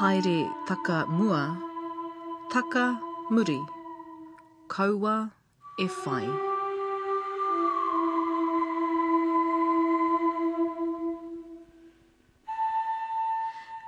Haere 0.00 0.48
taka 0.64 1.04
mua, 1.06 1.60
taka 2.48 2.84
muri, 3.28 3.60
kaua 4.72 5.28
e 5.78 5.86
whai. 6.00 6.24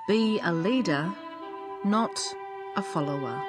Be 0.07 0.39
a 0.43 0.53
leader, 0.53 1.11
not 1.83 2.21
a 2.75 2.83
follower. 2.83 3.41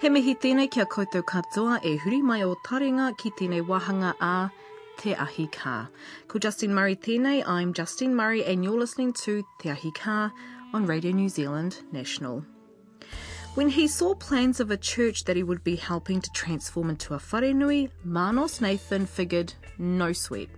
He 0.00 0.08
mihi 0.08 0.38
tēnei 0.38 0.70
kia 0.70 0.86
koutou 0.86 1.26
katoa 1.26 1.82
e 1.82 1.98
huri 1.98 2.22
mai 2.22 2.42
o 2.46 2.54
taringa 2.54 3.10
ki 3.18 3.34
tēnei 3.36 3.66
wahanga 3.66 4.14
a 4.20 4.34
Te 5.00 5.14
Ahi. 5.14 5.48
Ko 6.28 6.38
Justine 6.38 6.74
Murray 6.74 6.94
tēnei, 6.94 7.42
I'm 7.48 7.72
Justine 7.72 8.14
Murray 8.14 8.44
and 8.44 8.62
you're 8.62 8.78
listening 8.78 9.14
to 9.14 9.42
Te 9.58 9.70
Ahi 9.70 10.30
on 10.74 10.84
Radio 10.84 11.12
New 11.12 11.30
Zealand 11.30 11.78
National. 11.90 12.44
When 13.54 13.70
he 13.70 13.88
saw 13.88 14.14
plans 14.14 14.60
of 14.60 14.70
a 14.70 14.76
church 14.76 15.24
that 15.24 15.36
he 15.36 15.42
would 15.42 15.64
be 15.64 15.76
helping 15.76 16.20
to 16.20 16.30
transform 16.32 16.90
into 16.90 17.14
a 17.14 17.18
wharenui, 17.18 17.88
Manos 18.04 18.60
Nathan 18.60 19.06
figured 19.06 19.54
no 19.78 20.12
sweat. 20.12 20.50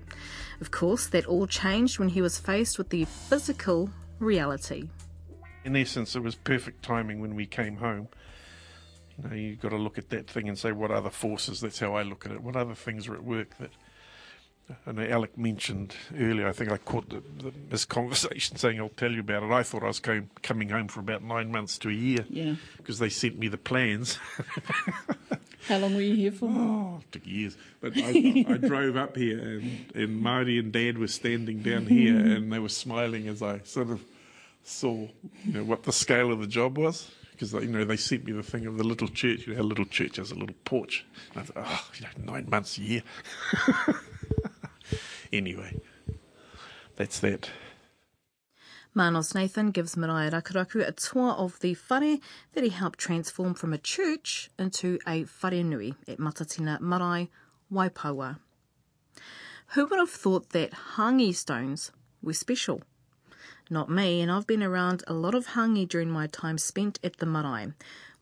Of 0.61 0.73
course, 0.73 1.07
that 1.07 1.27
all 1.27 1.47
changed 1.47 2.01
when 2.01 2.09
he 2.09 2.21
was 2.21 2.37
faced 2.37 2.79
with 2.79 2.89
the 2.89 3.05
physical 3.05 3.91
reality. 4.19 4.89
In 5.65 5.77
essence, 5.77 6.17
it 6.17 6.23
was 6.25 6.35
perfect 6.35 6.83
timing 6.83 7.21
when 7.21 7.37
we 7.37 7.47
came 7.47 7.77
home. 7.77 8.09
You 9.17 9.29
know, 9.29 9.37
you've 9.37 9.61
got 9.61 9.69
to 9.69 9.77
look 9.77 9.99
at 9.99 10.11
that 10.11 10.29
thing 10.29 10.49
and 10.49 10.59
say, 10.59 10.73
what 10.73 10.91
other 10.91 11.11
forces? 11.11 11.61
That's 11.61 11.79
how 11.79 11.95
I 11.95 12.03
look 12.03 12.27
at 12.27 12.33
it. 12.33 12.43
What 12.43 12.57
other 12.57 12.75
things 12.75 13.07
are 13.07 13.15
at 13.15 13.23
work 13.23 13.57
that. 13.61 13.71
I 14.87 14.93
know 14.93 15.03
Alec 15.03 15.37
mentioned 15.39 15.95
earlier, 16.19 16.49
I 16.49 16.53
think 16.53 16.71
I 16.71 16.77
caught 16.77 17.09
the, 17.09 17.23
the, 17.43 17.53
this 17.71 17.85
conversation 17.85 18.57
saying, 18.59 18.81
I'll 18.81 18.89
tell 18.91 19.13
you 19.13 19.21
about 19.21 19.43
it. 19.43 19.51
I 19.51 19.63
thought 19.63 19.83
I 19.83 19.87
was 19.87 20.01
going, 20.01 20.31
coming 20.43 20.69
home 20.69 20.89
for 20.89 21.01
about 21.01 21.23
nine 21.23 21.51
months 21.51 21.79
to 21.79 21.89
a 21.89 21.93
year. 21.93 22.25
Yeah. 22.29 22.55
Because 22.77 22.99
they 22.99 23.09
sent 23.09 23.39
me 23.39 23.49
the 23.49 23.59
plans. 23.59 24.19
How 25.69 25.79
long 25.79 25.95
were 25.95 26.01
you 26.01 26.17
here 26.17 26.33
for? 26.33 26.47
Oh, 26.51 27.01
it 27.01 27.13
took 27.13 27.27
years. 27.27 27.57
But 27.81 27.93
I, 27.97 28.45
I 28.49 28.57
drove 28.57 28.97
up 28.97 29.17
here, 29.17 29.39
and, 29.39 29.93
and 29.95 30.21
Marty 30.21 30.59
and 30.59 30.73
Dad 30.73 30.99
were 30.99 31.07
standing 31.07 31.63
down 31.63 31.87
here, 31.87 32.17
and 32.19 32.53
they 32.53 32.59
were 32.59 32.69
smiling 32.69 33.29
as 33.29 33.43
I 33.43 33.61
sort 33.61 33.91
of 33.91 34.03
saw, 34.65 35.07
you 35.45 35.53
know, 35.53 35.65
what 35.65 35.85
the 35.85 35.93
scale 35.93 36.33
of 36.33 36.41
the 36.41 36.47
job 36.49 36.79
was. 36.79 37.11
Because 37.31 37.53
you 37.55 37.69
know 37.69 37.85
they 37.85 37.97
sent 37.97 38.25
me 38.25 38.33
the 38.33 38.43
thing 38.43 38.67
of 38.67 38.77
the 38.77 38.85
little 38.85 39.09
church. 39.09 39.47
You 39.47 39.55
know, 39.55 39.63
a 39.63 39.65
little 39.65 39.85
church 39.85 40.17
has 40.17 40.31
a 40.31 40.35
little 40.35 40.55
porch. 40.65 41.05
And 41.35 41.43
I 41.43 41.45
thought, 41.45 41.65
oh, 41.67 41.91
you 41.97 42.03
know, 42.03 42.33
nine 42.33 42.49
months 42.49 42.79
a 42.79 42.83
year. 42.83 43.03
Anyway, 45.33 45.81
that's 46.97 47.21
that. 47.21 47.51
Manos 48.95 49.35
Nathan 49.35 49.71
gives 49.71 49.95
Maraea 49.95 50.31
Rakuraku 50.31 50.87
a 50.87 50.93
tour 50.93 51.31
of 51.31 51.59
the 51.61 51.75
whare 51.89 52.19
that 52.53 52.63
he 52.63 52.69
helped 52.69 52.99
transform 52.99 53.55
from 53.55 53.73
a 53.73 53.79
church 53.79 54.51
into 54.59 54.99
a 55.09 55.25
whare 55.43 55.65
nui 55.65 55.95
at 56.07 56.19
Matatina 56.19 56.79
Marae, 56.79 57.31
Waipawa. 57.73 58.39
Who 59.69 59.87
would 59.87 59.99
have 59.99 60.11
thought 60.11 60.51
that 60.51 60.73
hangi 60.97 61.35
stones 61.35 61.93
were 62.23 62.35
special? 62.35 62.83
Not 63.71 63.89
me, 63.89 64.21
and 64.21 64.31
I've 64.31 64.47
been 64.47 64.63
around 64.63 65.03
a 65.07 65.15
lot 65.15 65.35
of 65.35 65.47
hangi 65.49 65.89
during 65.89 66.11
my 66.11 66.27
time 66.27 66.59
spent 66.59 66.99
at 67.03 67.17
the 67.17 67.25
marae. 67.25 67.73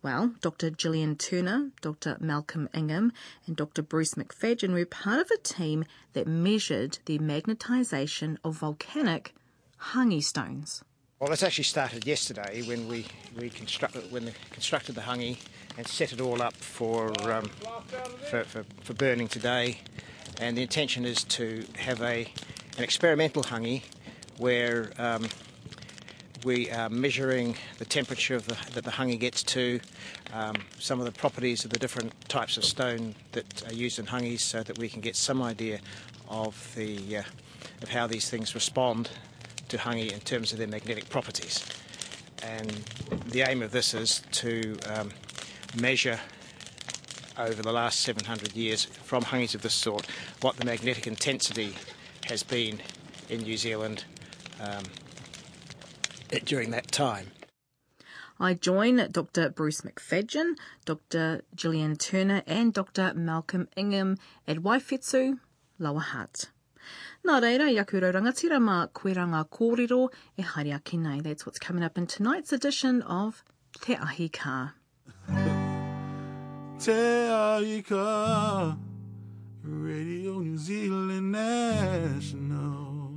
Well, 0.03 0.33
Dr. 0.41 0.71
Gillian 0.71 1.17
Turner, 1.17 1.71
Dr. 1.83 2.17
Malcolm 2.21 2.71
Ingham, 2.75 3.13
and 3.47 3.55
Dr. 3.55 3.83
Bruce 3.83 4.15
McFadgen 4.15 4.73
were 4.73 4.87
part 4.87 5.21
of 5.21 5.31
a 5.31 5.37
team 5.39 5.85
that 6.15 6.27
measured 6.27 7.01
the 7.05 7.19
magnetisation 7.19 8.39
of 8.43 8.57
volcanic 8.57 9.35
hangi 9.93 10.23
stones. 10.23 10.83
Well, 11.19 11.29
this 11.29 11.43
actually 11.43 11.65
started 11.65 12.07
yesterday 12.07 12.63
when 12.63 12.89
we, 12.89 13.05
we 13.39 13.51
constructed 13.51 14.11
when 14.11 14.33
constructed 14.51 14.95
the 14.95 15.03
hangi 15.03 15.37
and 15.77 15.87
set 15.87 16.15
it 16.15 16.21
all 16.21 16.41
up 16.41 16.57
for, 16.57 17.09
um, 17.31 17.51
for, 18.31 18.45
for, 18.45 18.65
for 18.83 18.95
burning 18.95 19.29
today. 19.29 19.81
And 20.41 20.57
the 20.57 20.63
intention 20.63 21.05
is 21.05 21.25
to 21.25 21.67
have 21.77 22.01
a 22.01 22.27
an 22.79 22.85
experimental 22.85 23.43
hangi 23.43 23.83
where 24.39 24.93
um, 24.97 25.29
we 26.45 26.71
are 26.71 26.89
measuring 26.89 27.57
the 27.79 27.85
temperature 27.85 28.39
the, 28.39 28.57
that 28.73 28.85
the 28.85 28.91
hangi 28.91 29.19
gets 29.19 29.43
to, 29.43 29.81
um, 30.33 30.57
some 30.79 30.99
of 30.99 31.07
the 31.07 31.13
properties 31.13 31.65
of 31.65 31.71
the 31.71 31.79
different 31.79 32.13
types 32.29 32.57
of 32.57 32.65
stone 32.65 33.15
that 33.33 33.67
are 33.67 33.75
used 33.75 33.99
in 33.99 34.07
hangis, 34.07 34.41
so 34.41 34.63
that 34.63 34.79
we 34.79 34.89
can 34.89 35.01
get 35.01 35.17
some 35.17 35.43
idea 35.43 35.81
of 36.29 36.73
the 36.77 37.19
uh, 37.19 37.23
of 37.83 37.89
how 37.89 38.07
these 38.07 38.29
things 38.29 38.55
respond 38.55 39.11
to 39.69 39.79
hangi 39.79 40.13
in 40.13 40.21
terms 40.21 40.53
of 40.53 40.59
their 40.59 40.69
magnetic 40.69 41.09
properties. 41.09 41.65
And 42.43 42.71
the 43.27 43.43
aim 43.43 43.63
of 43.63 43.71
this 43.71 43.95
is 43.95 44.23
to 44.33 44.79
um, 44.89 45.11
measure 45.81 46.19
over 47.39 47.63
the 47.63 47.73
last 47.73 48.01
700 48.01 48.55
years 48.55 48.85
from 48.85 49.25
hangis 49.25 49.55
of 49.55 49.63
this 49.63 49.75
sort 49.75 50.07
what 50.41 50.57
the 50.57 50.65
magnetic 50.65 51.07
intensity 51.07 51.75
has 52.27 52.43
been 52.43 52.81
in 53.29 53.43
New 53.43 53.57
Zealand 53.57 54.05
um, 54.61 54.83
during 56.45 56.71
that 56.71 56.91
time. 56.93 57.27
I 58.39 58.55
join 58.55 59.07
Dr. 59.13 59.51
Bruce 59.51 59.83
McFadgen, 59.83 60.55
Dr. 60.87 61.43
Gillian 61.55 61.97
Turner, 61.97 62.43
and 62.47 62.73
Dr. 62.73 63.13
Malcolm 63.15 63.69
Ingham 63.77 64.17
at 64.49 64.59
Waiwhetu, 64.59 65.39
Lower 65.79 66.01
Hutt. 66.01 66.51
Nā 67.27 67.37
reira, 67.45 67.69
i 67.69 67.77
aku 67.77 68.01
rangatira 68.01 68.57
mā 68.59 68.89
koeranga 68.97 69.45
kōrero 69.45 70.09
e 70.39 70.43
haere 70.43 70.75
ake 70.75 70.97
nei. 70.99 71.21
That's 71.21 71.45
what's 71.45 71.59
coming 71.59 71.85
up 71.85 71.99
in 71.99 72.07
tonight's 72.07 72.53
edition 72.53 73.03
of 73.03 73.45
Te 73.83 73.95
Ahi 73.95 74.31
Kaa. 74.31 74.73
Te 76.79 77.29
Ahi 77.29 77.83
Kaa 77.83 78.79
Radio 79.63 80.39
New 80.39 80.57
Zealand 80.57 81.31
National. 81.31 83.11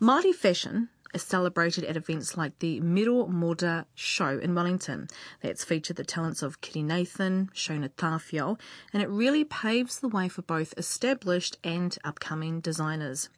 Māori 0.00 0.34
fashion 0.34 0.88
is 1.14 1.22
celebrated 1.22 1.84
at 1.84 1.96
events 1.96 2.36
like 2.36 2.58
the 2.58 2.80
Miromoda 2.80 3.86
show 3.94 4.38
in 4.38 4.54
Wellington. 4.54 5.08
That's 5.42 5.64
featured 5.64 5.96
the 5.96 6.04
talents 6.04 6.42
of 6.42 6.60
Kiri 6.60 6.82
Nathan, 6.82 7.50
Shona 7.54 7.90
Tawhiao, 7.90 8.58
and 8.92 9.02
it 9.02 9.08
really 9.08 9.44
paves 9.44 10.00
the 10.00 10.08
way 10.08 10.28
for 10.28 10.42
both 10.42 10.74
established 10.76 11.58
and 11.64 11.96
upcoming 12.04 12.60
designers. 12.60 13.28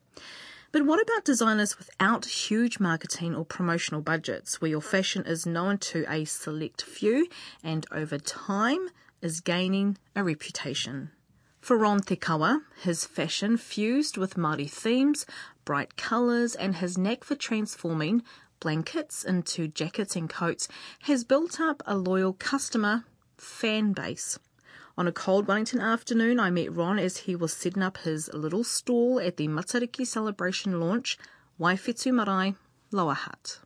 But 0.73 0.87
what 0.87 1.03
about 1.03 1.27
designers 1.27 1.77
without 1.77 2.25
huge 2.25 2.81
marketing 2.81 3.35
or 3.35 3.45
promotional 3.45 4.01
budgets, 4.01 4.61
where 4.61 4.71
your 4.71 4.81
fashion 4.81 5.23
is 5.27 5.45
known 5.45 5.77
to 5.79 6.07
a 6.09 6.25
select 6.25 6.81
few 6.81 7.29
and 7.63 7.87
over 7.93 8.19
time 8.19 8.89
is 9.21 9.41
gaining 9.41 9.99
a 10.17 10.25
reputation? 10.25 11.11
For 11.61 11.77
Ron 11.77 12.01
his 12.81 13.05
fashion 13.05 13.57
fused 13.57 14.17
with 14.17 14.35
Māori 14.35 14.69
themes, 14.69 15.25
bright 15.65 15.97
colours, 15.97 16.55
and 16.55 16.77
his 16.77 16.99
knack 16.99 17.25
for 17.25 17.35
transforming 17.35 18.23
blankets 18.61 19.25
into 19.25 19.67
jackets 19.67 20.15
and 20.15 20.31
coats 20.31 20.69
has 21.03 21.25
built 21.25 21.61
up 21.61 21.83
a 21.87 21.97
loyal 21.97 22.33
customer 22.33 23.05
fan 23.37 23.93
base. 23.93 24.39
On 24.97 25.09
a 25.09 25.13
cold 25.13 25.49
Wellington 25.49 25.81
afternoon, 25.81 26.39
I 26.39 26.51
met 26.51 26.73
Ron 26.73 26.99
as 26.99 27.17
he 27.19 27.35
was 27.35 27.53
setting 27.53 27.83
up 27.83 27.99
his 27.99 28.31
little 28.33 28.63
stall 28.63 29.19
at 29.19 29.37
the 29.37 29.49
Matariki 29.49 30.07
celebration 30.07 30.79
launch, 30.79 31.19
Waiwhetu 31.59 32.13
Marae, 32.13 32.55
Lower 32.91 33.15
Hutt. 33.15 33.61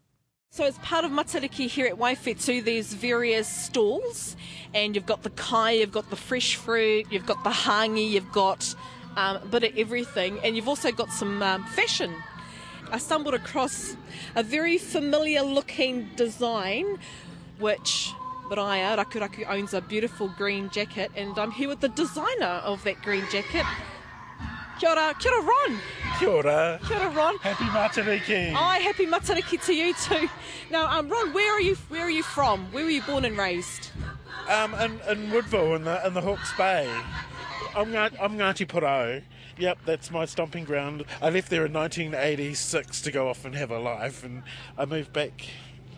So 0.51 0.65
as 0.65 0.79
part 0.79 1.05
of 1.05 1.11
Matariki 1.11 1.69
here 1.69 1.87
at 1.87 1.99
Waiwhetu, 1.99 2.65
there's 2.65 2.95
various 2.95 3.49
stalls, 3.49 4.37
and 4.73 4.95
you've 4.95 5.05
got 5.05 5.23
the 5.23 5.31
kai, 5.31 5.73
you've 5.73 5.93
got 5.93 6.09
the 6.09 6.17
fresh 6.17 6.57
fruit, 6.57 7.07
you've 7.11 7.27
got 7.27 7.43
the 7.45 7.51
hangi, 7.51 8.09
you've 8.09 8.33
got 8.33 8.75
um, 9.17 9.37
a 9.37 9.47
bit 9.47 9.65
of 9.65 9.79
everything, 9.79 10.39
and 10.45 10.57
you've 10.57 10.69
also 10.69 10.93
got 10.93 11.11
some 11.11 11.43
um, 11.43 11.65
fashion. 11.67 12.15
I 12.93 12.99
stumbled 12.99 13.35
across 13.35 13.97
a 14.37 14.43
very 14.43 14.79
familiar 14.79 15.43
looking 15.43 16.09
design, 16.17 16.99
which 17.59 18.13
Maraea 18.49 18.97
Rakuraku 18.97 19.49
owns 19.49 19.75
a 19.75 19.81
beautiful 19.81 20.29
green 20.29 20.71
jacket, 20.71 21.11
and 21.17 21.37
I'm 21.39 21.51
here 21.51 21.69
with 21.69 21.81
the 21.81 21.89
designer 21.89 22.61
of 22.65 22.85
that 22.85 23.03
green 23.03 23.25
jacket. 23.33 23.67
Kia 24.79 24.91
ora, 24.91 25.15
kia 25.19 25.33
ora 25.33 25.43
Ron. 25.43 25.79
Kia 26.19 26.29
ora. 26.29 26.81
Kia 26.87 26.99
ora 26.99 27.11
Ron. 27.11 27.39
Happy 27.39 27.65
Matariki. 27.65 28.53
Hi, 28.53 28.79
happy 28.79 29.07
Matariki 29.07 29.65
to 29.65 29.75
you 29.75 29.95
too. 29.95 30.29
Now, 30.71 30.87
um, 30.99 31.09
Ron, 31.09 31.33
where 31.33 31.53
are 31.55 31.61
you? 31.61 31.77
Where 31.89 32.03
are 32.03 32.11
you 32.11 32.23
from? 32.23 32.71
Where 32.73 32.85
were 32.85 32.91
you 32.91 33.03
born 33.03 33.25
and 33.25 33.39
raised? 33.39 33.91
Um, 34.49 34.75
in, 34.75 35.01
in 35.09 35.31
Woodville, 35.31 35.75
in 35.75 35.85
the 35.85 36.07
in 36.07 36.15
the 36.15 36.21
Hawke's 36.21 36.53
Bay. 36.57 36.89
I'm 37.77 37.93
Ngati, 37.93 38.17
I'm 38.19 38.39
Ngati 38.39 38.67
Porou. 38.67 39.23
Yep, 39.59 39.79
that's 39.85 40.11
my 40.11 40.25
stomping 40.25 40.65
ground. 40.65 41.05
I 41.21 41.29
left 41.29 41.51
there 41.51 41.67
in 41.67 41.75
1986 41.75 43.03
to 43.03 43.13
go 43.13 43.29
off 43.29 43.45
and 43.45 43.55
have 43.55 43.71
a 43.71 43.79
life, 43.79 44.25
and 44.25 44.45
I 44.79 44.87
moved 44.87 45.13
back 45.13 45.47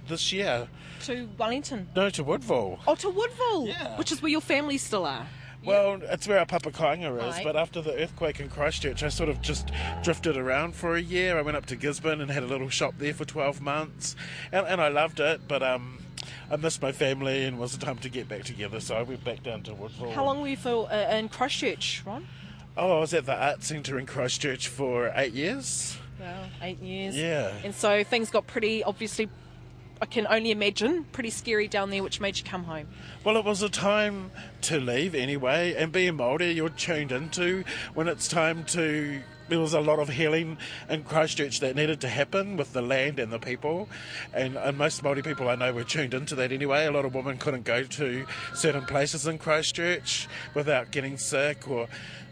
this 0.08 0.32
year. 0.32 0.66
To 1.02 1.28
Wellington. 1.38 1.88
No, 1.94 2.10
to 2.10 2.24
Woodville. 2.24 2.80
Oh, 2.88 2.96
to 2.96 3.08
Woodville. 3.08 3.68
Yeah. 3.68 3.96
Which 3.96 4.10
is 4.10 4.20
where 4.20 4.30
your 4.30 4.40
family 4.40 4.76
still 4.76 5.06
are. 5.06 5.24
Well, 5.64 6.00
it's 6.02 6.26
where 6.26 6.40
our 6.40 6.46
Papakainga 6.46 7.16
is, 7.28 7.34
Aye. 7.36 7.44
but 7.44 7.54
after 7.54 7.80
the 7.80 7.94
earthquake 7.94 8.40
in 8.40 8.48
Christchurch, 8.48 9.04
I 9.04 9.08
sort 9.08 9.28
of 9.28 9.40
just 9.40 9.70
drifted 10.02 10.36
around 10.36 10.74
for 10.74 10.96
a 10.96 11.00
year. 11.00 11.38
I 11.38 11.42
went 11.42 11.56
up 11.56 11.66
to 11.66 11.76
Gisborne 11.76 12.20
and 12.20 12.28
had 12.30 12.42
a 12.42 12.46
little 12.46 12.70
shop 12.70 12.94
there 12.98 13.14
for 13.14 13.24
12 13.24 13.60
months, 13.60 14.16
and, 14.50 14.66
and 14.66 14.80
I 14.80 14.88
loved 14.88 15.20
it, 15.20 15.46
but 15.46 15.62
um, 15.62 15.98
I 16.50 16.56
missed 16.56 16.82
my 16.82 16.92
family 16.92 17.44
and 17.44 17.56
it 17.56 17.60
was 17.60 17.74
a 17.74 17.78
time 17.78 17.98
to 17.98 18.08
get 18.08 18.28
back 18.28 18.44
together, 18.44 18.80
so 18.80 18.96
I 18.96 19.02
went 19.02 19.24
back 19.24 19.42
down 19.42 19.62
to 19.64 19.74
Woodville. 19.74 20.12
How 20.12 20.24
long 20.24 20.40
were 20.40 20.48
you 20.48 20.56
for 20.56 20.90
uh, 20.90 21.16
in 21.16 21.28
Christchurch, 21.28 22.02
Ron? 22.06 22.26
Oh, 22.76 22.98
I 22.98 23.00
was 23.00 23.12
at 23.14 23.26
the 23.26 23.34
Art 23.34 23.62
Centre 23.62 23.98
in 23.98 24.06
Christchurch 24.06 24.68
for 24.68 25.12
eight 25.16 25.32
years. 25.32 25.98
Wow, 26.20 26.44
eight 26.62 26.80
years. 26.80 27.16
Yeah. 27.16 27.52
And 27.64 27.74
so 27.74 28.04
things 28.04 28.30
got 28.30 28.46
pretty, 28.46 28.84
obviously, 28.84 29.28
I 30.00 30.06
can 30.06 30.26
only 30.28 30.52
imagine, 30.52 31.04
pretty 31.04 31.30
scary 31.30 31.66
down 31.66 31.90
there, 31.90 32.02
which 32.02 32.20
made 32.20 32.38
you 32.38 32.44
come 32.44 32.64
home. 32.64 32.86
Well, 33.24 33.36
it 33.36 33.44
was 33.44 33.62
a 33.62 33.68
time 33.68 34.30
to 34.62 34.78
leave 34.78 35.14
anyway, 35.14 35.74
and 35.76 35.90
being 35.90 36.16
Māori, 36.16 36.54
you're 36.54 36.68
tuned 36.68 37.10
into 37.12 37.64
when 37.94 38.06
it's 38.08 38.28
time 38.28 38.64
to. 38.66 39.22
There 39.48 39.58
was 39.58 39.72
a 39.72 39.80
lot 39.80 39.98
of 39.98 40.08
healing 40.10 40.58
in 40.88 41.04
Christchurch 41.04 41.60
that 41.60 41.74
needed 41.74 42.00
to 42.02 42.08
happen 42.08 42.56
with 42.56 42.72
the 42.72 42.82
land 42.82 43.18
and 43.18 43.32
the 43.32 43.38
people, 43.38 43.88
and, 44.34 44.56
and 44.56 44.76
most 44.76 45.02
Māori 45.02 45.24
people 45.24 45.48
I 45.48 45.54
know 45.54 45.72
were 45.72 45.84
tuned 45.84 46.14
into 46.14 46.34
that 46.34 46.52
anyway. 46.52 46.86
A 46.86 46.90
lot 46.90 47.04
of 47.04 47.14
women 47.14 47.38
couldn't 47.38 47.64
go 47.64 47.82
to 47.82 48.26
certain 48.54 48.84
places 48.84 49.26
in 49.26 49.38
Christchurch 49.38 50.28
without 50.54 50.90
getting 50.90 51.16
sick, 51.16 51.68
or 51.68 51.88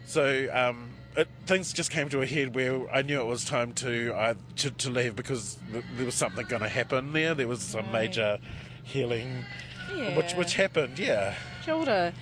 so 0.06 0.48
um, 0.52 0.90
it, 1.16 1.28
things 1.46 1.72
just 1.72 1.90
came 1.90 2.08
to 2.10 2.20
a 2.20 2.26
head 2.26 2.54
where 2.54 2.88
I 2.90 3.02
knew 3.02 3.20
it 3.20 3.26
was 3.26 3.44
time 3.44 3.72
to 3.74 4.14
uh, 4.14 4.34
to, 4.56 4.70
to 4.70 4.90
leave 4.90 5.16
because 5.16 5.58
th- 5.72 5.84
there 5.96 6.06
was 6.06 6.14
something 6.14 6.46
going 6.46 6.62
to 6.62 6.68
happen 6.68 7.12
there. 7.12 7.34
There 7.34 7.48
was 7.48 7.62
some 7.62 7.90
major 7.92 8.38
healing 8.82 9.44
which 10.14 10.32
which 10.34 10.54
happened, 10.54 10.98
yeah. 10.98 11.34
Kia 11.64 11.74
ora. 11.74 12.12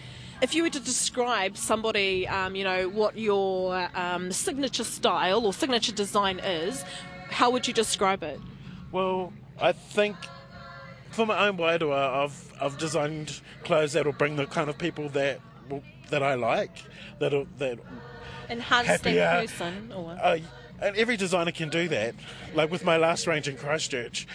If 0.44 0.54
you 0.54 0.62
were 0.62 0.68
to 0.68 0.80
describe 0.80 1.56
somebody, 1.56 2.28
um, 2.28 2.54
you 2.54 2.64
know, 2.64 2.90
what 2.90 3.16
your 3.16 3.88
um, 3.94 4.30
signature 4.30 4.84
style 4.84 5.46
or 5.46 5.54
signature 5.54 5.90
design 5.90 6.38
is, 6.38 6.84
how 7.30 7.48
would 7.48 7.66
you 7.66 7.72
describe 7.72 8.22
it? 8.22 8.38
Well, 8.92 9.32
I 9.58 9.72
think 9.72 10.16
for 11.12 11.24
my 11.24 11.48
own 11.48 11.56
waidoa, 11.56 12.24
I've 12.24 12.52
I've 12.60 12.76
designed 12.76 13.40
clothes 13.62 13.94
that'll 13.94 14.12
bring 14.12 14.36
the 14.36 14.44
kind 14.44 14.68
of 14.68 14.76
people 14.76 15.08
that 15.20 15.40
will, 15.70 15.82
that 16.10 16.22
I 16.22 16.34
like, 16.34 16.76
that'll 17.20 17.46
that 17.56 17.78
Enhanced 18.50 18.90
Happier. 18.90 19.14
that 19.14 19.46
person, 19.48 19.92
or 19.96 20.10
uh, 20.22 20.38
and 20.82 20.94
every 20.94 21.16
designer 21.16 21.52
can 21.52 21.70
do 21.70 21.88
that. 21.88 22.14
Like 22.54 22.70
with 22.70 22.84
my 22.84 22.98
last 22.98 23.26
range 23.26 23.48
in 23.48 23.56
Christchurch, 23.56 24.26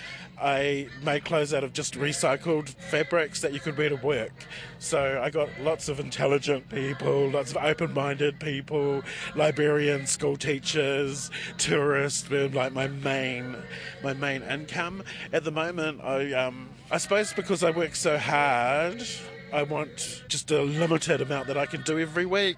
I 0.41 0.87
made 1.03 1.25
clothes 1.25 1.53
out 1.53 1.63
of 1.63 1.73
just 1.73 1.95
recycled 1.95 2.69
fabrics 2.69 3.41
that 3.41 3.53
you 3.53 3.59
could 3.59 3.77
wear 3.77 3.89
to 3.89 3.95
work. 3.95 4.31
So 4.79 5.21
I 5.21 5.29
got 5.29 5.49
lots 5.61 5.89
of 5.89 5.99
intelligent 5.99 6.69
people, 6.69 7.29
lots 7.29 7.51
of 7.51 7.57
open-minded 7.57 8.39
people, 8.39 9.03
librarians, 9.35 10.09
school 10.11 10.37
teachers, 10.37 11.29
tourists 11.57 12.29
were 12.29 12.47
like 12.49 12.73
my 12.73 12.87
main 12.87 13.55
my 14.03 14.13
main 14.13 14.43
income. 14.43 15.03
At 15.33 15.43
the 15.43 15.51
moment, 15.51 16.01
I 16.01 16.33
um, 16.33 16.69
I 16.89 16.97
suppose 16.97 17.33
because 17.33 17.63
I 17.63 17.71
work 17.71 17.95
so 17.95 18.17
hard, 18.17 19.03
I 19.51 19.63
want 19.63 20.23
just 20.27 20.51
a 20.51 20.61
limited 20.61 21.21
amount 21.21 21.47
that 21.47 21.57
I 21.57 21.65
can 21.65 21.81
do 21.81 21.99
every 21.99 22.25
week 22.25 22.57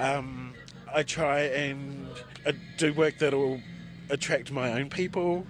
um, 0.00 0.54
I 0.92 1.02
try 1.02 1.40
and 1.40 2.08
uh, 2.46 2.52
do 2.78 2.92
work 2.92 3.18
that 3.18 3.32
will 3.32 3.60
attract 4.08 4.50
my 4.50 4.72
own 4.72 4.88
people. 4.88 5.46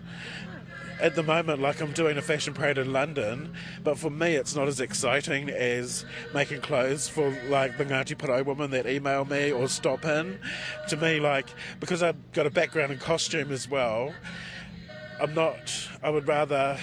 At 1.01 1.15
the 1.15 1.23
moment, 1.23 1.63
like 1.63 1.81
I'm 1.81 1.93
doing 1.93 2.19
a 2.19 2.23
fashion 2.23 2.53
parade 2.53 2.77
in 2.77 2.93
London, 2.93 3.55
but 3.83 3.99
for 3.99 4.11
me, 4.11 4.35
it's 4.35 4.55
not 4.55 4.69
as 4.69 4.81
exciting 4.81 5.49
as 5.49 6.05
making 6.35 6.61
clothes 6.61 7.09
for 7.09 7.35
like 7.49 7.79
the 7.79 7.87
Ngāti 7.87 8.15
Parai 8.15 8.45
women 8.45 8.71
that 8.73 8.87
email 8.87 9.25
me 9.25 9.51
or 9.51 9.67
stop 9.67 10.05
in. 10.05 10.39
To 10.89 10.97
me, 10.99 11.19
like 11.19 11.49
because 11.81 12.03
I've 12.03 12.33
got 12.33 12.47
a 12.47 12.51
background 12.51 12.93
in 12.93 12.99
costume 12.99 13.51
as 13.51 13.67
well, 13.67 14.13
I'm 15.19 15.35
not. 15.35 15.73
I 16.03 16.11
would 16.11 16.29
rather. 16.29 16.79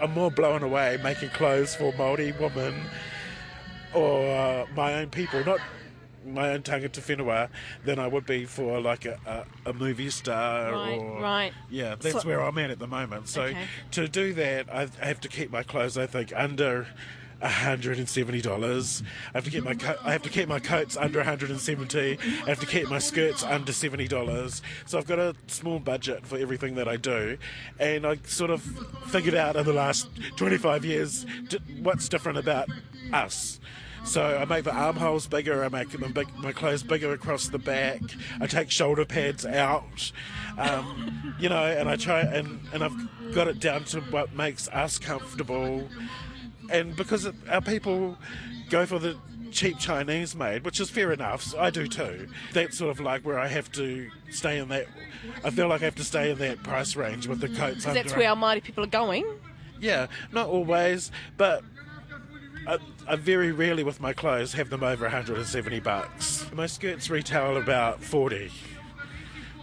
I'm 0.00 0.12
more 0.12 0.30
blown 0.30 0.62
away 0.62 0.98
making 1.02 1.30
clothes 1.30 1.74
for 1.74 1.92
Maori 1.94 2.32
women 2.40 2.82
or 3.94 4.24
uh, 4.34 4.66
my 4.74 4.94
own 4.94 5.10
people, 5.10 5.44
not 5.44 5.60
my 6.34 6.50
own 6.50 6.62
tangata 6.62 7.00
whenua, 7.00 7.48
than 7.84 7.98
I 7.98 8.06
would 8.06 8.26
be 8.26 8.44
for 8.44 8.80
like 8.80 9.04
a, 9.04 9.18
a, 9.64 9.70
a 9.70 9.72
movie 9.72 10.10
star 10.10 10.72
Right, 10.72 10.98
or 10.98 11.20
right. 11.20 11.52
yeah, 11.70 11.94
that's 11.98 12.22
So- 12.22 12.28
where 12.28 12.40
I'm 12.42 12.58
at 12.58 12.70
at 12.70 12.78
the 12.78 12.86
moment. 12.86 13.28
So 13.28 13.42
Okay. 13.42 13.66
to 13.92 14.08
do 14.08 14.32
that, 14.34 14.66
I 14.72 14.88
have 15.04 15.20
to 15.22 15.28
keep 15.28 15.50
my 15.50 15.62
clothes. 15.62 15.96
I 15.98 16.06
think 16.06 16.32
under. 16.36 16.86
hundred 17.40 17.98
and 17.98 18.08
seventy 18.08 18.40
dollars. 18.42 19.00
I 19.32 19.38
have 19.38 19.44
to 19.44 19.50
keep 19.52 19.62
my 19.62 19.74
co- 19.74 19.94
I 20.02 20.10
have 20.10 20.22
to 20.22 20.28
keep 20.28 20.48
my 20.48 20.58
coats 20.58 20.96
under 20.96 21.22
hundred 21.22 21.50
and 21.50 21.60
seventy. 21.60 22.18
I 22.44 22.48
have 22.48 22.58
to 22.58 22.66
keep 22.66 22.88
my 22.90 22.98
skirts 22.98 23.44
under 23.44 23.72
seventy 23.72 24.08
dollars. 24.08 24.60
So 24.86 24.98
I've 24.98 25.06
got 25.06 25.20
a 25.20 25.36
small 25.46 25.78
budget 25.78 26.26
for 26.26 26.36
everything 26.36 26.74
that 26.74 26.88
I 26.88 26.96
do, 26.96 27.38
and 27.78 28.04
I 28.04 28.16
sort 28.24 28.50
of 28.50 28.62
figured 29.06 29.36
out 29.36 29.54
in 29.54 29.64
the 29.64 29.72
last 29.72 30.08
twenty 30.36 30.58
five 30.58 30.84
years 30.84 31.26
d- 31.48 31.60
what's 31.80 32.08
different 32.08 32.38
about 32.38 32.68
us. 33.12 33.60
So 34.04 34.22
I 34.38 34.44
make 34.46 34.64
the 34.64 34.72
armholes 34.74 35.26
bigger. 35.26 35.64
I 35.64 35.68
make 35.68 35.90
them 35.90 36.10
big, 36.12 36.28
my 36.38 36.52
clothes 36.52 36.82
bigger 36.82 37.12
across 37.12 37.48
the 37.48 37.58
back. 37.58 38.00
I 38.40 38.46
take 38.46 38.70
shoulder 38.70 39.04
pads 39.04 39.44
out, 39.44 40.12
um, 40.56 41.34
you 41.40 41.48
know, 41.48 41.64
and 41.64 41.88
I 41.88 41.96
try 41.96 42.20
and 42.20 42.60
and 42.72 42.82
I've 42.82 43.34
got 43.34 43.48
it 43.48 43.58
down 43.60 43.84
to 43.84 44.00
what 44.02 44.34
makes 44.34 44.68
us 44.68 44.98
comfortable. 44.98 45.88
And 46.70 46.96
because 46.96 47.24
it- 47.26 47.34
our 47.50 47.60
people 47.60 48.16
go 48.70 48.86
for 48.86 48.98
the 48.98 49.16
cheap 49.50 49.78
Chinese 49.78 50.34
made, 50.34 50.64
which 50.64 50.78
is 50.80 50.90
fair 50.90 51.10
enough, 51.12 51.42
so 51.42 51.58
I 51.58 51.70
do 51.70 51.86
too. 51.86 52.28
That's 52.52 52.76
sort 52.78 52.90
of 52.90 53.00
like 53.00 53.24
where 53.24 53.38
I 53.38 53.46
have 53.48 53.70
to 53.72 54.10
stay 54.30 54.58
in 54.58 54.68
that. 54.68 54.86
I 55.42 55.50
feel 55.50 55.68
like 55.68 55.80
I 55.82 55.86
have 55.86 55.94
to 55.96 56.04
stay 56.04 56.30
in 56.30 56.38
that 56.38 56.62
price 56.62 56.96
range 56.96 57.26
with 57.26 57.40
the 57.40 57.48
coats. 57.48 57.84
that's 57.84 58.14
where 58.14 58.28
our 58.30 58.36
Māori 58.36 58.62
people 58.62 58.84
are 58.84 58.88
going. 58.88 59.24
yeah, 59.80 60.06
not 60.32 60.48
always, 60.48 61.10
but 61.38 61.62
I, 62.68 62.78
I 63.06 63.16
very 63.16 63.50
rarely 63.50 63.82
with 63.82 63.98
my 63.98 64.12
clothes 64.12 64.52
have 64.52 64.68
them 64.68 64.82
over 64.82 65.04
170 65.06 65.80
bucks. 65.80 66.46
My 66.52 66.66
skirts 66.66 67.08
retail 67.08 67.56
about 67.56 68.02
40, 68.02 68.50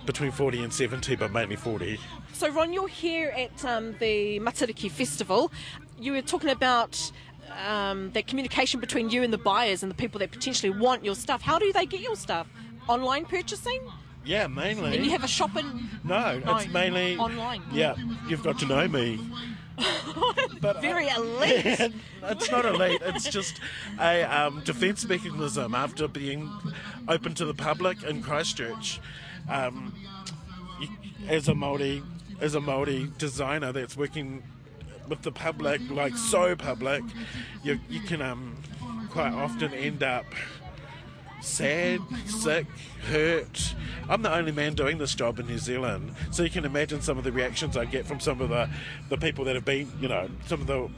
between 0.07 0.31
40 0.31 0.63
and 0.63 0.73
70, 0.73 1.15
but 1.15 1.31
mainly 1.31 1.55
40. 1.55 1.99
So, 2.33 2.49
Ron, 2.49 2.73
you're 2.73 2.87
here 2.87 3.29
at 3.29 3.63
um, 3.63 3.95
the 3.99 4.39
Matariki 4.39 4.89
Festival. 4.89 5.51
You 5.99 6.13
were 6.13 6.23
talking 6.23 6.49
about 6.49 7.11
um, 7.67 8.11
that 8.13 8.25
communication 8.25 8.79
between 8.79 9.11
you 9.11 9.21
and 9.21 9.31
the 9.31 9.37
buyers 9.37 9.83
and 9.83 9.91
the 9.91 9.95
people 9.95 10.19
that 10.19 10.31
potentially 10.31 10.71
want 10.71 11.05
your 11.05 11.15
stuff. 11.15 11.43
How 11.43 11.59
do 11.59 11.71
they 11.71 11.85
get 11.85 12.01
your 12.01 12.15
stuff? 12.15 12.47
Online 12.87 13.25
purchasing? 13.25 13.81
Yeah, 14.25 14.47
mainly. 14.47 14.95
And 14.95 15.05
you 15.05 15.11
have 15.11 15.23
a 15.23 15.27
shop 15.27 15.55
in. 15.55 15.89
no, 16.03 16.39
No, 16.39 16.57
it's 16.57 16.67
mainly 16.69 17.17
online. 17.17 17.61
Yeah, 17.71 17.95
you've 18.27 18.41
got 18.41 18.57
to 18.59 18.65
know 18.65 18.87
me. 18.87 19.19
But 20.61 20.81
Very 20.81 21.07
elite. 21.09 21.91
it's 22.23 22.49
not 22.49 22.65
elite. 22.65 23.01
It's 23.03 23.29
just 23.29 23.59
a 23.99 24.23
um, 24.23 24.61
defence 24.63 25.05
mechanism 25.05 25.75
after 25.75 26.07
being 26.07 26.51
open 27.07 27.35
to 27.35 27.45
the 27.45 27.53
public 27.53 28.01
in 28.03 28.23
Christchurch. 28.23 28.99
Um, 29.49 29.93
as 31.27 31.47
a 31.47 31.53
Māori, 31.53 32.03
as 32.39 32.55
a 32.55 32.59
Māori 32.59 33.15
designer 33.17 33.71
that's 33.71 33.95
working 33.95 34.43
with 35.07 35.21
the 35.21 35.31
public, 35.31 35.81
like 35.89 36.17
so 36.17 36.55
public, 36.55 37.03
you 37.63 37.79
you 37.89 37.99
can 37.99 38.21
um, 38.21 38.55
quite 39.09 39.33
often 39.33 39.73
end 39.73 40.03
up 40.03 40.25
sad, 41.45 42.01
sick, 42.25 42.65
hurt. 43.09 43.75
I'm 44.09 44.21
the 44.21 44.33
only 44.33 44.51
man 44.51 44.73
doing 44.73 44.97
this 44.97 45.15
job 45.15 45.39
in 45.39 45.47
New 45.47 45.57
Zealand, 45.57 46.13
so 46.31 46.43
you 46.43 46.49
can 46.49 46.65
imagine 46.65 47.01
some 47.01 47.17
of 47.17 47.23
the 47.23 47.31
reactions 47.31 47.77
I 47.77 47.85
get 47.85 48.05
from 48.05 48.19
some 48.19 48.41
of 48.41 48.49
the, 48.49 48.69
the 49.09 49.17
people 49.17 49.45
that 49.45 49.55
have 49.55 49.65
been, 49.65 49.91
you 49.99 50.07
know, 50.07 50.29
some 50.47 50.61
of 50.61 50.67
the 50.67 50.89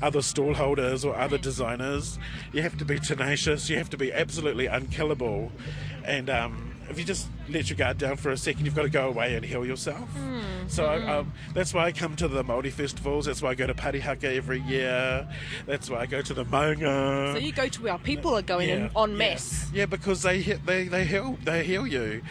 other 0.00 0.20
stallholders 0.20 1.04
or 1.04 1.16
other 1.16 1.38
designers. 1.38 2.18
You 2.52 2.62
have 2.62 2.78
to 2.78 2.84
be 2.84 2.98
tenacious, 2.98 3.68
you 3.68 3.76
have 3.76 3.90
to 3.90 3.96
be 3.96 4.12
absolutely 4.12 4.66
unkillable, 4.66 5.50
and 6.04 6.30
um, 6.30 6.67
if 6.88 6.98
you 6.98 7.04
just 7.04 7.28
let 7.48 7.68
your 7.68 7.76
guard 7.76 7.98
down 7.98 8.16
for 8.16 8.30
a 8.30 8.36
second, 8.36 8.64
you've 8.64 8.74
got 8.74 8.82
to 8.82 8.88
go 8.88 9.08
away 9.08 9.34
and 9.34 9.44
heal 9.44 9.64
yourself. 9.64 10.08
So 10.68 10.86
I, 10.86 11.18
um, 11.18 11.32
that's 11.54 11.72
why 11.74 11.84
I 11.86 11.92
come 11.92 12.16
to 12.16 12.28
the 12.28 12.42
Māori 12.42 12.72
festivals. 12.72 13.26
That's 13.26 13.42
why 13.42 13.50
I 13.50 13.54
go 13.54 13.66
to 13.66 13.74
Parihaka 13.74 14.36
every 14.36 14.60
year. 14.60 15.28
That's 15.66 15.90
why 15.90 16.00
I 16.00 16.06
go 16.06 16.22
to 16.22 16.34
the 16.34 16.44
Maunga. 16.44 17.32
So 17.32 17.38
you 17.38 17.52
go 17.52 17.68
to 17.68 17.82
where 17.82 17.98
people 17.98 18.36
are 18.36 18.42
going 18.42 18.68
in 18.68 18.90
Yeah, 18.94 19.02
en 19.02 19.16
yeah. 19.16 19.38
Yeah, 19.72 19.86
because 19.86 20.22
they 20.22 20.40
they 20.40 20.88
they 20.88 21.04
heal 21.04 21.38
they 21.44 21.64
heal 21.64 21.86
you. 21.86 22.22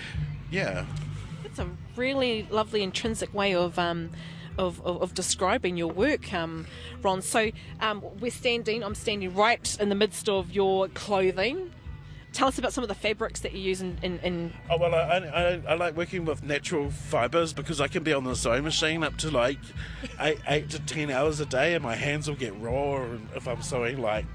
Yeah. 0.52 0.86
It's 1.44 1.60
a 1.60 1.68
really 1.96 2.48
lovely 2.50 2.84
intrinsic 2.84 3.34
way 3.34 3.56
of 3.56 3.78
um, 3.80 4.12
of, 4.58 4.82
of, 4.82 5.02
of 5.02 5.14
describing 5.14 5.78
your 5.78 5.92
work, 5.92 6.34
um, 6.34 6.66
Ron. 7.02 7.22
So 7.22 7.52
um, 7.80 8.04
we're 8.20 8.32
standing. 8.32 8.84
I'm 8.84 8.96
standing 8.96 9.34
right 9.34 9.78
in 9.80 9.90
the 9.90 9.96
midst 9.96 10.30
of 10.30 10.52
your 10.52 10.88
clothing. 10.90 11.72
Tell 12.38 12.50
us 12.50 12.60
about 12.60 12.72
some 12.72 12.84
of 12.84 12.88
the 12.88 12.94
fabrics 12.94 13.40
that 13.40 13.54
you 13.54 13.62
use 13.62 13.82
in. 13.82 13.98
in, 14.04 14.20
in 14.20 14.54
Oh 14.70 14.78
well, 14.78 14.94
I, 14.94 15.18
I, 15.18 15.62
I 15.70 15.74
like 15.74 15.98
working 15.98 16.24
with 16.24 16.44
natural 16.44 16.92
fibres 16.92 17.52
because 17.52 17.82
I 17.82 17.88
can 17.88 18.04
be 18.04 18.14
on 18.14 18.26
the 18.26 18.36
sewing 18.36 18.64
machine 18.64 19.04
up 19.04 19.18
to 19.18 19.32
like 19.32 19.58
eight, 20.20 20.38
eight 20.48 20.70
to 20.70 20.80
ten 20.82 21.10
hours 21.10 21.40
a 21.40 21.48
day, 21.48 21.74
and 21.74 21.84
my 21.84 21.96
hands 21.96 22.28
will 22.28 22.36
get 22.36 22.56
raw 22.62 23.08
if 23.36 23.48
I'm 23.48 23.64
sewing 23.64 24.00
like 24.04 24.26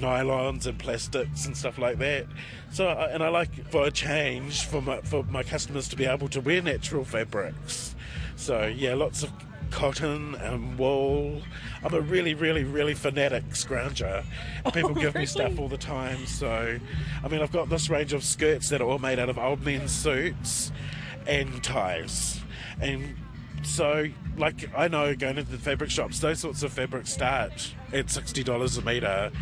nylons 0.00 0.66
and 0.66 0.78
plastics 0.78 1.46
and 1.46 1.56
stuff 1.56 1.78
like 1.78 1.96
that. 2.00 2.26
So, 2.70 2.90
and 2.90 3.22
I 3.22 3.28
like 3.28 3.70
for 3.70 3.86
a 3.86 3.90
change 3.90 4.66
for 4.66 4.82
my 4.82 5.00
for 5.00 5.22
my 5.22 5.42
customers 5.42 5.88
to 5.88 5.96
be 5.96 6.04
able 6.04 6.28
to 6.28 6.42
wear 6.42 6.60
natural 6.60 7.06
fabrics. 7.06 7.94
So 8.36 8.66
yeah, 8.66 8.92
lots 8.92 9.22
of 9.22 9.32
cotton 9.74 10.36
and 10.36 10.78
wool. 10.78 11.42
I'm 11.82 11.92
a 11.92 12.00
really, 12.00 12.34
really, 12.34 12.62
really 12.62 12.94
fanatic 12.94 13.44
scrounger. 13.50 14.24
Oh, 14.64 14.70
People 14.70 14.94
give 14.94 15.16
me 15.16 15.26
stuff 15.26 15.58
all 15.58 15.68
the 15.68 15.76
time. 15.76 16.24
So, 16.26 16.78
I 17.22 17.28
mean, 17.28 17.42
I've 17.42 17.52
got 17.52 17.68
this 17.68 17.90
range 17.90 18.12
of 18.12 18.22
skirts 18.22 18.68
that 18.68 18.80
are 18.80 18.88
all 18.88 19.00
made 19.00 19.18
out 19.18 19.28
of 19.28 19.36
old 19.36 19.62
men's 19.62 19.90
suits 19.90 20.70
and 21.26 21.62
ties, 21.62 22.40
and 22.80 23.16
so, 23.64 24.06
like, 24.36 24.70
I 24.76 24.88
know 24.88 25.14
going 25.16 25.38
into 25.38 25.50
the 25.50 25.58
fabric 25.58 25.90
shops, 25.90 26.20
those 26.20 26.38
sorts 26.38 26.62
of 26.62 26.72
fabrics 26.72 27.12
start 27.12 27.74
at 27.92 28.10
sixty 28.10 28.44
dollars 28.44 28.76
a 28.76 28.82
meter. 28.82 29.32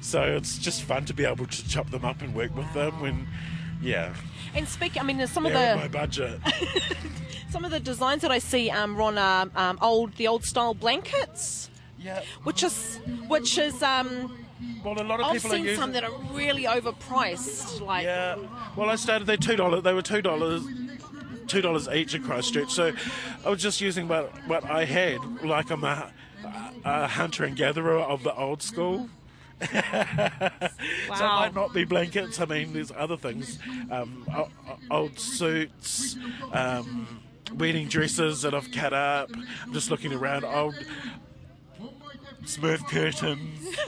So 0.00 0.22
it's 0.22 0.58
just 0.58 0.82
fun 0.82 1.04
to 1.06 1.14
be 1.14 1.24
able 1.24 1.46
to 1.46 1.68
chop 1.68 1.90
them 1.90 2.04
up 2.04 2.22
and 2.22 2.34
work 2.34 2.54
with 2.56 2.72
them. 2.74 3.00
When, 3.00 3.26
yeah, 3.82 4.14
And 4.54 4.66
speak, 4.68 4.98
I 5.00 5.02
mean, 5.02 5.18
there's 5.18 5.30
some 5.30 5.46
of 5.46 5.52
they're 5.52 5.76
my 5.76 5.88
the 5.88 5.98
budget. 5.98 6.40
some 7.50 7.64
of 7.64 7.70
the 7.70 7.80
designs 7.80 8.22
that 8.22 8.30
I 8.30 8.38
see, 8.38 8.70
um, 8.70 8.96
Ron, 8.96 9.18
are 9.18 9.48
um, 9.56 9.78
old 9.82 10.14
the 10.16 10.28
old 10.28 10.44
style 10.44 10.74
blankets, 10.74 11.70
yeah. 11.98 12.22
which 12.44 12.62
is 12.62 12.98
which 13.28 13.58
is 13.58 13.82
um, 13.82 14.36
Well, 14.84 15.00
a 15.00 15.04
lot 15.04 15.20
of 15.20 15.26
I've 15.26 15.34
people 15.34 15.52
are 15.52 15.56
seen 15.56 15.64
using. 15.64 15.80
some 15.80 15.92
that 15.92 16.04
are 16.04 16.12
really 16.32 16.64
overpriced, 16.64 17.80
like 17.80 18.04
Yeah. 18.04 18.36
Well, 18.76 18.88
I 18.90 18.96
started. 18.96 19.26
They 19.26 19.36
two 19.36 19.56
dollars. 19.56 19.82
They 19.82 19.92
were 19.92 20.02
two 20.02 20.22
dollars. 20.22 20.62
Two 21.48 21.60
dollars 21.60 21.88
each 21.88 22.14
in 22.14 22.22
Christchurch. 22.22 22.70
So 22.70 22.92
I 23.44 23.50
was 23.50 23.60
just 23.60 23.80
using 23.80 24.08
what 24.08 24.30
what 24.46 24.64
I 24.64 24.84
had. 24.84 25.18
Like 25.42 25.70
I'm 25.70 25.84
a, 25.84 26.10
a 26.84 27.06
hunter 27.08 27.44
and 27.44 27.56
gatherer 27.56 27.98
of 27.98 28.22
the 28.22 28.34
old 28.34 28.62
school. 28.62 29.08
So 31.08 31.24
it 31.26 31.28
might 31.28 31.54
not 31.54 31.74
be 31.74 31.84
blankets. 31.84 32.40
I 32.40 32.46
mean, 32.46 32.72
there's 32.72 32.90
other 32.90 33.16
things. 33.16 33.58
Um, 33.90 34.26
old 34.90 35.18
suits, 35.18 36.16
um, 36.52 37.20
wedding 37.54 37.86
dresses 37.88 38.42
that 38.42 38.54
I've 38.54 38.70
cut 38.72 38.92
up. 38.92 39.30
I'm 39.62 39.72
just 39.72 39.90
looking 39.90 40.12
around. 40.12 40.44
Old 40.44 40.74
Smurf 42.44 42.88
curtains. 42.88 43.76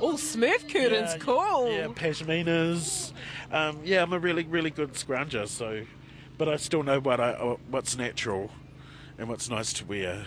oh 0.00 0.14
Smurf 0.14 0.72
curtains, 0.72 1.12
Yeah, 1.12 1.18
cool. 1.18 1.70
Yeah, 1.70 1.86
pashminas. 1.88 3.12
Um, 3.52 3.80
yeah, 3.84 4.02
I'm 4.02 4.12
a 4.12 4.18
really, 4.18 4.44
really 4.44 4.70
good 4.70 4.94
scrounger. 4.94 5.46
So, 5.46 5.82
but 6.38 6.48
I 6.48 6.56
still 6.56 6.82
know 6.82 6.98
what 6.98 7.20
I 7.20 7.32
uh, 7.32 7.56
what's 7.70 7.96
natural 7.96 8.50
and 9.18 9.28
what's 9.28 9.48
nice 9.48 9.72
to 9.74 9.84
wear. 9.84 10.24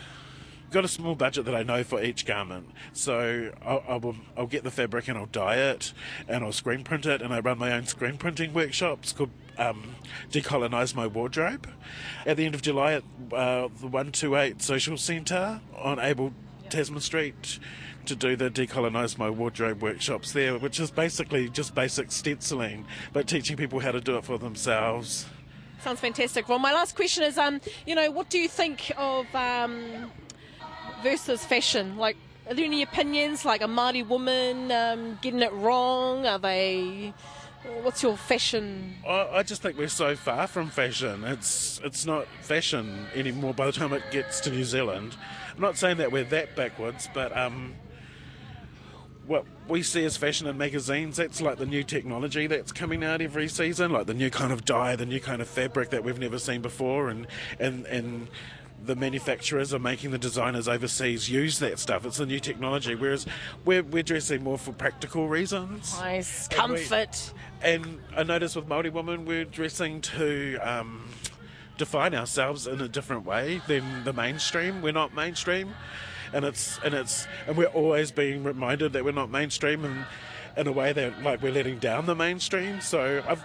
Got 0.71 0.85
a 0.85 0.87
small 0.87 1.15
budget 1.15 1.45
that 1.45 1.55
I 1.55 1.63
know 1.63 1.83
for 1.83 2.03
each 2.03 2.27
garment, 2.27 2.69
so 2.93 3.51
I'll, 3.65 3.83
I 3.87 3.95
will, 3.95 4.15
I'll 4.37 4.45
get 4.45 4.63
the 4.63 4.69
fabric 4.69 5.07
and 5.07 5.17
I'll 5.17 5.25
dye 5.25 5.55
it, 5.55 5.93
and 6.27 6.43
I'll 6.43 6.51
screen 6.51 6.83
print 6.83 7.07
it, 7.07 7.23
and 7.23 7.33
I 7.33 7.39
run 7.39 7.57
my 7.57 7.71
own 7.71 7.87
screen 7.87 8.17
printing 8.17 8.53
workshops 8.53 9.11
called 9.11 9.31
um, 9.57 9.95
Decolonise 10.31 10.93
My 10.93 11.07
Wardrobe. 11.07 11.67
At 12.23 12.37
the 12.37 12.45
end 12.45 12.53
of 12.53 12.61
July 12.61 12.93
at 12.93 13.03
uh, 13.31 13.69
the 13.79 13.87
128 13.87 14.61
Social 14.61 14.95
Centre 14.95 15.59
on 15.75 15.99
Abel 15.99 16.33
Tasman 16.69 17.01
Street 17.01 17.57
to 18.05 18.15
do 18.15 18.35
the 18.35 18.51
Decolonise 18.51 19.17
My 19.17 19.29
Wardrobe 19.29 19.81
workshops 19.81 20.33
there, 20.33 20.57
which 20.59 20.79
is 20.79 20.91
basically 20.91 21.49
just 21.49 21.73
basic 21.73 22.11
stenciling, 22.11 22.85
but 23.11 23.27
teaching 23.27 23.57
people 23.57 23.79
how 23.79 23.91
to 23.91 24.01
do 24.01 24.17
it 24.17 24.23
for 24.23 24.37
themselves. 24.37 25.25
Sounds 25.81 25.99
fantastic. 25.99 26.47
Well, 26.47 26.59
my 26.59 26.73
last 26.73 26.95
question 26.95 27.23
is, 27.23 27.37
um, 27.37 27.61
you 27.87 27.95
know, 27.95 28.11
what 28.11 28.29
do 28.29 28.37
you 28.37 28.49
think 28.49 28.91
of 28.97 29.25
um, 29.33 30.11
versus 31.03 31.43
fashion? 31.45 31.97
Like, 31.97 32.17
are 32.47 32.53
there 32.53 32.65
any 32.65 32.81
opinions? 32.81 33.45
Like 33.45 33.61
a 33.61 33.67
Māori 33.67 34.07
woman 34.07 34.71
um, 34.71 35.19
getting 35.21 35.41
it 35.41 35.51
wrong? 35.53 36.25
Are 36.25 36.39
they? 36.39 37.13
What's 37.81 38.01
your 38.01 38.15
fashion? 38.15 38.95
I, 39.07 39.27
I 39.33 39.43
just 39.43 39.61
think 39.61 39.77
we're 39.77 39.89
so 39.89 40.15
far 40.15 40.47
from 40.47 40.69
fashion. 40.69 41.23
It's 41.23 41.81
it's 41.83 42.05
not 42.05 42.27
fashion 42.41 43.07
anymore 43.13 43.53
by 43.53 43.65
the 43.65 43.71
time 43.71 43.93
it 43.93 44.03
gets 44.11 44.39
to 44.41 44.49
New 44.49 44.63
Zealand. 44.63 45.15
I'm 45.55 45.61
not 45.61 45.77
saying 45.77 45.97
that 45.97 46.11
we're 46.11 46.23
that 46.25 46.55
backwards, 46.55 47.09
but 47.13 47.35
um, 47.35 47.75
what 49.29 49.45
we 49.67 49.83
see 49.83 50.03
as 50.05 50.17
fashion 50.17 50.47
in 50.47 50.57
magazines, 50.57 51.17
that's 51.17 51.39
like 51.39 51.57
the 51.57 51.65
new 51.65 51.83
technology 51.83 52.47
that's 52.47 52.71
coming 52.71 53.03
out 53.03 53.21
every 53.21 53.47
season, 53.47 53.91
like 53.91 54.07
the 54.07 54.13
new 54.13 54.31
kind 54.31 54.51
of 54.51 54.65
dye, 54.65 54.95
the 54.95 55.05
new 55.05 55.19
kind 55.19 55.41
of 55.41 55.47
fabric 55.47 55.91
that 55.91 56.03
we've 56.03 56.17
never 56.17 56.39
seen 56.39 56.61
before, 56.61 57.09
and 57.09 57.27
and 57.59 57.85
and 57.85 58.27
the 58.85 58.95
manufacturers 58.95 59.73
are 59.73 59.79
making 59.79 60.11
the 60.11 60.17
designers 60.17 60.67
overseas 60.67 61.29
use 61.29 61.59
that 61.59 61.79
stuff. 61.79 62.05
It's 62.05 62.17
the 62.17 62.25
new 62.25 62.39
technology, 62.39 62.95
whereas 62.95 63.25
we're 63.65 63.83
we're 63.83 64.03
dressing 64.03 64.43
more 64.43 64.57
for 64.57 64.71
practical 64.71 65.27
reasons. 65.27 65.97
Nice 65.99 66.47
And 66.57 66.73
we- 66.73 66.79
comfort. 66.79 67.33
And 67.61 67.99
I 68.15 68.23
notice 68.23 68.55
with 68.55 68.67
Māori 68.69 68.91
women, 68.91 69.25
we're 69.25 69.43
dressing 69.43 69.99
to 70.01 70.57
um, 70.61 71.09
define 71.77 72.15
ourselves 72.15 72.67
in 72.67 72.79
a 72.79 72.87
different 72.87 73.25
way 73.25 73.61
than 73.67 74.05
the 74.05 74.13
mainstream. 74.13 74.81
We're 74.81 74.93
not 74.93 75.13
mainstream, 75.13 75.73
and 76.33 76.45
it's 76.45 76.79
and 76.85 76.93
it's 76.93 77.27
and 77.47 77.57
we're 77.57 77.65
always 77.67 78.11
being 78.11 78.43
reminded 78.43 78.93
that 78.93 79.03
we're 79.03 79.11
not 79.11 79.29
mainstream, 79.29 79.83
and 79.83 80.05
in 80.55 80.67
a 80.67 80.71
way 80.71 80.93
that 80.93 81.21
like 81.21 81.41
we're 81.41 81.51
letting 81.51 81.79
down 81.79 82.05
the 82.05 82.15
mainstream. 82.15 82.79
So 82.79 83.21
I've 83.27 83.43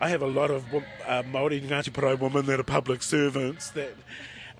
I 0.00 0.08
have 0.10 0.20
a 0.22 0.26
lot 0.26 0.50
of 0.50 0.64
uh, 0.74 1.22
Māori 1.22 1.62
Ngāti 1.66 1.90
Porou 1.90 2.18
women 2.20 2.44
that 2.46 2.60
are 2.60 2.64
public 2.64 3.02
servants 3.02 3.70
that. 3.70 3.94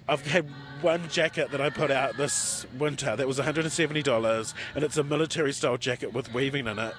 I've 0.07 0.27
had 0.27 0.47
one 0.83 1.09
jacket 1.09 1.51
that 1.53 1.63
I 1.63 1.71
put 1.71 1.91
out 1.91 2.19
this 2.19 2.67
winter 2.79 3.17
that 3.17 3.27
was 3.27 3.39
$170, 3.39 4.55
and 4.75 4.85
it's 4.85 4.99
a 4.99 5.05
military 5.05 5.53
style 5.53 5.79
jacket 5.79 6.13
with 6.13 6.33
weaving 6.35 6.67
in 6.67 6.79
it. 6.79 6.95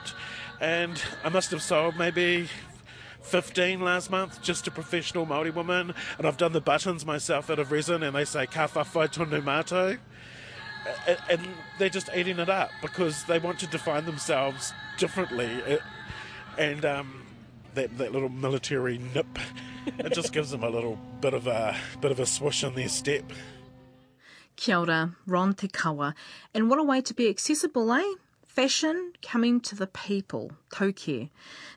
And 0.59 0.99
I 1.23 1.29
must 1.29 1.51
have 1.51 1.61
sold 1.61 1.97
maybe 1.97 2.49
15 3.21 3.81
last 3.81 4.09
month 4.09 4.41
just 4.41 4.65
to 4.65 4.71
professional 4.71 5.27
Māori 5.27 5.53
women, 5.53 5.93
and 6.17 6.25
I've 6.25 6.37
done 6.37 6.51
the 6.51 6.61
buttons 6.61 7.05
myself 7.05 7.51
out 7.51 7.59
of 7.59 7.71
resin, 7.71 8.01
and 8.01 8.15
they 8.15 8.25
say 8.25 8.47
ka 8.47 8.67
whawhai 8.67 9.07
tonu 9.13 9.41
mātou. 9.43 9.99
And 11.29 11.47
they're 11.77 11.89
just 11.89 12.09
eating 12.15 12.39
it 12.39 12.49
up 12.49 12.71
because 12.81 13.23
they 13.25 13.37
want 13.39 13.59
to 13.59 13.67
define 13.67 14.05
themselves 14.05 14.73
differently. 14.97 15.79
And 16.57 16.85
um, 16.85 17.24
that, 17.75 17.97
that 17.97 18.11
little 18.11 18.29
military 18.29 18.97
nip, 19.13 19.39
it 19.99 20.13
just 20.13 20.33
gives 20.33 20.51
them 20.51 20.63
a 20.63 20.69
little 20.69 20.97
bit 21.21 21.33
of 21.33 21.47
a 21.47 21.75
bit 22.01 22.11
of 22.11 22.19
a 22.19 22.25
swoosh 22.25 22.63
in 22.63 22.73
their 22.75 22.89
step. 22.89 23.23
Kia 24.55 24.77
ora, 24.77 25.15
Ron 25.27 25.53
Te 25.53 25.67
Kawa. 25.67 26.15
And 26.53 26.69
what 26.69 26.79
a 26.79 26.83
way 26.83 27.01
to 27.01 27.13
be 27.13 27.29
accessible, 27.29 27.91
eh? 27.91 28.15
Fashion 28.47 29.11
coming 29.21 29.59
to 29.59 29.75
the 29.75 29.87
people, 29.87 30.53
tauke. 30.71 31.29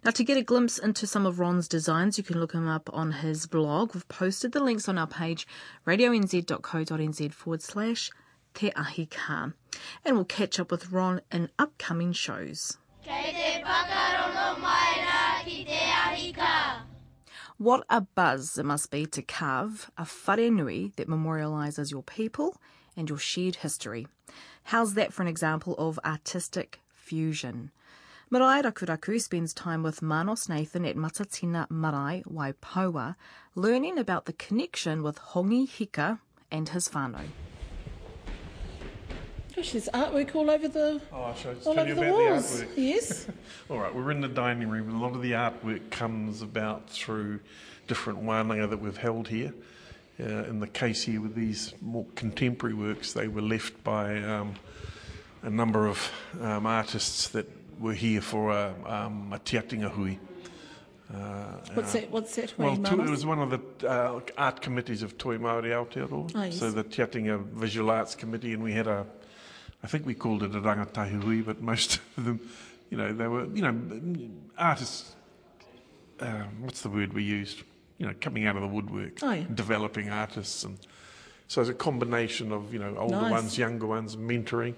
Now, 0.04 0.12
to 0.12 0.22
get 0.22 0.36
a 0.36 0.42
glimpse 0.42 0.78
into 0.78 1.08
some 1.08 1.26
of 1.26 1.40
Ron's 1.40 1.66
designs, 1.66 2.18
you 2.18 2.22
can 2.22 2.38
look 2.38 2.52
him 2.52 2.68
up 2.68 2.88
on 2.92 3.10
his 3.10 3.48
blog. 3.48 3.94
We've 3.94 4.06
posted 4.06 4.52
the 4.52 4.62
links 4.62 4.88
on 4.88 4.96
our 4.96 5.08
page, 5.08 5.44
radionz.co.nz 5.88 7.32
forward 7.32 7.62
slash 7.62 8.12
Te 8.54 8.70
Ahi 8.76 9.06
Kaa. 9.06 9.50
And 10.04 10.14
we'll 10.14 10.24
catch 10.24 10.60
up 10.60 10.70
with 10.70 10.92
Ron 10.92 11.20
in 11.32 11.50
upcoming 11.58 12.12
shows. 12.12 12.78
What 17.56 17.84
a 17.90 18.02
buzz 18.02 18.58
it 18.58 18.64
must 18.64 18.90
be 18.90 19.06
to 19.06 19.22
carve 19.22 19.90
a 19.96 20.06
whare 20.06 20.90
that 20.96 21.08
memorialises 21.08 21.90
your 21.90 22.02
people 22.02 22.56
and 22.96 23.08
your 23.08 23.18
shared 23.18 23.56
history. 23.56 24.06
How's 24.64 24.94
that 24.94 25.12
for 25.12 25.22
an 25.22 25.28
example 25.28 25.74
of 25.78 25.98
artistic 26.04 26.80
fusion? 26.92 27.70
Maraea 28.30 28.62
Rakuraku 28.62 29.20
spends 29.20 29.54
time 29.54 29.82
with 29.82 30.02
Manos 30.02 30.48
Nathan 30.48 30.84
at 30.84 30.96
Matatina 30.96 31.66
Marae 31.70 32.22
Waipaua, 32.30 33.16
learning 33.54 33.98
about 33.98 34.26
the 34.26 34.34
connection 34.34 35.02
with 35.02 35.18
Hongi 35.18 35.66
Hika 35.66 36.20
and 36.50 36.68
his 36.68 36.90
whānau. 36.90 37.24
Gosh, 39.58 39.72
there's 39.72 39.88
artwork 39.88 40.36
all 40.36 40.48
over 40.50 40.68
the 40.68 41.00
Oh, 41.12 41.24
I 41.24 41.32
just 41.32 41.66
all 41.66 41.74
tell 41.74 41.80
over 41.82 41.88
you 41.88 41.94
the 41.96 42.02
about 42.02 42.14
walls. 42.30 42.60
the 42.60 42.66
artwork? 42.66 42.70
Yes. 42.76 43.26
All 43.70 43.78
right, 43.78 43.92
we're 43.92 44.12
in 44.12 44.20
the 44.20 44.28
dining 44.28 44.68
room. 44.68 44.86
and 44.88 44.96
A 44.96 45.00
lot 45.04 45.16
of 45.16 45.20
the 45.22 45.32
artwork 45.32 45.90
comes 45.90 46.42
about 46.42 46.88
through 46.88 47.40
different 47.88 48.22
wānanga 48.22 48.70
that 48.70 48.80
we've 48.80 48.96
held 48.96 49.26
here. 49.26 49.52
Uh, 50.20 50.44
in 50.44 50.60
the 50.60 50.68
case 50.68 51.02
here 51.02 51.20
with 51.20 51.34
these 51.34 51.74
more 51.80 52.06
contemporary 52.14 52.74
works, 52.76 53.14
they 53.14 53.26
were 53.26 53.42
left 53.42 53.82
by 53.82 54.22
um, 54.22 54.54
a 55.42 55.50
number 55.50 55.88
of 55.88 56.08
um, 56.40 56.64
artists 56.64 57.26
that 57.30 57.50
were 57.80 57.94
here 57.94 58.20
for 58.20 58.52
a, 58.52 58.72
um, 58.86 59.32
a 59.32 59.40
Te 59.40 59.56
Atinga 59.58 59.90
hui. 59.90 60.18
What's 61.74 61.94
that? 61.94 62.10
What's 62.12 62.36
that? 62.36 62.54
Well, 62.56 62.76
tu- 62.76 63.00
it 63.02 63.10
was 63.10 63.26
one 63.26 63.40
of 63.40 63.50
the 63.80 63.88
uh, 63.88 64.20
art 64.36 64.60
committees 64.60 65.02
of 65.02 65.18
Toi 65.18 65.36
Māori 65.38 65.70
Aotearoa. 65.72 66.30
Ah, 66.36 66.44
yes. 66.44 66.58
So 66.60 66.70
the 66.70 66.84
Te 66.84 67.02
Atinga 67.02 67.42
Visual 67.44 67.90
Arts 67.90 68.14
Committee, 68.14 68.52
and 68.52 68.62
we 68.62 68.72
had 68.72 68.86
a, 68.86 69.04
I 69.82 69.87
think 69.87 70.06
we 70.06 70.14
called 70.14 70.42
it 70.42 70.54
a 70.54 70.61
rangatahi 70.61 71.23
hui, 71.23 71.42
but 71.42 71.61
most 71.62 72.00
of 72.16 72.25
them, 72.25 72.40
you 72.90 72.97
know, 72.97 73.12
they 73.12 73.26
were, 73.28 73.44
you 73.47 73.62
know, 73.62 74.30
artists, 74.56 75.14
uh, 76.20 76.42
what's 76.61 76.80
the 76.82 76.88
word 76.88 77.12
we 77.12 77.23
used? 77.23 77.62
You 77.99 78.06
know, 78.06 78.14
coming 78.20 78.47
out 78.47 78.56
of 78.56 78.62
the 78.62 78.68
woodwork, 78.68 79.18
Oh, 79.23 79.30
yeah. 79.32 79.44
developing 79.54 80.11
artists. 80.11 80.64
and 80.64 80.78
So 81.49 81.61
it's 81.61 81.70
a 81.70 81.75
combination 81.75 82.52
of, 82.52 82.73
you 82.73 82.78
know, 82.80 82.97
older 82.97 83.16
Nice. 83.20 83.30
ones, 83.30 83.58
younger 83.58 83.87
ones, 83.87 84.16
mentoring. 84.16 84.75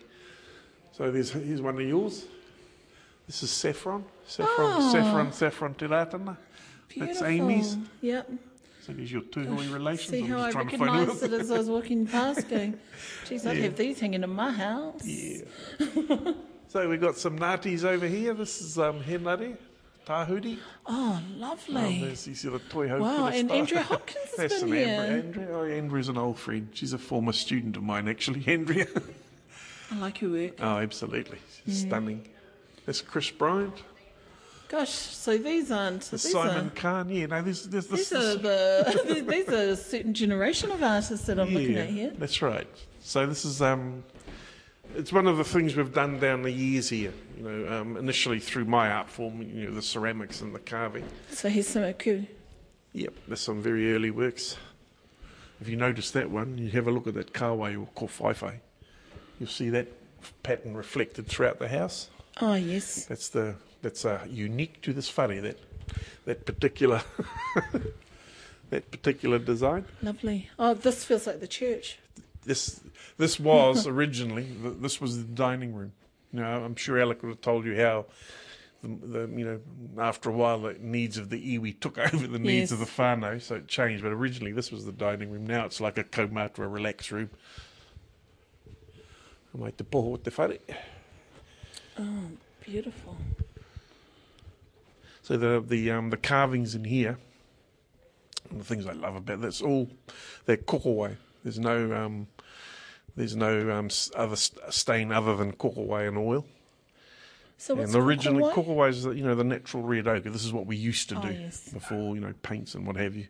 So 0.93 1.11
there's, 1.11 1.31
here's 1.31 1.63
one 1.63 1.75
of 1.77 1.81
yours. 1.87 2.27
This 3.27 3.43
is 3.43 3.51
saffron. 3.51 4.05
Saffron, 4.27 4.91
saffron, 4.91 5.33
saffron 5.33 5.75
te 5.75 5.87
rātana. 5.87 6.37
That's 6.97 7.23
Amy's. 7.23 7.77
Yep. 8.01 8.31
There's 8.97 9.13
your 9.13 9.23
tūhui 9.23 9.73
relations. 9.73 10.11
See 10.11 10.21
I'm 10.25 10.31
how 10.31 10.39
I 10.41 10.51
recognised 10.51 11.23
it 11.23 11.33
as 11.33 11.51
I 11.51 11.59
was 11.59 11.69
walking 11.69 12.07
past 12.07 12.49
going, 12.49 12.79
geez, 13.29 13.47
I'd 13.47 13.57
Yeah. 13.57 13.63
have 13.65 13.77
these 13.77 14.01
hanging 14.01 14.23
in 14.23 14.31
my 14.31 14.51
house. 14.53 15.05
Yeah. 15.07 15.43
so 16.69 16.89
we've 16.89 17.01
got 17.01 17.17
some 17.17 17.39
Ngātis 17.39 17.85
over 17.85 18.07
here. 18.07 18.35
This 18.35 18.61
is 18.61 18.79
um, 18.79 19.03
Henare, 19.03 19.57
Tahuri. 20.07 20.59
Oh, 20.87 21.21
lovely. 21.37 22.01
there's 22.03 22.27
you 22.27 22.35
see 22.35 22.49
the 22.49 22.59
toy 22.59 22.89
Wow, 22.99 23.27
and 23.27 23.49
star. 23.49 23.59
Andrea 23.59 23.83
Hopkins 23.93 24.19
has 24.31 24.37
That's 24.37 24.63
been 24.63 24.73
an 24.73 24.77
here. 24.79 24.87
Andrea. 25.01 25.19
Andrea. 25.23 25.49
Oh, 25.53 25.65
Andrea's 25.65 26.09
an 26.09 26.19
old 26.19 26.39
friend. 26.39 26.69
She's 26.73 26.93
a 26.93 26.99
former 26.99 27.33
student 27.33 27.77
of 27.77 27.83
mine, 27.83 28.09
actually. 28.09 28.45
Andrea. 28.53 28.87
I 29.93 29.97
like 29.99 30.19
her 30.19 30.29
work. 30.29 30.53
oh, 30.61 30.79
absolutely. 30.79 31.39
She's 31.65 31.81
stunning. 31.81 32.27
That's 32.87 33.01
Chris 33.01 33.31
Bryant. 33.31 33.83
Gosh, 34.71 34.91
so 34.91 35.37
these 35.37 35.73
aren't. 35.73 36.03
There's 36.03 36.23
These 36.23 36.33
Simon 36.33 36.69
are, 36.69 36.71
Kahn. 36.71 37.09
Yeah, 37.09 37.27
no, 37.27 37.43
there's, 37.43 37.65
there's 37.65 37.89
this. 37.89 38.11
these 38.11 38.13
are 38.13 38.37
the 38.37 39.25
these 39.29 39.49
are 39.49 39.71
a 39.71 39.77
certain 39.77 40.15
generation 40.15 40.71
of 40.71 40.81
artists 40.81 41.27
that 41.27 41.41
I'm 41.41 41.53
looking 41.53 41.77
at 41.77 41.89
here. 41.89 42.13
That's 42.17 42.41
right. 42.41 42.69
So 43.01 43.27
this 43.27 43.45
is 43.45 43.61
um, 43.61 44.05
it's 44.95 45.13
one 45.13 45.27
of 45.27 45.39
the 45.39 45.45
things 45.45 45.75
we've 45.75 45.93
done 45.93 46.21
down 46.21 46.43
the 46.43 46.53
years 46.53 46.89
here. 46.89 47.13
You 47.37 47.43
know, 47.43 47.81
um, 47.81 47.97
initially 47.97 48.39
through 48.39 48.67
my 48.67 48.93
art 48.93 49.11
form, 49.11 49.43
you 49.43 49.65
know, 49.65 49.75
the 49.75 49.83
ceramics 49.83 50.41
and 50.41 50.55
the 50.55 50.61
carving. 50.61 51.05
So 51.31 51.49
here's 51.49 51.67
some 51.67 51.83
aku. 51.83 52.23
Yep, 52.93 53.15
there's 53.27 53.41
some 53.41 53.61
very 53.61 53.93
early 53.93 54.13
works. 54.13 54.57
If 55.61 55.69
you 55.69 55.75
notice 55.75 56.13
that 56.13 56.31
one, 56.31 56.59
you 56.59 56.71
have 56.71 56.87
a 56.87 56.93
look 56.93 57.09
at 57.09 57.15
that 57.15 57.33
kawaii 57.33 57.75
or 57.77 57.89
kowhaiwhai. 57.97 58.61
You'll 59.41 59.49
see 59.49 59.69
that 59.71 59.89
pattern 60.45 60.77
reflected 60.77 61.27
throughout 61.27 61.59
the 61.59 61.69
house. 61.69 62.09
Oh 62.41 62.55
yes. 62.55 63.07
That's 63.07 63.31
the 63.31 63.57
that's 63.83 64.05
uh, 64.05 64.27
unique 64.29 64.81
to 64.83 64.93
this 64.93 65.15
whare, 65.17 65.41
that 65.41 65.59
that 66.25 66.47
particular 66.47 67.03
that 68.71 68.91
particular 68.91 69.39
design. 69.39 69.85
Lovely. 70.03 70.49
Oh, 70.59 70.75
this 70.75 71.05
feels 71.05 71.27
like 71.27 71.41
the 71.41 71.49
church. 71.49 71.99
This 72.45 72.81
this 73.17 73.39
was 73.41 73.87
originally 73.97 74.47
this 74.63 75.01
was 75.01 75.19
the 75.19 75.25
dining 75.25 75.75
room. 75.75 75.93
Now 76.33 76.63
I'm 76.65 76.77
sure 76.77 76.99
Alec 77.01 77.23
would 77.23 77.31
have 77.31 77.41
told 77.41 77.65
you 77.65 77.77
how 77.77 78.07
the, 78.83 78.89
the 78.89 79.21
you 79.39 79.45
know 79.45 79.61
after 80.03 80.31
a 80.31 80.33
while 80.33 80.61
the 80.61 80.75
needs 80.81 81.19
of 81.19 81.29
the 81.31 81.59
iwi 81.59 81.79
took 81.81 81.99
over 82.15 82.27
the 82.27 82.39
needs 82.39 82.71
Yes. 82.71 82.73
of 82.73 82.79
the 82.79 82.87
whānau, 82.87 83.41
so 83.43 83.57
it 83.57 83.69
changed. 83.69 84.03
But 84.03 84.13
originally 84.13 84.53
this 84.53 84.71
was 84.71 84.85
the 84.87 84.93
dining 84.93 85.31
room. 85.31 85.47
Now 85.47 85.65
it's 85.67 85.81
like 85.81 85.99
a 85.99 86.05
kaumata, 86.05 86.61
a 86.61 86.69
relax 86.69 87.11
room. 87.11 87.31
Mai 89.53 89.71
te 89.73 89.83
poho 89.85 90.17
te 90.17 90.31
whare. 90.31 90.59
Oh, 91.99 92.31
beautiful. 92.65 93.17
So 95.31 95.37
the 95.37 95.61
the 95.65 95.93
um, 95.93 96.11
the 96.11 96.17
carvings 96.17 96.75
in 96.75 96.83
here, 96.83 97.17
and 98.51 98.61
the 98.61 98.65
things 98.65 98.85
I 98.85 98.95
love 98.95 99.15
about 99.15 99.41
that's 99.41 99.63
all 99.63 99.89
they're 100.45 100.57
kokowai. 100.57 101.19
There's 101.45 101.61
no 101.61 101.95
um, 101.95 102.27
there's 103.15 103.37
no 103.37 103.71
um, 103.71 103.91
other 104.17 104.35
stain 104.35 105.13
other 105.13 105.37
than 105.37 105.53
kokowai 105.53 106.09
and 106.09 106.19
oil. 106.19 106.45
So 107.59 107.77
what's 107.77 107.95
and 107.95 108.05
originally 108.05 108.43
kokowai? 108.53 108.89
is 108.89 109.05
the, 109.05 109.11
you 109.13 109.23
know 109.23 109.37
the 109.37 109.45
natural 109.45 109.85
red 109.85 110.09
ochre. 110.09 110.31
This 110.31 110.45
is 110.45 110.53
what 110.53 110.67
we 110.67 110.75
used 110.75 111.09
to 111.11 111.19
Oh, 111.19 111.23
do 111.23 111.33
yes. 111.33 111.69
before 111.69 112.17
you 112.17 112.21
know 112.21 112.35
paints 112.43 112.75
and 112.75 112.85
what 112.85 112.97
have 112.97 113.15
you. 113.15 113.29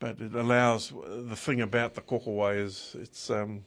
But 0.00 0.20
it 0.20 0.34
allows 0.34 0.92
the 1.06 1.36
thing 1.36 1.60
about 1.60 1.94
the 1.94 2.00
kokowai 2.00 2.58
is 2.58 2.96
it's 2.98 3.30
um, 3.30 3.62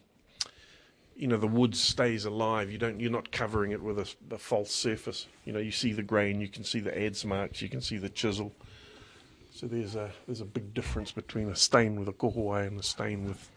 you 1.19 1.27
know 1.27 1.35
the 1.35 1.47
wood 1.47 1.75
stays 1.75 2.23
alive. 2.23 2.71
You 2.71 2.77
don't 2.77 3.01
you're 3.01 3.11
not 3.11 3.29
covering 3.29 3.71
it 3.71 3.83
with 3.83 3.99
a, 3.99 4.09
a 4.33 4.37
false 4.37 4.71
surface. 4.71 5.27
You 5.43 5.51
know 5.51 5.59
you 5.59 5.71
see 5.71 5.91
the 5.91 6.01
grain, 6.01 6.39
you 6.39 6.47
can 6.47 6.63
see 6.63 6.79
the 6.79 6.91
adze 6.91 7.25
marks, 7.25 7.61
you 7.61 7.67
can 7.67 7.81
see 7.81 7.97
the 7.97 8.09
chisel. 8.09 8.53
So 9.51 9.67
there's 9.67 9.95
a 9.95 10.11
there's 10.27 10.39
a 10.39 10.45
big 10.45 10.73
difference 10.73 11.11
between 11.11 11.49
a 11.49 11.57
stain 11.57 11.99
with 11.99 12.07
a 12.07 12.13
kokowai 12.13 12.67
and 12.67 12.79
a 12.79 12.83
stain 12.83 13.25
with 13.27 13.51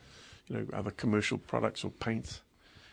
you 0.49 0.57
know 0.57 0.67
other 0.73 0.91
commercial 0.91 1.39
products 1.39 1.85
or 1.85 1.91
paints. 1.91 2.41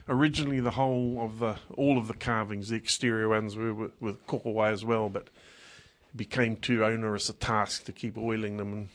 Originally, 0.07 0.59
the 0.59 0.71
whole 0.71 1.19
of 1.19 1.39
the 1.39 1.55
all 1.75 1.97
of 1.97 2.07
the 2.07 2.13
carvings, 2.13 2.69
the 2.69 2.75
exterior 2.75 3.27
ones 3.27 3.55
were 3.55 3.73
with, 3.73 3.91
with 3.99 4.17
as 4.59 4.85
well, 4.85 5.09
but 5.09 5.23
it 5.23 6.17
became 6.17 6.55
too 6.55 6.85
onerous 6.85 7.27
a 7.27 7.33
task 7.33 7.85
to 7.85 7.91
keep 7.91 8.19
oiling 8.19 8.57
them, 8.57 8.73
and 8.73 8.89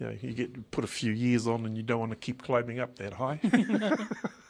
you 0.00 0.06
know 0.06 0.16
you 0.22 0.32
get 0.32 0.70
put 0.70 0.82
a 0.82 0.88
few 0.88 1.12
years 1.12 1.46
on, 1.46 1.66
and 1.66 1.76
you 1.76 1.82
don't 1.82 2.00
want 2.00 2.12
to 2.12 2.16
keep 2.16 2.42
climbing 2.42 2.80
up 2.80 2.96
that 2.96 3.12
high. 3.12 3.38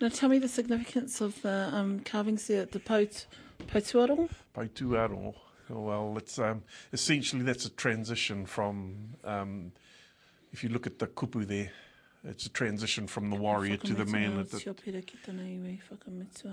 Now 0.00 0.08
tell 0.08 0.28
me 0.28 0.38
the 0.38 0.48
significance 0.48 1.20
of 1.20 1.42
the 1.42 1.70
um, 1.72 2.00
carvings 2.00 2.46
there 2.46 2.62
at 2.62 2.72
the 2.72 2.80
Potuaro. 2.80 4.28
Paituaro. 4.54 5.34
Oh, 5.70 5.80
well, 5.80 6.14
it's 6.16 6.38
um, 6.38 6.62
essentially 6.92 7.42
that's 7.42 7.66
a 7.66 7.70
transition 7.70 8.46
from. 8.46 9.14
Um, 9.24 9.72
if 10.52 10.64
you 10.64 10.70
look 10.70 10.86
at 10.86 10.98
the 10.98 11.06
kupu 11.06 11.46
there, 11.46 11.70
it's 12.24 12.46
a 12.46 12.48
transition 12.48 13.06
from 13.06 13.28
the 13.28 13.36
warrior 13.36 13.76
to 13.76 13.94
the 13.94 14.06
man. 14.06 14.38
At 14.38 14.50
the, 14.50 14.74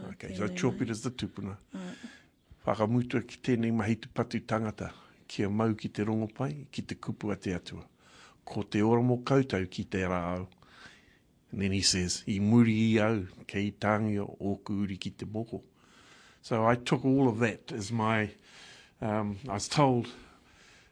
okay, 0.10 0.36
so 0.36 0.48
chopit 0.50 0.90
is 0.90 1.02
the 1.02 1.12
tupuna. 1.12 1.56
Whakamutua 2.66 3.28
ki 3.28 3.38
tēnei 3.44 3.72
mahi 3.72 3.96
te 3.96 4.10
patu 4.14 4.40
tangata, 4.42 4.92
kia 5.28 5.48
mau 5.50 5.74
ki 5.74 5.90
te 5.90 6.04
rongopai, 6.04 6.66
ki 6.72 6.82
te 6.82 6.96
kupu 6.96 7.32
a 7.32 7.36
te 7.36 7.54
atua. 7.54 7.84
Ko 8.44 8.64
te 8.64 8.82
ora 8.82 9.02
mo 9.02 9.18
koutou 9.18 9.70
ki 9.70 9.84
te 9.86 10.00
rāau. 10.00 10.48
And 11.56 11.64
then 11.64 11.72
he 11.72 11.82
says, 11.82 12.22
i 12.28 12.38
muri 12.40 13.00
i 13.00 13.02
au, 13.02 13.28
kei 13.48 13.72
tangi 13.72 14.20
o 14.20 14.36
ōku 14.42 14.82
uri 14.82 14.98
ki 14.98 15.12
te 15.12 15.26
moko. 15.26 15.62
So 16.42 16.66
I 16.68 16.76
took 16.76 17.06
all 17.06 17.30
of 17.30 17.40
that 17.40 17.72
as 17.72 17.94
my, 17.94 18.32
um, 19.02 19.40
I 19.48 19.54
was 19.54 19.70
told 19.70 20.10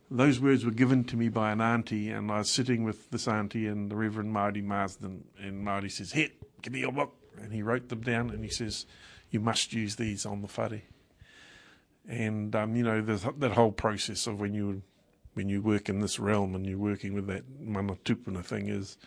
those 0.09 0.39
words 0.39 0.63
were 0.63 0.71
given 0.71 1.03
to 1.03 1.17
me 1.17 1.27
by 1.27 1.51
an 1.51 1.59
auntie, 1.59 2.09
and 2.11 2.31
I 2.31 2.37
was 2.37 2.49
sitting 2.49 2.85
with 2.85 3.11
this 3.11 3.27
auntie 3.27 3.67
and 3.67 3.91
the 3.91 3.97
Reverend 3.97 4.31
Marty 4.31 4.61
Marsden, 4.61 5.25
and 5.37 5.65
Marty 5.65 5.89
says, 5.89 6.13
"Here, 6.13 6.29
give 6.61 6.71
me 6.71 6.79
your 6.79 6.93
book," 6.93 7.13
and 7.41 7.51
he 7.51 7.61
wrote 7.61 7.89
them 7.89 7.99
down, 7.99 8.29
and 8.29 8.41
he 8.41 8.49
says, 8.49 8.85
"You 9.31 9.41
must 9.41 9.73
use 9.73 9.97
these 9.97 10.25
on 10.25 10.41
the 10.41 10.47
whare." 10.47 10.83
And 12.07 12.55
um, 12.55 12.77
you 12.77 12.83
know, 12.83 13.01
that 13.01 13.51
whole 13.51 13.73
process 13.73 14.27
of 14.27 14.39
when 14.39 14.53
you 14.53 14.83
when 15.33 15.49
you 15.49 15.61
work 15.61 15.89
in 15.89 15.99
this 15.99 16.19
realm 16.19 16.55
and 16.55 16.65
you're 16.65 16.77
working 16.77 17.13
with 17.13 17.27
that 17.27 17.43
mana 17.59 17.95
tupuna 18.05 18.45
thing 18.45 18.69
is, 18.69 18.97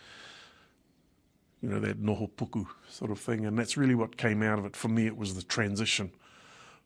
you 1.62 1.68
know, 1.68 1.80
that 1.80 2.02
noho 2.02 2.30
puku 2.30 2.66
sort 2.88 3.10
of 3.10 3.18
thing, 3.18 3.46
and 3.46 3.58
that's 3.58 3.76
really 3.76 3.94
what 3.94 4.16
came 4.16 4.42
out 4.42 4.58
of 4.58 4.66
it. 4.66 4.76
For 4.76 4.88
me, 4.88 5.06
it 5.06 5.16
was 5.16 5.34
the 5.34 5.42
transition 5.42 6.12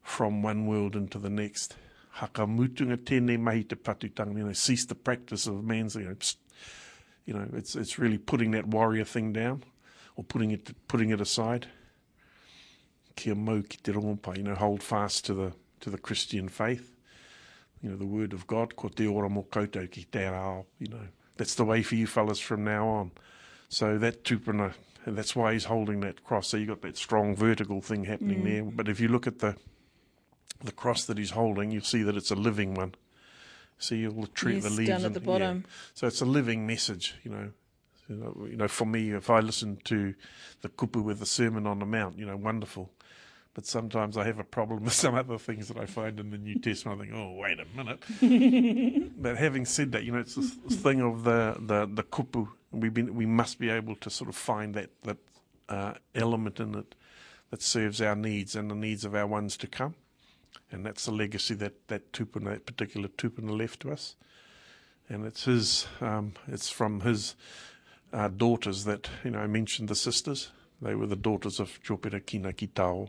from 0.02 0.42
one 0.42 0.66
world 0.66 0.96
into 0.96 1.18
the 1.18 1.30
next. 1.30 1.76
Hakamutunga 2.16 2.96
tēnei 2.98 3.38
mahi 3.38 3.64
te 3.64 3.76
patutanga, 3.76 4.36
you 4.36 4.44
know, 4.44 4.52
cease 4.52 4.84
the 4.86 4.94
practice 4.94 5.46
of 5.46 5.64
man's, 5.64 5.94
you 5.94 6.04
know, 6.04 6.16
you 7.26 7.34
know, 7.34 7.48
it's 7.54 7.76
it's 7.76 7.98
really 7.98 8.18
putting 8.18 8.52
that 8.52 8.66
warrior 8.66 9.04
thing 9.04 9.32
down, 9.32 9.62
or 10.16 10.24
putting 10.24 10.50
it 10.50 10.72
putting 10.88 11.10
it 11.10 11.20
aside. 11.20 11.66
Kia 13.16 13.34
mau 13.34 13.62
ki 13.62 13.78
te 13.82 13.92
rongopai, 13.92 14.38
you 14.38 14.42
know, 14.42 14.54
hold 14.54 14.82
fast 14.82 15.24
to 15.26 15.34
the 15.34 15.52
to 15.80 15.90
the 15.90 15.98
Christian 15.98 16.48
faith, 16.48 16.96
you 17.82 17.90
know, 17.90 17.96
the 17.96 18.06
word 18.06 18.32
of 18.32 18.46
God. 18.46 18.76
Ko 18.76 18.88
te 18.88 19.06
ora 19.06 19.28
mo 19.28 19.46
koutou 19.50 19.90
ki 19.90 20.06
te 20.10 20.24
rao, 20.24 20.66
you 20.78 20.88
know, 20.88 21.08
that's 21.36 21.54
the 21.54 21.64
way 21.64 21.82
for 21.82 21.94
you 21.96 22.06
fellas 22.06 22.40
from 22.40 22.64
now 22.64 22.88
on. 22.88 23.12
So 23.70 23.98
that 23.98 24.24
tupuna, 24.24 24.74
and 25.06 25.16
that's 25.16 25.34
why 25.34 25.52
he's 25.52 25.64
holding 25.64 26.00
that 26.00 26.24
cross. 26.24 26.48
So 26.48 26.56
you've 26.56 26.68
got 26.68 26.82
that 26.82 26.96
strong 26.96 27.36
vertical 27.36 27.80
thing 27.80 28.04
happening 28.04 28.44
there. 28.44 28.64
Mm. 28.64 28.76
But 28.76 28.88
if 28.88 28.98
you 29.00 29.08
look 29.08 29.26
at 29.26 29.38
the 29.38 29.56
the 30.62 30.72
cross 30.72 31.04
that 31.06 31.16
he's 31.16 31.30
holding, 31.30 31.70
you'll 31.70 31.82
see 31.82 32.02
that 32.02 32.16
it's 32.16 32.30
a 32.30 32.34
living 32.34 32.74
one. 32.74 32.94
See 33.78 34.06
all 34.06 34.20
the 34.20 34.26
tree, 34.26 34.56
Yes, 34.56 34.64
the 34.64 34.70
leaves 34.70 34.88
down 34.90 35.00
at 35.00 35.06
and- 35.06 35.14
the 35.14 35.38
yeah. 35.38 35.54
So 35.94 36.06
it's 36.06 36.20
a 36.20 36.26
living 36.26 36.66
message, 36.66 37.14
you 37.22 37.30
know. 37.30 37.52
You 38.08 38.16
know, 38.16 38.46
you 38.50 38.56
know, 38.56 38.66
for 38.66 38.86
me, 38.86 39.12
if 39.12 39.30
I 39.30 39.38
listen 39.38 39.78
to 39.84 40.14
the 40.62 40.68
kupu 40.68 41.00
with 41.02 41.20
the 41.20 41.26
Sermon 41.26 41.64
on 41.64 41.78
the 41.78 41.86
Mount, 41.86 42.18
you 42.18 42.26
know, 42.26 42.36
wonderful. 42.36 42.90
But 43.54 43.66
sometimes 43.66 44.16
I 44.16 44.24
have 44.24 44.40
a 44.40 44.44
problem 44.44 44.82
with 44.84 44.92
some 44.92 45.14
other 45.14 45.38
things 45.38 45.68
that 45.68 45.78
I 45.78 45.86
find 45.86 46.18
in 46.18 46.30
the 46.30 46.38
New 46.38 46.58
Testament. 46.58 47.00
I 47.00 47.04
think, 47.04 47.16
oh, 47.16 47.36
wait 47.36 47.58
a 47.60 47.66
minute. 47.76 49.12
but 49.22 49.36
having 49.38 49.64
said 49.64 49.92
that, 49.92 50.02
you 50.02 50.10
know, 50.10 50.18
it's 50.18 50.34
this 50.34 50.56
this 50.66 50.76
thing 50.76 51.00
of 51.00 51.22
the, 51.22 51.56
the, 51.60 51.86
the 51.86 52.02
kupu. 52.02 52.48
We've 52.72 52.94
been, 52.94 53.14
we 53.14 53.26
must 53.26 53.58
be 53.58 53.68
able 53.68 53.96
to 53.96 54.10
sort 54.10 54.28
of 54.28 54.36
find 54.36 54.74
that, 54.74 54.90
that 55.02 55.18
uh, 55.68 55.94
element 56.14 56.60
in 56.60 56.74
it 56.74 56.94
that 57.50 57.62
serves 57.62 58.00
our 58.00 58.14
needs 58.14 58.54
and 58.54 58.70
the 58.70 58.74
needs 58.74 59.04
of 59.04 59.14
our 59.14 59.26
ones 59.26 59.56
to 59.58 59.66
come. 59.66 59.94
And 60.70 60.86
that's 60.86 61.04
the 61.04 61.12
legacy 61.12 61.54
that, 61.54 61.88
that 61.88 62.12
tupuna, 62.12 62.50
that 62.50 62.66
particular 62.66 63.08
tupuna 63.08 63.56
left 63.56 63.80
to 63.80 63.90
us. 63.90 64.14
And 65.08 65.26
it's 65.26 65.44
his 65.44 65.88
um, 66.00 66.34
it's 66.46 66.70
from 66.70 67.00
his 67.00 67.34
uh, 68.12 68.28
daughters 68.28 68.84
that 68.84 69.10
you 69.24 69.32
know 69.32 69.40
I 69.40 69.48
mentioned 69.48 69.88
the 69.88 69.96
sisters. 69.96 70.52
They 70.80 70.94
were 70.94 71.08
the 71.08 71.16
daughters 71.16 71.58
of 71.58 71.80
Chopera 71.82 72.20
Kina 72.20 72.52
Kitao. 72.52 73.08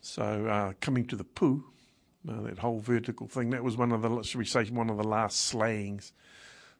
So 0.00 0.46
uh, 0.46 0.72
coming 0.80 1.04
to 1.06 1.16
the 1.16 1.24
poo 1.24 1.64
uh, 2.28 2.42
that 2.42 2.58
whole 2.58 2.78
vertical 2.78 3.26
thing 3.26 3.50
that 3.50 3.64
was 3.64 3.76
one 3.76 3.92
of 3.92 4.02
the 4.02 4.22
should 4.22 4.38
we 4.38 4.44
say 4.44 4.64
one 4.66 4.90
of 4.90 4.96
the 4.96 5.04
last 5.04 5.38
slayings 5.40 6.12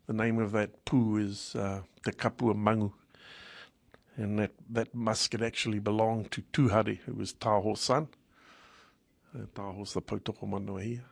the 0.06 0.12
name 0.12 0.38
of 0.38 0.52
that 0.52 0.84
poo 0.84 1.16
is 1.16 1.54
uh, 1.54 1.82
Te 2.04 2.12
Kapua 2.12 2.54
Mangu 2.54 2.92
And 4.16 4.38
that, 4.38 4.50
that 4.70 4.94
musket 4.94 5.42
actually 5.42 5.78
belonged 5.78 6.30
to 6.32 6.42
Tuhare, 6.52 6.98
who 7.00 7.14
was 7.14 7.32
Taho's 7.32 7.80
son. 7.80 8.08
Uh, 9.34 9.46
Taho's 9.54 9.94
the 9.94 10.02
Pautoko 10.02 10.46
Manoa 10.46 10.82
here. 10.82 11.04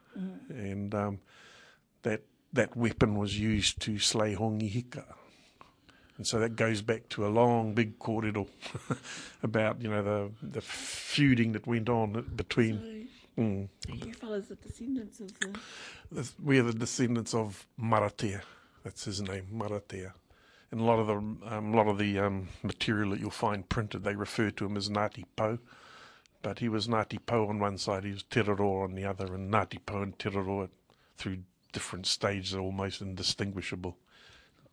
And 0.50 0.94
um, 0.94 1.20
that, 2.02 2.22
that 2.52 2.76
weapon 2.76 3.16
was 3.16 3.38
used 3.38 3.80
to 3.82 3.98
slay 3.98 4.34
Hongi 4.34 4.70
Hika. 4.70 5.04
And 6.18 6.26
so 6.26 6.38
that 6.40 6.54
goes 6.56 6.82
back 6.82 7.08
to 7.10 7.26
a 7.26 7.28
long, 7.28 7.72
big 7.72 7.98
corridor 7.98 8.44
about, 9.42 9.80
you 9.80 9.88
know, 9.88 10.02
the, 10.02 10.30
the 10.42 10.60
feuding 10.60 11.52
that 11.52 11.66
went 11.66 11.88
on 11.88 12.30
between. 12.36 13.08
Mm, 13.38 13.68
You 13.88 14.12
fellas 14.12 14.50
are 14.50 14.56
descendants 14.56 15.20
of 15.20 15.32
the. 15.40 16.30
We 16.42 16.58
are 16.58 16.64
the 16.64 16.74
descendants 16.74 17.32
of 17.32 17.66
Maratea. 17.80 18.42
That's 18.84 19.04
his 19.04 19.20
name, 19.20 19.46
Maratea. 19.52 20.12
And 20.70 20.80
a 20.80 20.84
lot 20.84 20.98
of 20.98 21.06
the 21.08 21.54
um, 21.54 21.72
lot 21.72 21.88
of 21.88 21.98
the 21.98 22.18
um, 22.18 22.48
material 22.62 23.10
that 23.10 23.20
you'll 23.20 23.30
find 23.30 23.68
printed, 23.68 24.04
they 24.04 24.14
refer 24.14 24.50
to 24.50 24.66
him 24.66 24.76
as 24.76 24.88
Ngāti 24.88 25.24
Po. 25.36 25.58
But 26.42 26.60
he 26.60 26.68
was 26.68 26.88
Ngāti 26.88 27.18
Po 27.26 27.48
on 27.48 27.58
one 27.58 27.76
side, 27.76 28.04
he 28.04 28.12
was 28.12 28.22
Te 28.22 28.40
on 28.40 28.94
the 28.94 29.04
other, 29.04 29.34
and 29.34 29.52
Ngāti 29.52 29.78
Po 29.84 30.02
and 30.02 30.18
Te 30.18 30.30
through 31.18 31.38
different 31.72 32.06
stages 32.06 32.54
are 32.54 32.60
almost 32.60 33.02
indistinguishable. 33.02 33.96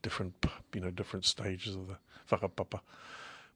Different, 0.02 0.34
you 0.74 0.82
know, 0.82 0.92
different 0.92 1.26
stages 1.26 1.76
of 1.76 1.88
the 1.88 1.98
whakapapa. 2.30 2.80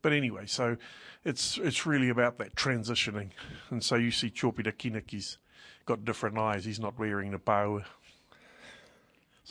But 0.01 0.13
anyway, 0.13 0.47
so 0.47 0.77
it's 1.23 1.57
it's 1.59 1.85
really 1.85 2.09
about 2.09 2.39
that 2.39 2.55
transitioning. 2.55 3.29
And 3.69 3.83
so 3.83 3.95
you 3.95 4.11
see 4.11 4.29
Chopira 4.29 4.73
Kinaki's 4.73 5.37
got 5.85 6.03
different 6.03 6.37
eyes. 6.37 6.65
He's 6.65 6.79
not 6.79 6.97
wearing 6.97 7.31
the 7.31 7.37
bow. 7.37 7.83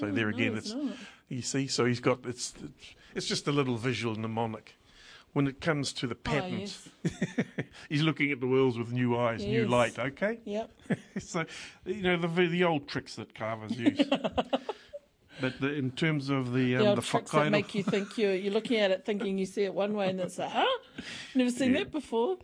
So 0.01 0.11
there 0.11 0.29
again, 0.29 0.53
no, 0.53 0.59
it's 0.59 0.73
it's 0.73 0.99
you 1.29 1.43
see. 1.43 1.67
So 1.67 1.85
he's 1.85 2.01
got 2.01 2.19
it's 2.27 2.55
it's 3.15 3.27
just 3.27 3.47
a 3.49 3.53
little 3.53 3.77
visual 3.77 4.15
mnemonic. 4.17 4.77
When 5.33 5.47
it 5.47 5.61
comes 5.61 5.93
to 5.93 6.09
the 6.09 6.17
Oh, 6.17 6.19
patterns, 6.25 6.89
yes. 7.05 7.15
he's 7.89 8.03
looking 8.03 8.33
at 8.33 8.41
the 8.41 8.49
worlds 8.49 8.77
with 8.77 8.93
new 8.93 9.17
eyes, 9.17 9.45
new 9.45 9.65
light. 9.69 9.97
Okay, 9.97 10.41
Yep. 10.45 10.71
so 11.21 11.45
you 11.87 12.03
know 12.03 12.17
the 12.17 12.47
the 12.49 12.65
old 12.65 12.89
tricks 12.89 13.15
that 13.15 13.33
carvers 13.35 13.79
use. 13.79 14.01
but 15.41 15.61
the, 15.61 15.73
in 15.75 15.93
terms 15.93 16.31
of 16.31 16.53
the 16.53 16.75
um, 16.77 16.85
The 16.85 16.95
the 16.97 17.03
tricks 17.03 17.31
that 17.31 17.51
make 17.51 17.75
you 17.77 17.85
think 17.85 18.19
you're, 18.19 18.35
you're 18.35 18.53
looking 18.53 18.79
at 18.81 18.91
it 18.91 19.05
thinking 19.05 19.39
you 19.39 19.47
see 19.47 19.63
it 19.65 19.73
one 19.75 19.95
way 19.95 20.09
and 20.11 20.19
it's 20.21 20.39
like, 20.39 20.51
huh? 20.51 20.67
Never 21.37 21.51
seen 21.51 21.73
Yeah. 21.75 21.79
that 21.81 21.93
before. 21.93 22.39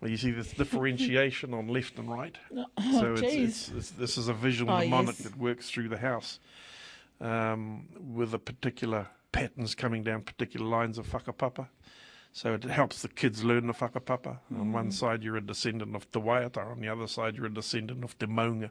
Well, 0.00 0.10
you 0.10 0.16
see 0.16 0.30
this 0.30 0.52
differentiation 0.52 1.52
on 1.54 1.68
left 1.68 1.98
and 1.98 2.08
right. 2.10 2.36
oh, 2.56 2.66
so 3.00 3.14
it's, 3.14 3.22
it's, 3.22 3.68
it's, 3.70 3.90
this 3.90 4.16
is 4.18 4.28
a 4.28 4.32
visual 4.32 4.70
Oh, 4.72 4.78
mnemonic 4.78 5.16
yes. 5.18 5.28
that 5.28 5.36
works 5.36 5.68
through 5.70 5.88
the 5.88 5.98
house 5.98 6.38
um, 7.20 7.86
with 7.98 8.32
a 8.34 8.38
particular 8.38 9.08
patterns 9.32 9.74
coming 9.74 10.02
down 10.04 10.22
particular 10.22 10.66
lines 10.66 10.98
of 10.98 11.08
whakapapa. 11.08 11.66
So 12.32 12.54
it 12.54 12.62
helps 12.64 13.02
the 13.02 13.08
kids 13.08 13.42
learn 13.42 13.66
the 13.66 13.72
whakapapa. 13.72 14.38
On 14.56 14.66
Mm. 14.68 14.72
one 14.72 14.92
side, 14.92 15.22
you're 15.24 15.36
a 15.36 15.40
descendant 15.40 15.96
of 15.96 16.10
Te 16.12 16.20
Waiata. 16.20 16.70
On 16.70 16.80
the 16.80 16.88
other 16.88 17.08
side, 17.08 17.36
you're 17.36 17.46
a 17.46 17.52
descendant 17.52 18.04
of 18.04 18.16
Te 18.18 18.26
Maunga. 18.26 18.70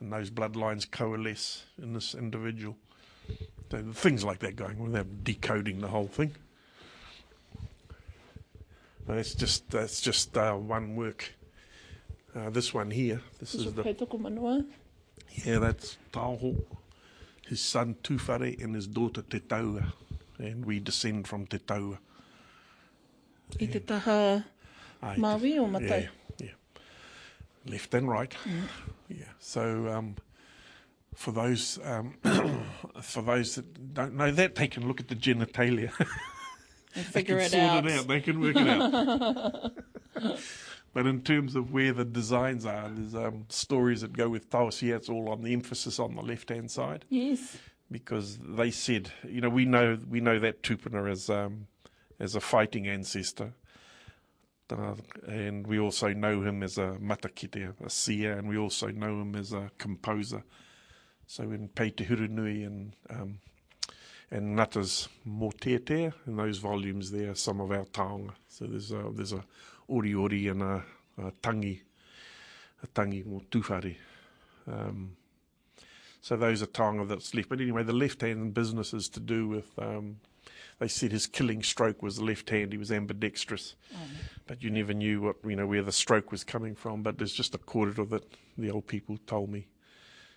And 0.00 0.12
those 0.12 0.30
bloodlines 0.30 0.90
coalesce 0.90 1.64
in 1.82 1.92
this 1.92 2.14
individual. 2.14 2.76
So 3.70 3.82
things 3.92 4.24
like 4.24 4.38
that 4.38 4.56
going 4.56 4.78
on 4.78 4.84
without 4.92 5.24
decoding 5.24 5.80
the 5.80 5.88
whole 5.88 6.06
thing. 6.06 6.34
That's 9.08 9.34
just 9.34 9.70
that's 9.70 10.02
just 10.02 10.36
uh, 10.36 10.52
one 10.52 10.94
work. 10.94 11.32
Uh, 12.36 12.50
this 12.50 12.74
one 12.74 12.90
here, 12.90 13.22
this 13.40 13.54
Is 13.54 13.72
the 13.72 13.82
yeah, 15.44 15.58
that's 15.58 15.96
Taho, 16.12 16.62
his 17.46 17.60
son 17.60 17.96
Tufare 18.02 18.62
and 18.62 18.74
his 18.74 18.86
daughter 18.86 19.22
Te 19.22 19.40
Taua, 19.40 19.92
and 20.38 20.64
we 20.66 20.78
descend 20.78 21.26
from 21.26 21.46
Te 21.46 21.58
Taua. 21.58 21.98
I 23.58 23.64
te 23.64 23.78
taha 23.78 24.44
Aye, 25.02 25.16
Maui 25.16 25.58
o 25.58 25.62
yeah, 25.62 25.70
Matai? 25.70 26.08
yeah, 26.38 26.48
left 27.66 27.94
and 27.94 28.10
right. 28.10 28.36
Mm. 28.44 28.68
Yeah. 29.08 29.24
So 29.38 29.88
um, 29.88 30.16
for 31.14 31.32
those 31.32 31.78
um, 31.82 32.14
for 33.02 33.22
those 33.22 33.54
that 33.54 33.94
don't 33.94 34.14
know 34.14 34.30
that, 34.30 34.54
they 34.54 34.68
can 34.68 34.86
look 34.86 35.00
at 35.00 35.08
the 35.08 35.16
genitalia. 35.16 35.92
And 36.94 37.04
they 37.06 37.10
figure 37.10 37.36
can 37.36 37.44
it 37.44 37.50
sort 37.50 37.62
out. 37.62 37.86
it 37.86 37.92
out. 37.92 38.08
They 38.08 38.20
can 38.20 38.40
work 38.40 38.56
it 38.56 38.68
out. 38.68 39.72
but 40.94 41.06
in 41.06 41.20
terms 41.22 41.54
of 41.54 41.72
where 41.72 41.92
the 41.92 42.04
designs 42.04 42.64
are, 42.66 42.88
there's 42.88 43.14
um, 43.14 43.44
stories 43.48 44.00
that 44.00 44.12
go 44.16 44.28
with 44.28 44.50
Taosia. 44.50 44.96
It's 44.96 45.08
all 45.08 45.28
on 45.30 45.42
the 45.42 45.52
emphasis 45.52 45.98
on 45.98 46.14
the 46.16 46.22
left 46.22 46.48
hand 46.48 46.70
side 46.70 47.04
Yes. 47.08 47.56
because 47.90 48.38
they 48.42 48.70
said, 48.70 49.10
you 49.28 49.40
know, 49.40 49.48
we 49.50 49.64
know 49.64 49.98
we 50.08 50.20
know 50.20 50.38
that 50.38 50.62
Tupuna 50.62 51.10
as 51.10 51.28
um, 51.30 51.66
as 52.18 52.34
a 52.34 52.40
fighting 52.40 52.88
ancestor. 52.88 53.52
Uh, 54.70 54.94
and 55.26 55.66
we 55.66 55.78
also 55.78 56.12
know 56.12 56.42
him 56.42 56.62
as 56.62 56.76
a 56.76 56.94
matakite, 57.00 57.72
a 57.82 57.88
seer, 57.88 58.32
and 58.36 58.46
we 58.50 58.58
also 58.58 58.88
know 58.88 59.22
him 59.22 59.34
as 59.34 59.54
a 59.54 59.70
composer. 59.78 60.42
So 61.26 61.44
in 61.44 61.68
Pei 61.68 61.88
Te 61.90 62.04
Hurunui 62.04 62.66
and 62.66 62.92
um, 63.08 63.38
and 64.30 64.58
Ngata's 64.58 65.08
Mōteatea, 65.26 66.12
in 66.26 66.36
those 66.36 66.58
volumes 66.58 67.10
there, 67.10 67.34
some 67.34 67.60
of 67.60 67.70
our 67.70 67.84
taonga. 67.86 68.32
So 68.48 68.66
there's 68.66 68.92
a, 68.92 69.10
there's 69.12 69.32
a 69.32 69.44
ori 69.86 70.14
ori 70.14 70.48
and 70.48 70.62
a, 70.62 70.84
a 71.18 71.32
tangi, 71.42 71.82
a 72.82 72.86
tangi 72.88 73.24
mo 73.24 73.42
tūwhare. 73.50 73.96
Um, 74.70 75.16
so 76.20 76.36
those 76.36 76.62
are 76.62 76.66
taonga 76.66 77.08
that's 77.08 77.34
left. 77.34 77.48
But 77.48 77.60
anyway, 77.60 77.82
the 77.84 77.92
left 77.92 78.20
hand 78.20 78.52
business 78.52 78.92
is 78.92 79.08
to 79.10 79.20
do 79.20 79.48
with. 79.48 79.78
Um, 79.78 80.16
they 80.78 80.88
said 80.88 81.10
his 81.10 81.26
killing 81.26 81.62
stroke 81.62 82.02
was 82.02 82.16
the 82.16 82.24
left 82.24 82.50
hand. 82.50 82.70
He 82.70 82.78
was 82.78 82.92
ambidextrous, 82.92 83.74
but 84.46 84.62
you 84.62 84.70
never 84.70 84.94
knew 84.94 85.20
what 85.20 85.36
you 85.44 85.56
know 85.56 85.66
where 85.66 85.82
the 85.82 85.90
stroke 85.90 86.30
was 86.30 86.44
coming 86.44 86.76
from. 86.76 87.02
But 87.02 87.18
there's 87.18 87.32
just 87.32 87.54
a 87.54 87.58
quarter 87.58 88.00
of 88.00 88.12
it. 88.12 88.24
the 88.56 88.70
old 88.70 88.86
people 88.86 89.18
told 89.26 89.50
me. 89.50 89.66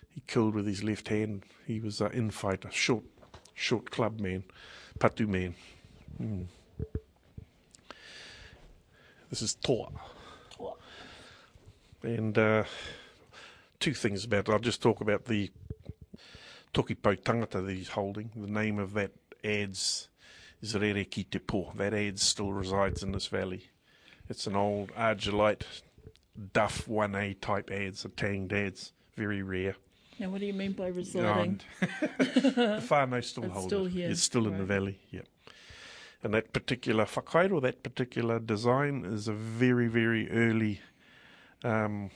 He 0.08 0.22
killed 0.26 0.54
with 0.54 0.66
his 0.66 0.82
left 0.82 1.08
hand. 1.08 1.44
He 1.66 1.80
was 1.80 2.00
an 2.00 2.12
infighter, 2.12 2.70
short, 2.70 3.04
short 3.62 3.90
club 3.90 4.18
man, 4.18 4.42
patu 4.98 5.28
man. 5.28 5.54
Mm. 6.20 6.46
This 9.30 9.40
is 9.40 9.54
Toa. 9.54 9.88
Toa. 10.50 10.74
And 12.02 12.36
uh, 12.36 12.64
two 13.78 13.94
things 13.94 14.24
about 14.24 14.48
it. 14.48 14.52
I'll 14.52 14.58
just 14.58 14.82
talk 14.82 15.00
about 15.00 15.26
the 15.26 15.50
Tokipo 16.74 17.16
tangata 17.22 17.64
that 17.64 17.72
he's 17.72 17.90
holding. 17.90 18.30
The 18.34 18.50
name 18.50 18.78
of 18.80 18.94
that 18.94 19.12
adze 19.44 20.08
is 20.60 20.74
Rere 20.74 21.04
Ki 21.04 21.24
Te 21.24 21.38
Po. 21.38 21.72
That 21.76 21.92
adze 21.92 22.18
still 22.18 22.52
resides 22.52 23.02
in 23.02 23.12
this 23.12 23.28
valley. 23.28 23.70
It's 24.28 24.48
an 24.48 24.56
old 24.56 24.88
argillite 24.94 25.62
duff 26.52 26.86
1A 26.86 27.40
type 27.40 27.70
adze, 27.70 28.04
a 28.04 28.08
tanged 28.08 28.50
adze, 28.50 28.90
very 29.16 29.42
rare. 29.42 29.76
Now, 30.18 30.28
what 30.30 30.40
do 30.40 30.46
you 30.46 30.52
mean 30.52 30.72
by 30.72 30.88
residing? 30.88 31.60
the 31.80 32.80
whānau 32.88 33.24
still 33.24 33.44
It's 33.44 33.52
hold 33.52 33.66
still 33.66 33.86
it. 33.86 33.92
here, 33.92 34.10
It's 34.10 34.22
still 34.22 34.46
in 34.46 34.58
the 34.58 34.64
valley, 34.64 34.98
yep. 35.10 35.26
And 36.22 36.32
that 36.34 36.52
particular 36.52 37.04
whakairo, 37.04 37.60
that 37.62 37.82
particular 37.82 38.38
design 38.38 39.04
is 39.04 39.26
a 39.26 39.32
very, 39.32 39.88
very 39.88 40.30
early, 40.30 40.80
um, 41.64 42.10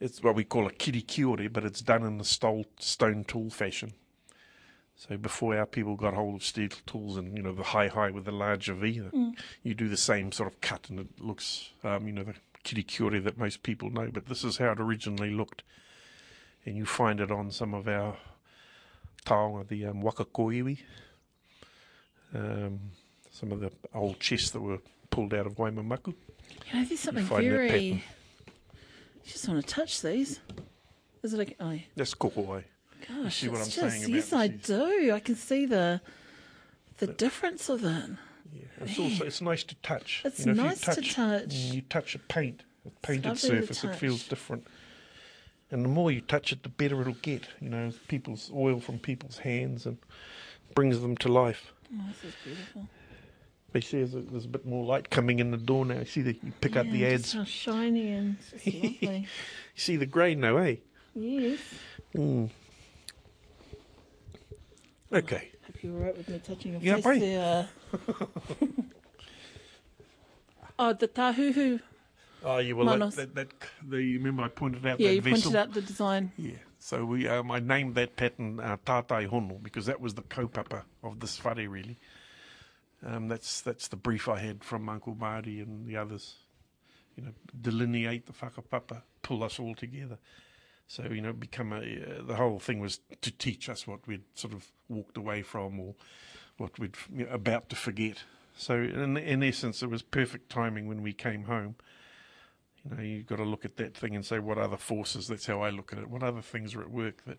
it's 0.00 0.22
what 0.22 0.34
we 0.34 0.44
call 0.44 0.66
a 0.66 0.70
kirikiore, 0.72 1.52
but 1.52 1.64
it's 1.64 1.82
done 1.82 2.02
in 2.04 2.16
the 2.16 2.24
stole, 2.24 2.64
stone 2.78 3.24
tool 3.24 3.50
fashion. 3.50 3.92
So 4.96 5.16
before 5.18 5.56
our 5.58 5.66
people 5.66 5.96
got 5.96 6.14
hold 6.14 6.36
of 6.36 6.44
steel 6.44 6.68
tools 6.86 7.16
and, 7.18 7.36
you 7.36 7.42
know, 7.42 7.52
the 7.54 7.62
high 7.62 7.88
high 7.88 8.10
with 8.10 8.24
the 8.24 8.32
larger 8.32 8.74
V, 8.74 9.00
Mm. 9.00 9.38
you 9.62 9.74
do 9.74 9.88
the 9.88 9.96
same 9.96 10.30
sort 10.32 10.50
of 10.52 10.60
cut 10.62 10.88
and 10.88 11.00
it 11.00 11.20
looks, 11.20 11.70
um, 11.84 12.06
you 12.06 12.12
know, 12.12 12.22
the 12.24 12.34
kirikiore 12.64 13.22
that 13.24 13.36
most 13.38 13.62
people 13.62 13.90
know. 13.90 14.10
But 14.12 14.26
this 14.26 14.44
is 14.44 14.56
how 14.58 14.72
it 14.72 14.80
originally 14.80 15.30
looked. 15.30 15.62
And 16.66 16.76
you 16.76 16.84
find 16.84 17.20
it 17.20 17.30
on 17.30 17.50
some 17.50 17.74
of 17.74 17.88
our 17.88 18.16
taonga, 19.24 19.68
the 19.68 19.86
um, 19.86 20.02
wakakoiwi. 20.02 20.78
Um, 22.34 22.80
some 23.30 23.52
of 23.52 23.60
the 23.60 23.72
old 23.94 24.20
chests 24.20 24.50
that 24.50 24.60
were 24.60 24.78
pulled 25.10 25.34
out 25.34 25.46
of 25.46 25.56
Waimamaku. 25.56 26.08
You 26.08 26.80
know, 26.80 26.84
there's 26.84 27.00
something 27.00 27.24
very. 27.24 27.88
You 27.88 28.00
just 29.24 29.48
want 29.48 29.66
to 29.66 29.74
touch 29.74 30.02
these. 30.02 30.40
Is 31.22 31.34
it 31.34 31.38
like. 31.38 31.56
Oh, 31.60 31.70
yeah. 31.70 31.80
That's 31.96 32.14
kokowai. 32.14 32.64
gosh. 33.08 33.40
see 33.40 33.48
what 33.48 33.60
it's 33.60 33.78
I'm 33.78 33.84
just, 33.84 34.00
saying 34.00 34.14
Yes, 34.14 34.32
I 34.32 34.48
these? 34.48 34.62
do. 34.62 35.12
I 35.12 35.20
can 35.20 35.36
see 35.36 35.66
the 35.66 36.00
the 36.98 37.06
difference 37.06 37.68
of 37.68 37.84
it. 37.84 38.10
Yeah. 38.52 38.62
It's 38.80 38.98
also 38.98 39.24
it's 39.24 39.40
nice 39.40 39.64
to 39.64 39.74
touch. 39.76 40.22
It's 40.24 40.40
if 40.40 40.46
you 40.46 40.54
nice 40.54 40.80
to 40.80 41.00
touch. 41.02 41.54
You 41.54 41.82
touch 41.82 42.14
a 42.14 42.18
paint, 42.18 42.62
a 42.86 42.90
painted 43.06 43.30
to 43.30 43.36
surface, 43.36 43.84
it 43.84 43.94
feels 43.96 44.26
different. 44.26 44.66
And 45.70 45.84
the 45.84 45.88
more 45.88 46.10
you 46.10 46.20
touch 46.20 46.50
it, 46.52 46.62
the 46.64 46.68
better 46.68 47.00
it'll 47.00 47.14
get. 47.14 47.48
You 47.60 47.68
know, 47.68 47.92
people's 48.08 48.50
oil 48.54 48.80
from 48.80 48.98
people's 48.98 49.38
hands 49.38 49.86
and 49.86 49.98
brings 50.74 51.00
them 51.00 51.16
to 51.18 51.28
life. 51.28 51.72
Oh, 51.94 52.02
this 52.08 52.32
is 52.32 52.34
beautiful. 52.44 52.88
They 53.72 53.80
say 53.80 53.98
there's 53.98 54.14
a, 54.14 54.20
there's 54.22 54.44
a 54.46 54.48
bit 54.48 54.66
more 54.66 54.84
light 54.84 55.10
coming 55.10 55.38
in 55.38 55.52
the 55.52 55.56
door 55.56 55.84
now. 55.86 56.00
You 56.00 56.04
see, 56.04 56.22
the, 56.22 56.32
you 56.42 56.52
pick 56.60 56.76
up 56.76 56.90
the 56.90 57.06
ads. 57.06 57.34
How 57.34 57.44
shiny 57.44 58.10
and 58.12 58.36
it's 58.52 58.66
lovely. 59.02 59.18
You 59.20 59.26
see 59.80 59.96
the 59.96 60.06
grain 60.06 60.40
now, 60.40 60.56
eh? 60.56 60.76
yes. 61.14 61.60
Mm. 62.16 62.50
Okay. 65.12 65.50
Hope 65.66 65.82
you're 65.82 65.94
alright 65.96 66.16
with 66.16 66.28
me 66.28 66.40
touching 66.44 66.72
your 66.72 66.80
Yeah, 66.80 66.94
face 66.96 67.04
bye. 67.04 67.18
there. 67.18 67.68
uh. 67.92 68.26
oh, 70.78 70.92
the 70.92 71.08
tahuhu. 71.08 71.80
Oh, 72.44 72.58
you 72.58 72.76
were 72.76 72.84
like 72.84 72.98
Manos. 72.98 73.16
that, 73.16 73.34
that. 73.34 73.48
The, 73.86 74.16
remember 74.16 74.42
I 74.42 74.48
pointed 74.48 74.84
out 74.86 74.98
Yeah, 75.00 75.08
that 75.08 75.14
you 75.16 75.20
vessel. 75.22 75.52
pointed 75.52 75.58
out 75.58 75.74
the 75.74 75.82
design. 75.82 76.32
Yeah. 76.38 76.56
So 76.78 77.04
we, 77.04 77.28
um, 77.28 77.50
I 77.50 77.60
named 77.60 77.94
that 77.96 78.16
pattern 78.16 78.58
uh, 78.58 78.78
Tātai 78.86 79.28
Hono 79.28 79.62
because 79.62 79.86
that 79.86 80.00
was 80.00 80.14
the 80.14 80.22
kaupapa 80.22 80.82
of 81.02 81.20
this 81.20 81.42
whare, 81.44 81.68
really. 81.68 81.98
Um, 83.04 83.28
that's 83.28 83.60
that's 83.60 83.88
the 83.88 83.96
brief 83.96 84.28
I 84.28 84.38
had 84.38 84.62
from 84.64 84.88
Uncle 84.88 85.14
Marty 85.14 85.60
and 85.60 85.86
the 85.86 85.96
others. 85.96 86.36
You 87.16 87.24
know, 87.24 87.30
delineate 87.60 88.26
the 88.26 88.32
whakapapa, 88.32 89.02
pull 89.22 89.42
us 89.42 89.58
all 89.58 89.74
together. 89.74 90.18
So 90.86 91.04
you 91.04 91.20
know, 91.20 91.32
become 91.32 91.72
a. 91.72 91.78
Uh, 91.78 92.22
the 92.26 92.36
whole 92.36 92.58
thing 92.58 92.80
was 92.80 93.00
to 93.20 93.30
teach 93.30 93.68
us 93.68 93.86
what 93.86 94.06
we'd 94.06 94.24
sort 94.34 94.54
of 94.54 94.66
walked 94.88 95.16
away 95.16 95.42
from 95.42 95.78
or 95.80 95.94
what 96.56 96.78
we'd 96.78 96.96
you 97.14 97.24
know, 97.26 97.30
about 97.32 97.68
to 97.70 97.76
forget. 97.76 98.22
So 98.56 98.74
in 98.76 99.16
in 99.16 99.42
essence, 99.42 99.82
it 99.82 99.90
was 99.90 100.02
perfect 100.02 100.50
timing 100.50 100.86
when 100.86 101.02
we 101.02 101.12
came 101.12 101.44
home. 101.44 101.76
You 102.88 102.96
know, 102.96 103.02
you've 103.02 103.26
got 103.26 103.36
to 103.36 103.44
look 103.44 103.64
at 103.64 103.76
that 103.76 103.96
thing 103.96 104.14
and 104.16 104.24
say, 104.24 104.38
what 104.38 104.56
other 104.58 104.76
forces? 104.76 105.28
That's 105.28 105.46
how 105.46 105.60
I 105.62 105.70
look 105.70 105.92
at 105.92 105.98
it. 105.98 106.08
What 106.08 106.22
other 106.22 106.40
things 106.40 106.74
are 106.74 106.80
at 106.80 106.90
work 106.90 107.24
that? 107.26 107.38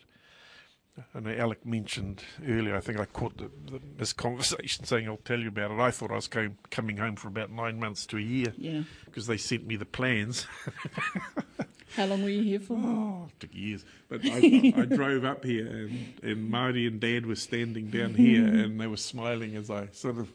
I 1.16 1.22
know 1.22 1.32
Alec 1.32 1.66
mentioned 1.66 2.22
earlier. 2.46 2.76
I 2.76 2.82
think 2.82 3.00
I 3.00 3.06
caught 3.06 3.38
the, 3.38 3.50
the, 3.72 3.80
this 3.98 4.12
conversation 4.12 4.84
saying, 4.86 5.08
"I'll 5.08 5.16
tell 5.18 5.40
you 5.40 5.48
about 5.48 5.72
it." 5.72 5.80
I 5.80 5.90
thought 5.90 6.12
I 6.12 6.16
was 6.16 6.28
going, 6.28 6.58
coming 6.70 6.98
home 6.98 7.16
for 7.16 7.30
about 7.30 7.50
nine 7.50 7.80
months 7.80 8.06
to 8.08 8.18
a 8.18 8.22
year 8.22 8.54
Yeah. 8.58 8.82
because 9.06 9.26
they 9.26 9.38
sent 9.38 9.66
me 9.66 9.78
the 9.78 9.86
plans. 9.86 10.46
How 11.96 12.06
long 12.06 12.24
were 12.24 12.30
you 12.30 12.44
here 12.44 12.60
for? 12.60 12.78
Oh, 12.78 13.28
it 13.30 13.40
took 13.40 13.54
years. 13.54 13.84
But 14.10 14.22
I, 14.26 14.74
I 14.78 14.86
drove 14.86 15.24
up 15.26 15.44
here, 15.46 15.66
and, 15.68 16.14
and 16.24 16.50
Marty 16.50 16.86
and 16.88 17.00
Dad 17.00 17.26
were 17.26 17.36
standing 17.36 17.90
down 17.90 18.14
here, 18.14 18.46
and 18.46 18.80
they 18.80 18.88
were 18.88 18.98
smiling 18.98 19.56
as 19.56 19.70
I 19.70 19.88
sort 19.94 20.18
of 20.18 20.30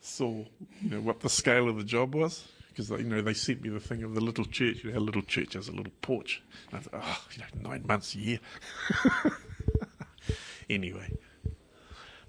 saw, 0.00 0.44
you 0.82 0.90
know, 0.90 1.00
what 1.00 1.20
the 1.20 1.28
scale 1.30 1.68
of 1.68 1.76
the 1.76 1.84
job 1.84 2.14
was. 2.14 2.44
Because 2.70 2.90
you 2.90 3.04
know 3.04 3.20
they 3.20 3.34
sent 3.34 3.62
me 3.62 3.68
the 3.68 3.80
thing 3.80 4.02
of 4.02 4.14
the 4.14 4.20
little 4.20 4.44
church. 4.44 4.82
You 4.82 4.90
know, 4.90 4.96
our 4.96 5.00
little 5.00 5.22
church 5.22 5.54
has 5.54 5.68
a 5.68 5.72
little 5.72 5.92
porch. 6.02 6.42
And 6.70 6.78
I 6.78 6.82
thought, 6.82 7.02
oh, 7.04 7.24
you 7.32 7.38
know, 7.38 7.70
nine 7.70 7.84
months 7.86 8.14
a 8.14 8.18
year. 8.18 8.40
anyway, 10.70 11.12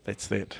that's 0.03 0.27
that. 0.27 0.57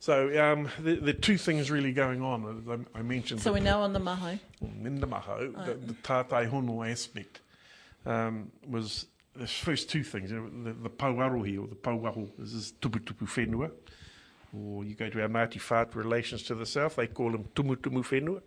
So 0.00 0.42
um, 0.42 0.68
the, 0.78 0.96
the 0.96 1.12
two 1.12 1.36
things 1.36 1.70
really 1.70 1.92
going 1.92 2.22
on. 2.22 2.86
I, 2.94 2.98
I 2.98 3.02
mentioned 3.02 3.42
So 3.42 3.52
we're 3.52 3.60
now 3.60 3.82
on 3.82 3.92
the 3.92 4.00
maho. 4.00 4.38
in 4.62 4.98
the 4.98 5.06
maho, 5.06 5.52
the, 5.66 5.74
the 5.74 5.92
tātai 5.94 6.50
hono 6.50 6.90
aspect 6.90 7.42
um, 8.06 8.50
was 8.66 9.06
the 9.36 9.46
first 9.46 9.90
two 9.90 10.02
things. 10.02 10.30
You 10.30 10.40
know, 10.40 10.64
the, 10.64 10.72
the 10.72 10.90
pauarohi 10.90 11.62
or 11.62 11.66
the 11.66 11.74
pauaho 11.74 12.28
is 12.40 12.54
this 12.54 12.72
tupu 12.80 13.00
whenua. 13.26 13.70
Or 14.52 14.84
you 14.84 14.94
go 14.94 15.08
to 15.08 15.22
our 15.22 15.28
Ngāti 15.28 15.58
Whātua 15.60 15.94
relations 15.94 16.42
to 16.44 16.54
the 16.54 16.66
south, 16.66 16.96
they 16.96 17.06
call 17.06 17.30
them 17.30 17.44
tumu 17.54 17.76
tumu 17.76 18.02
whenua. 18.04 18.42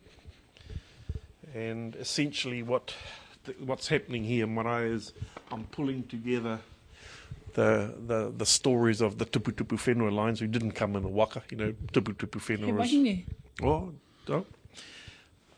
And 1.53 1.95
essentially 1.95 2.61
what 2.63 2.93
th- 3.45 3.57
what's 3.59 3.87
happening 3.87 4.23
here, 4.23 4.45
Maraea, 4.47 4.93
is 4.93 5.13
I'm 5.51 5.63
pulling 5.65 6.03
together 6.03 6.59
the, 7.53 7.93
the, 8.05 8.33
the 8.35 8.45
stories 8.45 9.01
of 9.01 9.17
the 9.17 9.25
tuputupu 9.25 9.77
whenua 9.77 10.11
lines 10.11 10.39
who 10.39 10.47
didn't 10.47 10.71
come 10.71 10.95
in 10.97 11.03
a 11.05 11.07
waka. 11.07 11.43
You 11.49 11.57
know, 11.57 11.73
tuputupu 11.93 12.45
He 12.45 12.57
whenua 12.57 12.77
wahine. 12.79 13.25
Oh, 13.61 13.93
oh. 14.29 14.45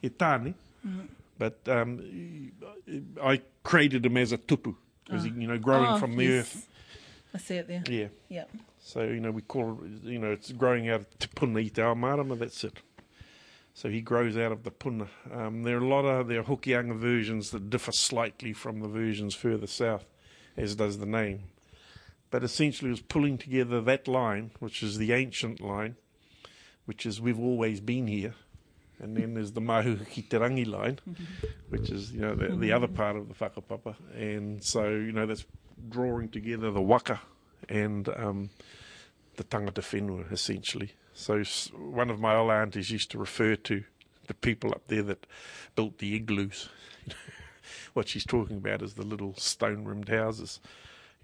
E 0.04 0.10
tāne. 0.10 0.54
Mm. 0.86 1.08
But 1.40 1.58
um, 1.68 2.52
I 3.22 3.42
created 3.64 4.06
him 4.06 4.16
as 4.18 4.32
a 4.32 4.38
tupu, 4.38 4.76
because 5.04 5.24
he, 5.24 5.32
ah. 5.32 5.40
you 5.40 5.48
know, 5.48 5.58
growing 5.58 5.88
Oh, 5.88 5.98
from 5.98 6.16
the 6.16 6.24
yes. 6.24 6.40
earth. 6.56 6.68
I 7.34 7.38
see 7.40 7.56
it 7.56 7.68
there. 7.68 7.84
Yeah. 7.90 8.08
Yeah. 8.30 8.44
So, 8.86 9.02
you 9.02 9.20
know, 9.20 9.32
we 9.32 9.42
call 9.42 9.80
it, 9.84 10.04
you 10.04 10.20
know, 10.20 10.32
it's 10.32 10.52
growing 10.52 10.90
out 10.90 11.02
of 11.02 11.18
te 11.18 11.28
puna 11.34 11.60
i 11.60 11.64
te 11.70 12.36
that's 12.36 12.64
it. 12.64 12.84
So 13.74 13.90
he 13.90 14.00
grows 14.00 14.38
out 14.38 14.52
of 14.52 14.62
the 14.62 14.70
puna. 14.70 15.08
Um, 15.34 15.64
there 15.64 15.78
are 15.78 15.84
a 15.84 15.88
lot 15.88 16.06
of, 16.06 16.28
there 16.28 16.42
are 16.42 16.44
Hokianga 16.44 16.96
versions 16.96 17.50
that 17.50 17.72
differ 17.72 17.92
slightly 17.92 18.54
from 18.54 18.82
the 18.82 18.88
versions 18.88 19.34
further 19.34 19.66
south, 19.66 20.06
as 20.56 20.76
does 20.76 21.00
the 21.00 21.08
name. 21.08 21.46
But 22.30 22.44
essentially 22.44 22.90
it 22.90 22.92
was 22.92 23.02
pulling 23.02 23.40
together 23.40 23.82
that 23.82 24.08
line, 24.08 24.52
which 24.60 24.84
is 24.84 25.00
the 25.00 25.14
ancient 25.14 25.60
line, 25.60 25.96
which 26.86 27.08
is 27.08 27.20
we've 27.20 27.40
always 27.40 27.80
been 27.80 28.06
here. 28.06 28.36
And 29.00 29.18
then 29.18 29.34
there's 29.34 29.54
the 29.54 29.62
Mahu 29.62 29.98
ki 30.06 30.22
te 30.22 30.38
rangi 30.38 30.68
line, 30.68 31.00
which 31.70 31.90
is, 31.90 32.12
you 32.12 32.20
know, 32.20 32.36
the, 32.36 32.56
the 32.56 32.72
other 32.72 32.88
part 32.88 33.16
of 33.16 33.30
the 33.30 33.34
whakapapa. 33.34 33.96
And 34.14 34.64
so, 34.64 34.90
you 34.90 35.12
know, 35.12 35.26
that's 35.26 35.44
drawing 35.90 36.30
together 36.30 36.70
the 36.70 36.84
waka 36.84 37.20
and 37.70 38.10
um, 38.10 38.50
the 39.38 39.44
tangata 39.44 39.82
whenua, 39.82 40.32
essentially. 40.32 40.94
So 41.14 41.44
one 41.74 42.10
of 42.10 42.20
my 42.20 42.36
old 42.36 42.52
aunties 42.52 42.92
used 42.92 43.12
to 43.12 43.18
refer 43.18 43.56
to 43.56 43.84
the 44.28 44.34
people 44.34 44.72
up 44.72 44.88
there 44.88 45.04
that 45.04 45.26
built 45.76 46.00
the 46.00 46.16
igloos. 46.16 46.70
what 47.94 48.10
she's 48.10 48.26
talking 48.26 48.58
about 48.58 48.82
is 48.82 48.94
the 48.94 49.06
little 49.06 49.34
stone-rimmed 49.36 50.10
houses. 50.10 50.60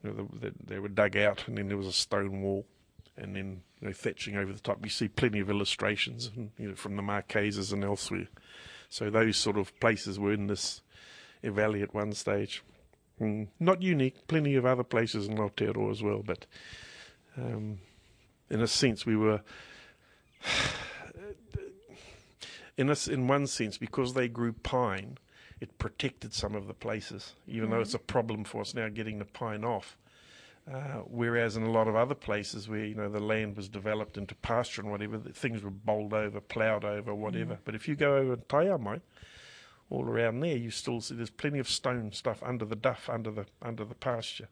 You 0.03 0.11
know, 0.11 0.29
the, 0.31 0.47
the, 0.47 0.53
they 0.65 0.79
were 0.79 0.89
dug 0.89 1.17
out, 1.17 1.47
and 1.47 1.57
then 1.57 1.67
there 1.67 1.77
was 1.77 1.87
a 1.87 1.93
stone 1.93 2.41
wall, 2.41 2.65
and 3.17 3.35
then 3.35 3.61
you 3.79 3.87
know, 3.87 3.93
thatching 3.93 4.37
over 4.37 4.53
the 4.53 4.59
top. 4.59 4.79
You 4.83 4.89
see 4.89 5.07
plenty 5.07 5.39
of 5.39 5.49
illustrations, 5.49 6.31
you 6.57 6.69
know, 6.69 6.75
from 6.75 6.95
the 6.95 7.03
Marquesas 7.03 7.73
and 7.73 7.83
elsewhere. 7.83 8.27
So 8.89 9.09
those 9.09 9.37
sort 9.37 9.57
of 9.57 9.77
places 9.79 10.19
were 10.19 10.33
in 10.33 10.47
this 10.47 10.81
valley 11.43 11.81
at 11.81 11.93
one 11.93 12.13
stage. 12.13 12.63
Mm, 13.21 13.47
not 13.59 13.83
unique, 13.83 14.27
plenty 14.27 14.55
of 14.55 14.65
other 14.65 14.83
places 14.83 15.27
in 15.27 15.37
Aotearoa 15.37 15.91
as 15.91 16.01
well, 16.01 16.23
but 16.25 16.47
um, 17.37 17.77
in 18.49 18.61
a 18.61 18.67
sense 18.67 19.05
we 19.05 19.15
were 19.15 19.41
in 22.77 22.89
a 22.89 22.93
s 22.93 23.07
in 23.07 23.27
one 23.27 23.47
sense 23.47 23.77
because 23.77 24.13
they 24.13 24.27
grew 24.27 24.51
pine 24.51 25.17
it 25.59 25.77
protected 25.77 26.33
some 26.33 26.55
of 26.55 26.67
the 26.67 26.73
places 26.73 27.33
even 27.47 27.69
though 27.69 27.79
it's 27.79 27.93
a 27.93 27.99
problem 27.99 28.43
for 28.43 28.61
us 28.61 28.73
now 28.73 28.89
getting 28.89 29.19
the 29.19 29.25
pine 29.25 29.63
off. 29.63 29.97
Uh, 30.71 31.01
whereas 31.07 31.57
in 31.57 31.63
a 31.63 31.71
lot 31.71 31.87
of 31.87 31.95
other 31.95 32.13
places 32.13 32.69
where 32.69 32.85
you 32.85 32.95
know 32.95 33.09
the 33.09 33.19
land 33.19 33.57
was 33.57 33.67
developed 33.67 34.17
into 34.17 34.35
pasture 34.35 34.81
and 34.81 34.91
whatever 34.91 35.17
things 35.17 35.63
were 35.63 35.71
bowled 35.71 36.13
over 36.13 36.39
ploughed 36.39 36.85
over 36.85 37.15
whatever. 37.15 37.57
But 37.65 37.75
if 37.75 37.87
you 37.87 37.95
go 37.95 38.15
over 38.15 38.35
to 38.35 38.41
Taiamai 38.43 39.01
all 39.91 40.05
around 40.05 40.39
there 40.39 40.55
you 40.55 40.71
still 40.71 41.01
see 41.01 41.13
there's 41.13 41.29
plenty 41.29 41.59
of 41.59 41.69
stone 41.69 42.11
stuff 42.11 42.41
under 42.41 42.65
the 42.65 42.75
duff 42.75 43.09
under 43.09 43.29
the 43.29 43.45
under 43.61 43.85
the 43.85 43.95
pasture 43.95 44.47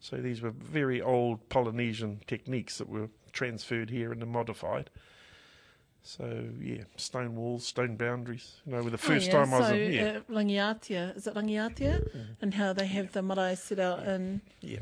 so 0.00 0.16
these 0.16 0.42
were 0.42 0.50
very 0.50 1.00
old 1.00 1.48
Polynesian 1.48 2.20
techniques 2.26 2.78
that 2.78 2.88
were 2.88 3.08
transferred 3.32 3.90
here 3.90 4.12
and 4.12 4.24
modified. 4.26 4.90
So 6.02 6.44
yeah, 6.60 6.84
stone 6.96 7.34
walls, 7.34 7.66
stone 7.66 7.96
boundaries. 7.96 8.56
You 8.64 8.72
know, 8.72 8.82
with 8.82 8.92
the 8.92 8.98
first 8.98 9.28
oh, 9.28 9.32
yeah. 9.32 9.44
time 9.44 9.54
I 9.54 9.58
was 9.58 9.68
so, 9.68 9.74
in, 9.74 9.92
yeah, 9.92 10.04
uh, 10.04 10.32
Rangiatia, 10.32 11.16
is 11.16 11.26
it 11.26 11.34
Rangiatia? 11.34 12.08
And 12.40 12.54
how 12.54 12.72
they 12.72 12.86
have 12.86 13.12
the 13.12 13.22
marae 13.22 13.56
set 13.56 13.80
out 13.80 14.06
in 14.06 14.42
yeah, 14.60 14.80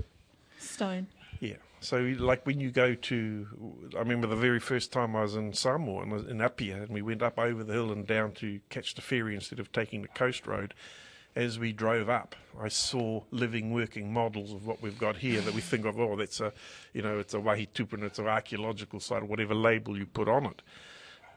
stone. 0.59 1.07
yeah. 1.40 1.57
So 1.85 1.99
like 2.18 2.47
when 2.47 2.61
you 2.61 2.70
go 2.70 2.94
to, 2.94 3.87
I 3.94 3.99
remember 3.99 4.27
the 4.27 4.37
very 4.37 4.59
first 4.59 4.90
time 4.90 5.14
I 5.14 5.20
was 5.20 5.37
in 5.37 5.53
Samoa 5.53 6.03
and 6.03 6.12
was 6.12 6.25
in 6.25 6.40
Apia, 6.40 6.77
and 6.77 6.88
we 6.88 7.03
went 7.03 7.23
up 7.23 7.38
over 7.38 7.62
the 7.62 7.75
hill 7.75 7.92
and 7.92 8.07
down 8.07 8.33
to 8.37 8.61
catch 8.70 8.94
the 8.94 9.03
ferry 9.03 9.35
instead 9.35 9.61
of 9.61 9.70
taking 9.70 10.01
the 10.01 10.09
coast 10.09 10.47
road. 10.47 10.73
As 11.37 11.59
we 11.59 11.73
drove 11.73 12.09
up, 12.09 12.37
I 12.59 12.68
saw 12.68 13.25
living, 13.31 13.70
working 13.70 14.11
models 14.11 14.53
of 14.53 14.66
what 14.66 14.81
we've 14.81 14.99
got 14.99 15.16
here 15.16 15.42
that 15.42 15.53
we 15.53 15.61
think 15.61 15.85
of. 15.85 16.01
Oh, 16.01 16.16
that's 16.16 16.40
a, 16.40 16.55
you 16.94 17.03
know, 17.03 17.18
it's 17.18 17.35
a 17.35 17.40
wahi 17.40 17.68
tupuna, 17.75 18.05
it's 18.05 18.18
an 18.18 18.29
archaeological 18.29 18.99
site, 18.99 19.25
whatever 19.25 19.55
label 19.55 19.99
you 19.99 20.07
put 20.07 20.29
on 20.29 20.47
it. 20.47 20.62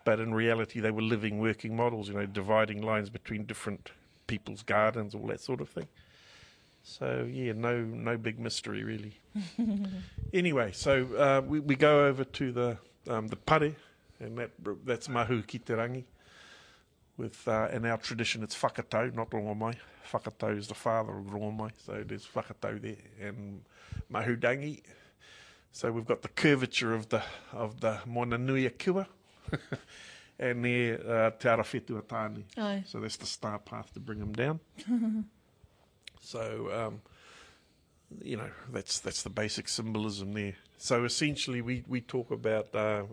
But 0.05 0.21
in 0.21 0.33
reality, 0.33 0.79
they 0.79 0.91
were 0.91 1.01
living, 1.01 1.39
working 1.39 1.75
models. 1.75 2.07
You 2.07 2.13
know, 2.13 2.25
dividing 2.25 2.81
lines 2.81 3.09
between 3.09 3.43
different 3.43 3.91
people's 4.27 4.63
gardens, 4.63 5.13
all 5.13 5.27
that 5.27 5.41
sort 5.41 5.59
of 5.59 5.67
thing. 5.67 5.87
So 6.87 7.27
yeah, 7.29 7.51
no, 7.51 7.81
no 7.81 8.17
big 8.17 8.39
mystery 8.39 8.83
really. 8.83 9.19
anyway, 10.33 10.71
so 10.71 11.05
uh, 11.17 11.41
we 11.45 11.59
we 11.59 11.75
go 11.75 12.05
over 12.05 12.23
to 12.23 12.51
the 12.51 12.77
um, 13.09 13.27
the 13.27 13.35
pare, 13.35 13.75
and 14.19 14.37
that 14.37 14.51
that's 14.85 15.09
mahu 15.09 15.43
ki 15.43 15.59
te 15.59 15.73
rangi. 15.73 16.05
With 17.17 17.45
uh, 17.47 17.67
in 17.73 17.85
our 17.85 17.97
tradition, 17.97 18.41
it's 18.41 18.55
whakatau, 18.55 19.13
not 19.13 19.29
rongomai. 19.31 19.75
Whakatau 20.11 20.57
is 20.57 20.67
the 20.67 20.75
father 20.75 21.17
of 21.17 21.25
rongomai, 21.25 21.71
so 21.85 22.03
there's 22.07 22.25
whakatau 22.27 22.81
there, 22.81 22.95
and 23.21 23.63
mahudangi. 24.11 24.81
So 25.73 25.91
we've 25.91 26.05
got 26.05 26.21
the 26.21 26.29
curvature 26.29 26.93
of 26.93 27.09
the 27.09 27.21
of 27.51 27.81
the 27.81 27.99
Moana 28.05 28.37
Nui 28.37 28.69
Kua, 28.69 29.07
and 30.39 30.63
there 30.63 30.99
uh, 31.05 31.31
Te 31.31 31.49
Arawhetua 31.49 32.03
Tāne. 32.03 32.43
So 32.87 33.01
that's 33.01 33.17
the 33.17 33.25
star 33.25 33.59
path 33.59 33.93
to 33.93 33.99
bring 33.99 34.19
them 34.19 34.31
down. 34.31 34.59
so, 36.27 36.69
um, 36.73 37.01
you 38.21 38.35
know, 38.35 38.49
that's 38.73 38.99
that's 38.99 39.23
the 39.23 39.29
basic 39.29 39.69
symbolism 39.69 40.33
there. 40.33 40.55
So 40.77 41.05
essentially, 41.05 41.61
we, 41.61 41.85
we 41.87 42.01
talk 42.01 42.31
about 42.31 42.75
uh, 42.75 43.03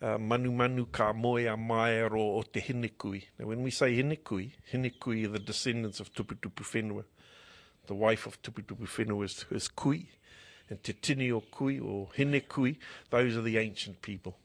uh, 0.00 0.18
manu 0.18 0.52
manu 0.52 0.86
ka 0.86 1.12
moe 1.12 1.38
a 1.38 1.56
mai 1.56 2.00
o 2.00 2.42
te 2.42 2.60
hinekui. 2.60 3.24
Now, 3.40 3.46
when 3.46 3.64
we 3.64 3.72
say 3.72 3.96
hinekui, 3.96 4.52
hinekui 4.72 5.24
are 5.24 5.30
the 5.30 5.40
descendants 5.40 5.98
of 5.98 6.14
Tuputupu 6.14 6.62
Whenua. 6.62 7.02
The 7.88 7.94
wife 7.94 8.26
of 8.26 8.40
Tuputupu 8.40 8.86
Whenua 8.86 9.24
is, 9.24 9.44
is 9.50 9.66
Kui, 9.66 10.08
And 10.70 10.80
Te 10.80 10.92
Tini 10.92 11.32
o 11.32 11.40
Kui 11.40 11.80
or 11.80 12.10
Hine 12.16 12.40
Kui, 12.42 12.78
those 13.10 13.36
are 13.36 13.42
the 13.42 13.58
ancient 13.58 14.00
people. 14.00 14.36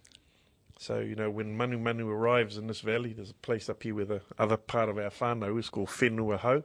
So, 0.80 0.98
you 0.98 1.16
know, 1.16 1.30
when 1.30 1.56
Manu 1.56 1.78
Manu 1.78 2.10
arrives 2.10 2.58
in 2.58 2.66
this 2.66 2.82
valley, 2.82 3.14
there's 3.14 3.30
a 3.30 3.36
place 3.36 3.70
up 3.70 3.84
here 3.84 3.94
where 3.94 4.06
the 4.06 4.22
other 4.40 4.58
part 4.58 4.90
of 4.90 4.98
our 4.98 5.12
whānau 5.12 5.60
is 5.60 5.70
called 5.70 5.90
Whenua 5.90 6.40
Hau. 6.40 6.64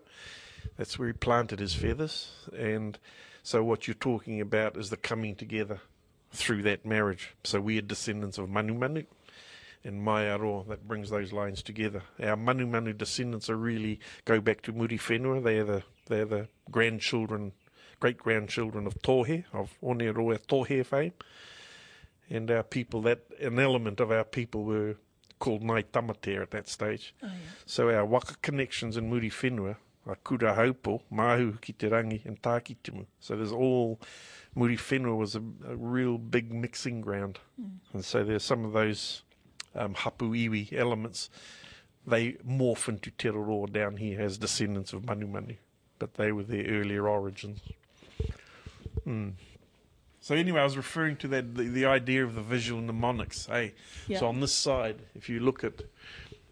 That's 0.76 0.98
where 0.98 1.09
he 1.09 1.14
planted 1.14 1.59
his 1.61 1.74
feathers. 1.74 2.33
And 2.57 2.98
so 3.42 3.64
what 3.64 3.87
you're 3.87 3.94
talking 3.94 4.40
about 4.40 4.76
is 4.76 4.90
the 4.90 4.96
coming 4.96 5.35
together 5.35 5.81
through 6.33 6.62
that 6.62 6.85
marriage. 6.85 7.35
So 7.44 7.61
we 7.61 7.78
are 7.78 7.83
descendants 7.83 8.38
of 8.38 8.48
Manu 8.48 8.74
Manu 8.74 9.04
and 9.85 10.02
Mai 10.02 10.24
Aroa. 10.24 10.64
That 10.68 10.87
brings 10.87 11.11
those 11.11 11.33
lines 11.33 11.62
together. 11.62 12.02
Our 12.22 12.37
Manu 12.37 12.66
Manu 12.66 12.92
descendants 12.92 13.48
are 13.48 13.57
really 13.57 14.00
go 14.24 14.40
back 14.40 14.62
to 14.62 14.72
Muri 14.72 14.98
Whenua. 14.98 15.42
They're 15.42 15.64
the 15.64 15.83
they're 16.07 16.24
the 16.24 16.48
grandchildren, 16.70 17.52
great 18.00 18.18
grandchildren 18.18 18.87
of 18.87 19.00
Tohe 19.02 19.44
of 19.52 19.76
Oneroa 19.83 20.38
Tohe 20.46 20.85
fame. 20.85 21.12
And 22.31 22.50
our 22.50 22.62
people, 22.62 23.00
that 23.02 23.20
an 23.40 23.59
element 23.59 24.00
of 24.00 24.11
our 24.11 24.24
people 24.24 24.64
were 24.64 24.96
called 25.38 25.62
Ngāi 25.62 25.85
Tamatea 25.85 26.42
at 26.42 26.50
that 26.50 26.68
stage. 26.68 27.14
Oh, 27.22 27.28
so 27.64 27.88
our 27.88 28.04
waka 28.04 28.35
connections 28.42 28.98
in 28.98 29.09
Muri 29.09 29.31
Whenua 29.31 29.76
are 30.09 30.16
Kura 30.16 30.55
Haupo, 30.55 31.03
Mahu 31.11 31.59
ki 31.61 31.75
te 31.75 31.88
rangi, 31.88 32.25
and 32.25 32.40
Tākitimu. 32.40 33.07
So 33.21 33.37
there's 33.37 33.53
all, 33.53 34.01
Muri 34.55 34.77
Whenua 34.77 35.16
was 35.16 35.35
a, 35.35 35.42
a 35.68 35.77
real 35.77 36.18
big 36.18 36.53
mixing 36.53 37.01
ground. 37.01 37.38
And 37.92 38.05
so 38.05 38.25
there's 38.25 38.42
some 38.42 38.64
of 38.64 38.73
those 38.73 39.23
um, 39.75 39.94
hapu 39.94 40.33
iwi 40.33 40.73
elements, 40.73 41.31
they 42.07 42.33
morph 42.47 42.88
into 42.88 43.11
Te 43.11 43.29
Roroa 43.29 43.71
down 43.71 43.97
here 43.99 44.21
as 44.21 44.38
descendants 44.38 44.92
of 44.92 45.05
Manu 45.05 45.27
Manu. 45.27 45.55
But 45.99 46.14
they 46.14 46.33
were 46.33 46.44
their 46.44 46.64
earlier 46.64 47.07
origins. 47.09 47.61
Mm. 49.07 49.33
So 50.21 50.35
anyway, 50.35 50.61
I 50.61 50.64
was 50.64 50.77
referring 50.77 51.16
to 51.18 51.29
that 51.29 51.55
the, 51.55 51.64
the 51.64 51.87
idea 51.87 52.25
of 52.25 52.35
the 52.35 52.42
visual 52.42 52.81
mnemonics. 52.81 53.47
Hey, 53.47 53.75
Yeah. 54.07 54.21
so 54.21 54.29
on 54.29 54.40
this 54.40 54.53
side, 54.53 54.97
if 55.14 55.29
you 55.29 55.40
look 55.40 55.64
at 55.64 55.83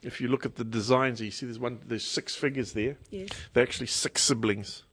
if 0.07 0.21
you 0.21 0.29
look 0.29 0.47
at 0.47 0.55
the 0.55 0.64
designs, 0.64 1.21
you 1.21 1.31
see 1.31 1.47
there's 1.47 1.59
one 1.59 1.81
there's 1.87 2.05
six 2.07 2.35
figures 2.35 2.73
there. 2.73 2.97
Yes. 3.11 3.29
They're 3.53 3.62
actually 3.64 3.88
six 3.88 4.23
siblings, 4.23 4.85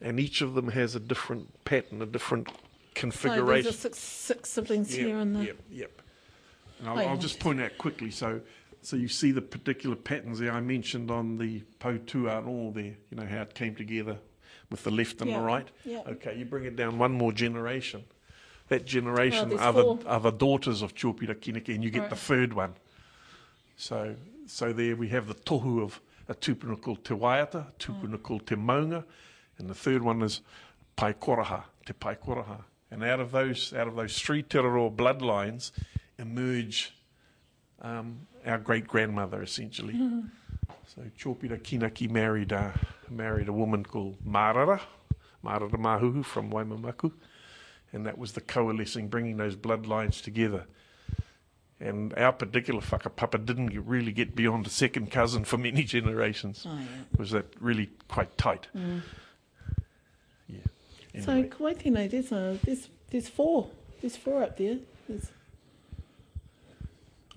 and 0.00 0.18
each 0.18 0.40
of 0.40 0.54
them 0.54 0.68
has 0.68 0.94
a 0.94 1.00
different 1.00 1.64
pattern, 1.64 2.00
a 2.02 2.06
different 2.06 2.48
configuration. 2.94 2.98
Oh, 2.98 3.00
so 3.00 3.10
configuration. 3.28 3.64
there's 3.64 3.78
six, 3.78 3.98
six 3.98 4.48
siblings 4.50 4.94
here 4.94 5.18
in 5.18 5.34
the. 5.34 5.44
Yep, 5.44 5.56
yep. 5.70 6.02
And 6.80 6.88
I'll, 6.88 6.98
Oh, 6.98 7.00
yeah. 7.02 7.10
I'll 7.10 7.16
just 7.18 7.38
point 7.38 7.60
out 7.60 7.76
quickly. 7.78 8.10
So, 8.10 8.40
so 8.80 8.96
you 8.96 9.06
see 9.08 9.30
the 9.32 9.42
particular 9.42 9.94
patterns 9.96 10.38
there 10.40 10.50
I 10.52 10.60
mentioned 10.60 11.10
on 11.10 11.36
the 11.38 11.60
Po 11.78 11.98
Tuaro 11.98 12.72
there. 12.74 12.96
You 13.10 13.16
know 13.16 13.26
how 13.26 13.42
it 13.42 13.54
came 13.54 13.74
together 13.76 14.18
with 14.70 14.82
the 14.84 14.90
left 14.90 15.20
and 15.20 15.30
Yeah, 15.30 15.38
the 15.40 15.44
right. 15.44 15.68
yeah. 15.84 16.00
Okay, 16.08 16.36
you 16.38 16.44
bring 16.46 16.64
it 16.64 16.74
down 16.76 16.98
one 16.98 17.12
more 17.12 17.32
generation. 17.32 18.04
That 18.68 18.86
generation 18.86 19.50
there's 19.50 19.60
are 19.60 19.72
the, 19.72 19.98
are 20.06 20.20
the 20.20 20.30
daughters 20.32 20.80
of 20.82 20.94
Chopira 20.94 21.34
Kineke, 21.34 21.74
and 21.74 21.84
you 21.84 21.90
get 21.90 22.00
Right. 22.00 22.10
the 22.10 22.16
third 22.16 22.54
one. 22.54 22.74
So, 23.76 24.16
so 24.46 24.72
there 24.72 24.96
we 24.96 25.08
have 25.08 25.26
the 25.26 25.34
tohu 25.34 25.82
of 25.82 26.00
a 26.28 26.34
tupuna 26.34 26.80
called 26.80 27.04
Te 27.04 27.14
Waiata, 27.14 27.68
a 27.68 27.72
tupuna 27.78 28.16
Mm. 28.16 28.22
called 28.22 28.46
Te 28.46 28.54
Maunga, 28.54 29.04
and 29.58 29.68
the 29.68 29.74
third 29.74 30.02
one 30.02 30.22
is 30.22 30.40
Paikoraha, 30.96 31.64
Te 31.84 31.92
Paikoraha. 31.92 32.64
And 32.90 33.02
out 33.02 33.20
of 33.20 33.32
those, 33.32 33.72
out 33.72 33.88
of 33.88 33.96
those 33.96 34.18
three 34.18 34.42
Te 34.42 34.58
Roroa 34.58 34.94
bloodlines, 34.94 35.72
emerge 36.18 36.92
um, 37.80 38.26
our 38.46 38.58
great 38.58 38.86
grandmother, 38.86 39.42
essentially. 39.42 39.94
So 40.94 41.02
Chopira 41.18 41.58
Kinaki 41.60 42.10
married 42.10 42.52
uh, 42.52 42.70
married 43.08 43.48
a 43.48 43.52
woman 43.52 43.84
called 43.84 44.16
Marara, 44.24 44.80
Marara 45.44 45.70
Mahuhu 45.70 46.24
from 46.24 46.50
Waimamaku, 46.50 47.12
and 47.92 48.06
that 48.06 48.18
was 48.18 48.32
the 48.32 48.40
coalescing, 48.40 49.08
bringing 49.08 49.38
those 49.38 49.56
bloodlines 49.56 50.22
together. 50.22 50.66
And 51.82 52.14
our 52.16 52.32
particular 52.32 52.80
whaka 52.80 53.10
whakapapa 53.10 53.44
didn't 53.44 53.66
get, 53.66 53.84
really 53.84 54.12
get 54.12 54.36
beyond 54.36 54.66
a 54.68 54.70
second 54.70 55.10
cousin 55.10 55.44
for 55.44 55.58
many 55.58 55.82
generations. 55.96 56.64
Oh, 56.68 56.78
yeah. 56.78 56.86
Was 57.18 57.32
that 57.32 57.46
really 57.60 57.90
quite 58.08 58.38
tight? 58.38 58.68
Mm. 58.76 59.02
Yeah. 60.46 60.58
So 61.22 61.32
Anyway. 61.32 61.48
Kuwaitine, 61.48 62.10
there's 62.10 62.30
a 62.30 62.56
there's 62.64 62.88
there's 63.10 63.28
four. 63.28 63.68
There's 64.00 64.16
four 64.16 64.44
up 64.44 64.56
there. 64.56 64.78
There's, 65.08 65.30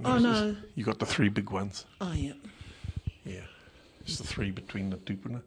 oh 0.03 0.19
no. 0.19 0.55
You 0.75 0.83
got 0.83 0.99
the 0.99 1.05
three 1.07 1.29
big 1.29 1.49
ones. 1.49 1.85
Oh 1.99 2.13
yeah. 2.13 2.33
Yeah. 3.25 3.41
It's 4.01 4.17
the 4.19 4.27
three 4.27 4.51
between 4.51 4.91
the 4.91 4.97
tupuna, 4.97 5.41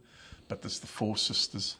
but 0.49 0.63
there's 0.63 0.81
the 0.81 0.89
four 0.89 1.17
sisters. 1.17 1.77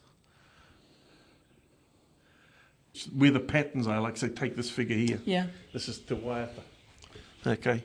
Where 3.15 3.33
the 3.33 3.41
patterns 3.41 3.87
are, 3.89 4.01
like 4.01 4.17
say, 4.17 4.29
take 4.29 4.57
this 4.57 4.71
figure 4.71 4.97
here. 4.97 5.21
Yeah. 5.25 5.47
This 5.73 5.89
is 5.89 5.99
Te 5.99 6.15
Waiata. 6.15 6.63
Okay. 7.47 7.83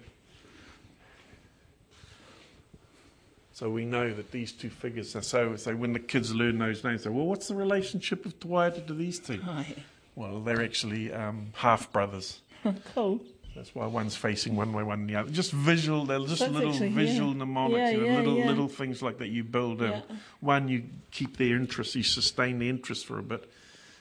So 3.53 3.69
we 3.69 3.85
know 3.85 4.11
that 4.11 4.31
these 4.31 4.51
two 4.51 4.69
figures 4.69 5.15
are 5.15 5.21
so. 5.21 5.55
So 5.55 5.75
when 5.75 5.93
the 5.93 5.99
kids 5.99 6.33
learn 6.33 6.57
those 6.57 6.83
names, 6.83 7.03
they 7.03 7.09
say, 7.09 7.15
"Well, 7.15 7.27
what's 7.27 7.47
the 7.47 7.55
relationship 7.55 8.25
of 8.25 8.39
Te 8.39 8.47
Waiata 8.47 8.85
to 8.87 8.93
these 8.93 9.19
two? 9.19 9.41
Oh 9.47 9.65
yeah. 9.67 9.75
Well, 10.15 10.39
they're 10.41 10.63
actually 10.63 11.11
um, 11.11 11.47
half 11.53 11.91
brothers. 11.91 12.41
cool. 12.93 13.19
That's 13.55 13.73
why 13.75 13.85
one's 13.85 14.15
facing 14.15 14.55
one 14.55 14.73
way, 14.73 14.83
one 14.83 15.05
the 15.05 15.15
other. 15.15 15.29
Just 15.31 15.51
visual, 15.51 16.05
they're 16.05 16.19
just 16.19 16.39
That's 16.39 16.51
little 16.51 16.71
actually, 16.71 16.89
visual 16.89 17.29
yeah. 17.31 17.37
mnemonics, 17.37 17.77
Yeah, 17.77 17.89
you 17.91 17.97
know, 17.97 18.05
yeah, 18.05 18.17
little 18.17 18.37
yeah. 18.37 18.47
little 18.47 18.67
things 18.67 19.01
like 19.03 19.19
that 19.19 19.27
you 19.29 19.43
build 19.43 19.81
in. 19.81 19.91
Yeah. 19.91 20.01
One, 20.39 20.67
you 20.69 20.83
keep 21.11 21.37
their 21.37 21.55
interest, 21.55 21.93
you 21.95 22.03
sustain 22.03 22.59
their 22.59 22.69
interest 22.69 23.05
for 23.05 23.19
a 23.19 23.23
bit, 23.23 23.47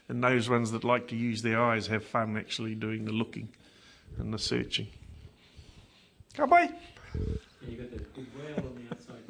and 0.08 0.24
those 0.24 0.48
ones 0.48 0.70
that 0.72 0.84
like 0.84 1.08
to 1.08 1.16
use 1.16 1.42
their 1.42 1.62
eyes 1.62 1.86
have 1.88 2.04
fun 2.04 2.36
actually 2.38 2.74
doing 2.74 3.04
the 3.04 3.12
looking 3.12 3.48
and 4.18 4.32
the 4.32 4.38
searching. 4.38 4.88
Come 6.34 6.52
on. 6.52 6.74
you 7.68 7.76
got 7.76 7.90
that 7.90 8.16
whale 8.16 8.66
on 8.66 8.74
the 8.76 8.94
outside 8.94 9.22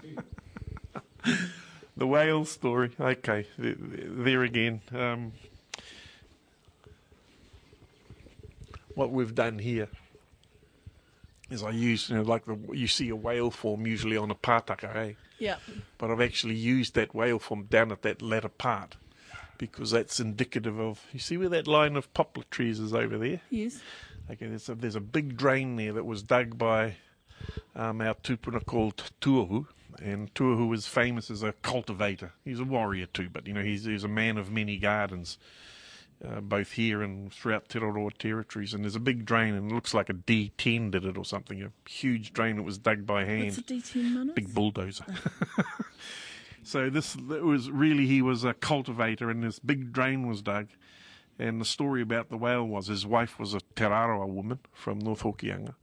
too. 1.24 1.38
The 1.94 2.06
whale 2.06 2.44
story. 2.46 2.90
Okay, 2.98 3.46
there, 3.58 3.76
there 3.78 4.42
again. 4.42 4.80
Um, 4.92 5.32
what 8.94 9.10
we've 9.10 9.34
done 9.34 9.58
here 9.58 9.88
is 11.50 11.62
I 11.62 11.70
use, 11.70 12.08
you 12.08 12.16
know, 12.16 12.22
like 12.22 12.46
the, 12.46 12.58
you 12.72 12.88
see 12.88 13.10
a 13.10 13.16
whale 13.16 13.50
form 13.50 13.86
usually 13.86 14.16
on 14.16 14.30
a 14.30 14.34
pātaka, 14.34 14.96
eh? 14.96 15.12
Yeah. 15.38 15.56
But 15.98 16.10
I've 16.10 16.20
actually 16.20 16.54
used 16.54 16.94
that 16.94 17.14
whale 17.14 17.38
form 17.38 17.64
down 17.64 17.92
at 17.92 18.02
that 18.02 18.22
latter 18.22 18.48
part 18.48 18.96
because 19.58 19.90
that's 19.90 20.18
indicative 20.18 20.80
of. 20.80 21.04
You 21.12 21.20
see 21.20 21.36
where 21.36 21.50
that 21.50 21.66
line 21.66 21.96
of 21.96 22.12
poplar 22.14 22.44
trees 22.50 22.80
is 22.80 22.94
over 22.94 23.18
there? 23.18 23.42
Yes. 23.50 23.80
Okay, 24.32 24.46
there's 24.46 24.68
a, 24.68 24.74
there's 24.74 24.96
a 24.96 25.00
big 25.00 25.36
drain 25.36 25.76
there 25.76 25.92
that 25.92 26.06
was 26.06 26.22
dug 26.22 26.56
by 26.56 26.96
um, 27.76 28.00
our 28.00 28.14
tupuna 28.14 28.64
called 28.64 29.10
Tuahu. 29.20 29.66
And 30.02 30.32
Tuahu 30.34 30.74
is 30.74 30.86
famous 30.86 31.30
as 31.30 31.42
a 31.42 31.52
cultivator. 31.52 32.32
He's 32.44 32.58
a 32.58 32.64
warrior 32.64 33.06
too, 33.06 33.28
but 33.30 33.46
you 33.46 33.52
know 33.52 33.62
he's, 33.62 33.84
he's 33.84 34.04
a 34.04 34.08
man 34.08 34.38
of 34.38 34.50
many 34.50 34.78
gardens, 34.78 35.36
uh, 36.26 36.40
both 36.40 36.72
here 36.72 37.02
and 37.02 37.30
throughout 37.30 37.68
Te 37.68 37.78
Roroa 37.78 38.16
territories. 38.16 38.72
And 38.72 38.84
there's 38.84 38.96
a 38.96 39.00
big 39.00 39.26
drain, 39.26 39.54
and 39.54 39.70
it 39.70 39.74
looks 39.74 39.92
like 39.92 40.08
a 40.08 40.14
D10 40.14 40.92
did 40.92 41.04
it 41.04 41.18
or 41.18 41.26
something. 41.26 41.62
A 41.62 41.70
huge 41.88 42.32
drain 42.32 42.56
that 42.56 42.62
was 42.62 42.78
dug 42.78 43.04
by 43.04 43.26
hand 43.26 43.44
What's 43.44 43.58
a 43.58 43.62
D10 43.62 44.12
minutes? 44.12 44.34
big 44.34 44.54
bulldozer. 44.54 45.04
so 46.62 46.88
this 46.88 47.14
it 47.14 47.44
was 47.44 47.70
really 47.70 48.06
he 48.06 48.22
was 48.22 48.44
a 48.44 48.54
cultivator, 48.54 49.28
and 49.28 49.44
this 49.44 49.58
big 49.58 49.92
drain 49.92 50.26
was 50.26 50.40
dug. 50.40 50.68
And 51.42 51.60
the 51.60 51.64
story 51.64 52.02
about 52.02 52.30
the 52.30 52.36
whale 52.36 52.64
was 52.64 52.86
his 52.86 53.04
wife 53.04 53.36
was 53.36 53.52
a 53.52 53.58
Te 53.74 53.84
woman 53.86 54.60
from 54.72 55.00
North 55.00 55.22
Hokianga, 55.22 55.74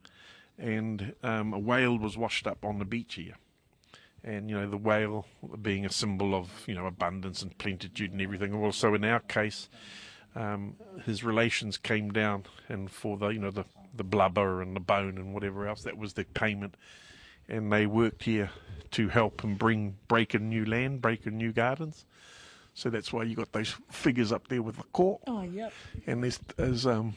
and 0.58 1.14
um, 1.22 1.52
a 1.52 1.60
whale 1.60 1.98
was 2.00 2.18
washed 2.18 2.48
up 2.48 2.64
on 2.64 2.80
the 2.80 2.86
beach 2.86 3.16
here. 3.16 3.36
And 4.24 4.50
you 4.50 4.56
know 4.56 4.70
the 4.70 4.78
whale 4.78 5.26
being 5.62 5.86
a 5.86 5.92
symbol 5.92 6.34
of 6.34 6.64
you 6.66 6.76
know 6.76 6.86
abundance 6.86 7.42
and 7.42 7.58
plenitude 7.58 8.14
and 8.14 8.22
everything. 8.22 8.54
Also 8.54 8.94
in 8.94 9.04
our 9.04 9.20
case, 9.20 9.68
um, 10.34 10.78
his 11.06 11.26
relations 11.26 11.78
came 11.78 12.14
down, 12.14 12.46
and 12.70 12.90
for 12.90 13.18
the 13.18 13.28
you 13.28 13.40
know 13.40 13.52
the 13.52 13.66
the 13.94 14.06
blubber 14.06 14.62
and 14.62 14.78
the 14.78 14.80
bone 14.80 15.18
and 15.18 15.34
whatever 15.34 15.68
else 15.68 15.84
that 15.84 15.98
was 15.98 16.14
the 16.14 16.24
payment 16.24 16.76
and 17.50 17.74
they 17.74 17.86
worked 17.86 18.24
here 18.24 18.52
to 18.92 19.10
help 19.10 19.44
and 19.44 19.58
bring 19.58 19.98
break 20.08 20.36
in 20.36 20.48
new 20.48 20.64
land, 20.64 21.02
break 21.02 21.26
in 21.26 21.38
new 21.38 21.52
gardens. 21.52 22.06
So 22.80 22.90
that's 22.90 23.12
why 23.12 23.24
you 23.24 23.36
got 23.36 23.52
those 23.52 23.76
figures 23.92 24.32
up 24.32 24.48
there 24.48 24.62
with 24.62 24.78
the 24.78 24.84
court. 24.94 25.22
Oh 25.28 25.42
yep. 25.42 25.74
And 26.08 26.24
there's, 26.24 26.40
there's 26.56 26.86
um, 26.88 27.14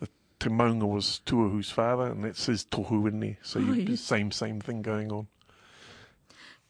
the 0.00 0.08
Te 0.40 0.48
Maunga 0.48 0.88
was 0.88 1.20
Tuahu's 1.26 1.70
father, 1.70 2.04
and 2.06 2.24
that 2.24 2.38
says 2.38 2.64
Tohu 2.64 3.06
in 3.06 3.20
there. 3.20 3.36
So 3.42 3.60
Oh, 3.60 3.74
yes. 3.74 4.00
same 4.00 4.30
same 4.32 4.58
thing 4.58 4.80
going 4.80 5.12
on. 5.12 5.26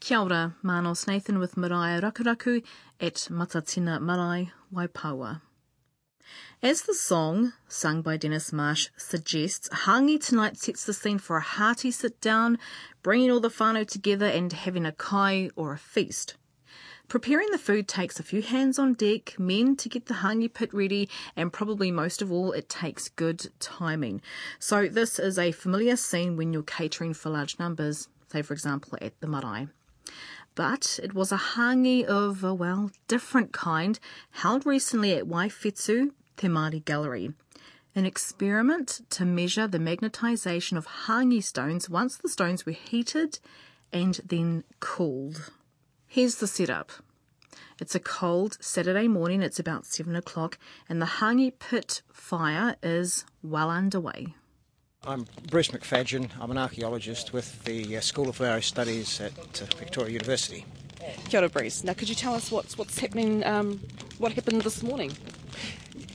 Kia 0.01 0.19
ora, 0.19 0.55
Manos 0.61 1.07
Nathan 1.07 1.39
with 1.39 1.55
Maraea 1.55 2.01
Rakuraku 2.01 2.65
at 2.99 3.15
Matatina 3.31 4.01
Marae, 4.01 4.51
Waipoua. 4.73 5.39
As 6.61 6.81
the 6.81 6.93
song, 6.95 7.53
sung 7.69 8.01
by 8.01 8.17
Dennis 8.17 8.51
Marsh, 8.51 8.89
suggests, 8.97 9.69
Hangi 9.69 10.19
tonight 10.19 10.57
sets 10.57 10.83
the 10.85 10.93
scene 10.93 11.17
for 11.17 11.37
a 11.37 11.41
hearty 11.41 11.91
sit 11.91 12.19
down, 12.19 12.59
bringing 13.03 13.31
all 13.31 13.39
the 13.39 13.47
whānau 13.49 13.87
together 13.87 14.25
and 14.25 14.51
having 14.51 14.85
a 14.85 14.91
kai 14.91 15.49
or 15.55 15.71
a 15.71 15.77
feast. 15.77 16.35
Preparing 17.07 17.49
the 17.51 17.57
food 17.57 17.87
takes 17.87 18.19
a 18.19 18.23
few 18.23 18.41
hands 18.41 18.77
on 18.77 18.93
deck, 18.93 19.39
men 19.39 19.77
to 19.77 19.87
get 19.87 20.07
the 20.07 20.15
hangi 20.15 20.53
pit 20.53 20.73
ready, 20.73 21.07
and 21.37 21.53
probably 21.53 21.89
most 21.89 22.21
of 22.21 22.33
all, 22.33 22.51
it 22.51 22.67
takes 22.67 23.07
good 23.07 23.49
timing. 23.61 24.21
So, 24.59 24.89
this 24.89 25.17
is 25.17 25.39
a 25.39 25.53
familiar 25.53 25.95
scene 25.95 26.35
when 26.35 26.51
you're 26.51 26.63
catering 26.63 27.13
for 27.13 27.29
large 27.29 27.57
numbers, 27.59 28.09
say, 28.29 28.41
for 28.41 28.53
example, 28.53 28.97
at 29.01 29.17
the 29.21 29.27
marae. 29.27 29.69
But 30.53 30.99
it 31.01 31.13
was 31.13 31.31
a 31.31 31.37
hangi 31.37 32.03
of 32.03 32.43
a, 32.43 32.53
well, 32.53 32.91
different 33.07 33.53
kind, 33.53 33.97
held 34.31 34.65
recently 34.65 35.13
at 35.13 35.27
Waiwhetu, 35.27 36.11
Te 36.35 36.47
Māori 36.47 36.83
Gallery. 36.83 37.31
An 37.95 38.05
experiment 38.05 38.99
to 39.11 39.23
measure 39.23 39.65
the 39.65 39.79
magnetisation 39.79 40.77
of 40.77 40.87
hangi 41.05 41.41
stones 41.41 41.89
once 41.89 42.17
the 42.17 42.27
stones 42.27 42.65
were 42.65 42.73
heated 42.73 43.39
and 43.93 44.19
then 44.25 44.65
cooled. 44.81 45.51
Here's 46.09 46.35
the 46.35 46.47
setup. 46.47 46.91
It's 47.81 47.93
a 47.93 47.99
cold 47.99 48.57
Saturday 48.61 49.09
morning, 49.09 49.41
it's 49.41 49.59
about 49.59 49.85
seven 49.85 50.15
o'clock, 50.15 50.57
and 50.87 51.01
the 51.01 51.05
hangi 51.05 51.51
pit 51.59 52.01
fire 52.11 52.77
is 52.81 53.25
well 53.43 53.69
underway. 53.69 54.33
I'm 55.05 55.25
Bruce 55.49 55.67
McFadgen. 55.67 56.29
I'm 56.39 56.49
an 56.49 56.57
archaeologist 56.57 57.33
with 57.33 57.61
the 57.65 57.97
uh, 57.97 57.99
School 57.99 58.29
of 58.29 58.39
Whare 58.39 58.61
Studies 58.61 59.19
at 59.19 59.61
uh, 59.61 59.65
Victoria 59.77 60.13
University. 60.13 60.65
Kia 61.27 61.41
ora, 61.41 61.49
Bruce. 61.49 61.83
Now, 61.83 61.93
could 61.93 62.07
you 62.07 62.15
tell 62.15 62.33
us 62.33 62.51
what's 62.51 62.77
what's 62.77 62.97
happening? 62.97 63.45
Um, 63.45 63.81
what 64.17 64.31
happened 64.31 64.61
this 64.61 64.81
morning? 64.81 65.11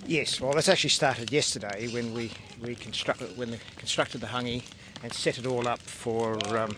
Yes, 0.07 0.41
well, 0.41 0.55
this 0.55 0.71
actually 0.71 0.91
started 0.91 1.31
yesterday 1.31 1.89
when 1.89 2.15
we, 2.15 2.33
we 2.63 2.75
constructed 2.75 3.37
when 3.37 3.51
they 3.51 3.61
constructed 3.77 4.23
the 4.23 4.29
hangi 4.29 4.63
and 5.03 5.13
set 5.13 5.39
it 5.39 5.47
all 5.47 5.69
up 5.69 5.81
for, 5.81 6.33
um, 6.57 6.71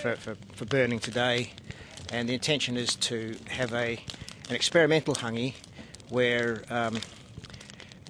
for, 0.00 0.14
for 0.16 0.36
for 0.54 0.64
burning 0.66 1.00
today. 1.00 1.50
And 2.10 2.28
the 2.28 2.34
intention 2.34 2.76
is 2.76 2.96
to 2.96 3.36
have 3.48 3.72
a 3.74 4.00
an 4.48 4.54
experimental 4.54 5.14
hangi 5.14 5.52
where 6.08 6.64
um, 6.70 6.98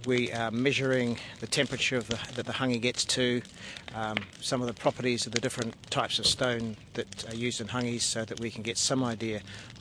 we 0.07 0.33
are 0.33 0.53
measuring 0.53 1.19
the 1.41 1.49
temperature 1.49 1.97
of 1.97 2.07
the, 2.07 2.19
that 2.35 2.47
the 2.47 2.53
hangi 2.53 2.81
gets 2.81 3.05
to, 3.05 3.43
um, 3.95 4.17
some 4.41 4.61
of 4.61 4.69
the 4.69 4.73
properties 4.73 5.27
of 5.27 5.33
the 5.33 5.41
different 5.41 5.75
types 5.91 6.21
of 6.21 6.27
stone 6.27 6.77
that 6.95 7.29
are 7.29 7.35
used 7.35 7.61
in 7.61 7.67
hangis, 7.67 8.03
so 8.03 8.25
that 8.25 8.39
we 8.39 8.51
can 8.51 8.63
get 8.63 8.79
some 8.79 9.03
idea 9.03 9.41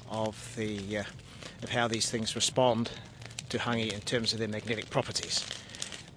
of 0.10 0.54
the 0.56 1.00
uh, 1.00 1.04
of 1.64 1.70
how 1.70 1.88
these 1.88 2.10
things 2.10 2.36
respond 2.36 2.90
to 3.50 3.58
hangi 3.60 3.94
in 3.94 4.02
terms 4.02 4.34
of 4.34 4.40
their 4.40 4.48
magnetic 4.48 4.90
properties. 4.90 5.46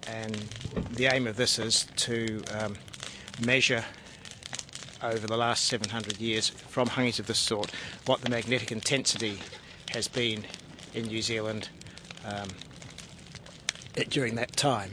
And 0.07 0.35
the 0.91 1.05
aim 1.05 1.27
of 1.27 1.35
this 1.35 1.59
is 1.59 1.85
to 1.97 2.43
um, 2.59 2.75
measure 3.45 3.85
over 5.03 5.27
the 5.27 5.37
last 5.37 5.65
700 5.65 6.19
years 6.19 6.49
from 6.49 6.89
hangis 6.89 7.19
of 7.19 7.27
this 7.27 7.39
sort 7.39 7.71
what 8.05 8.21
the 8.21 8.29
magnetic 8.29 8.71
intensity 8.71 9.39
has 9.91 10.07
been 10.07 10.45
in 10.93 11.07
New 11.07 11.21
Zealand 11.21 11.69
um, 12.25 12.49
during 14.09 14.35
that 14.35 14.55
time. 14.55 14.91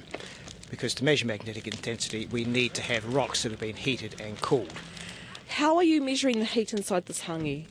Because 0.71 0.95
to 0.97 1.05
measure 1.05 1.27
magnetic 1.27 1.67
intensity, 1.67 2.29
we 2.31 2.45
need 2.45 2.75
to 2.75 2.83
have 2.83 3.15
rocks 3.15 3.43
that 3.43 3.53
have 3.53 3.61
been 3.61 3.77
heated 3.77 4.21
and 4.21 4.41
cooled. 4.41 4.73
How 5.49 5.77
are 5.77 5.83
you 5.83 6.03
measuring 6.03 6.41
the 6.41 6.45
heat 6.45 6.73
inside 6.73 7.07
this 7.07 7.23
hangi? 7.23 7.67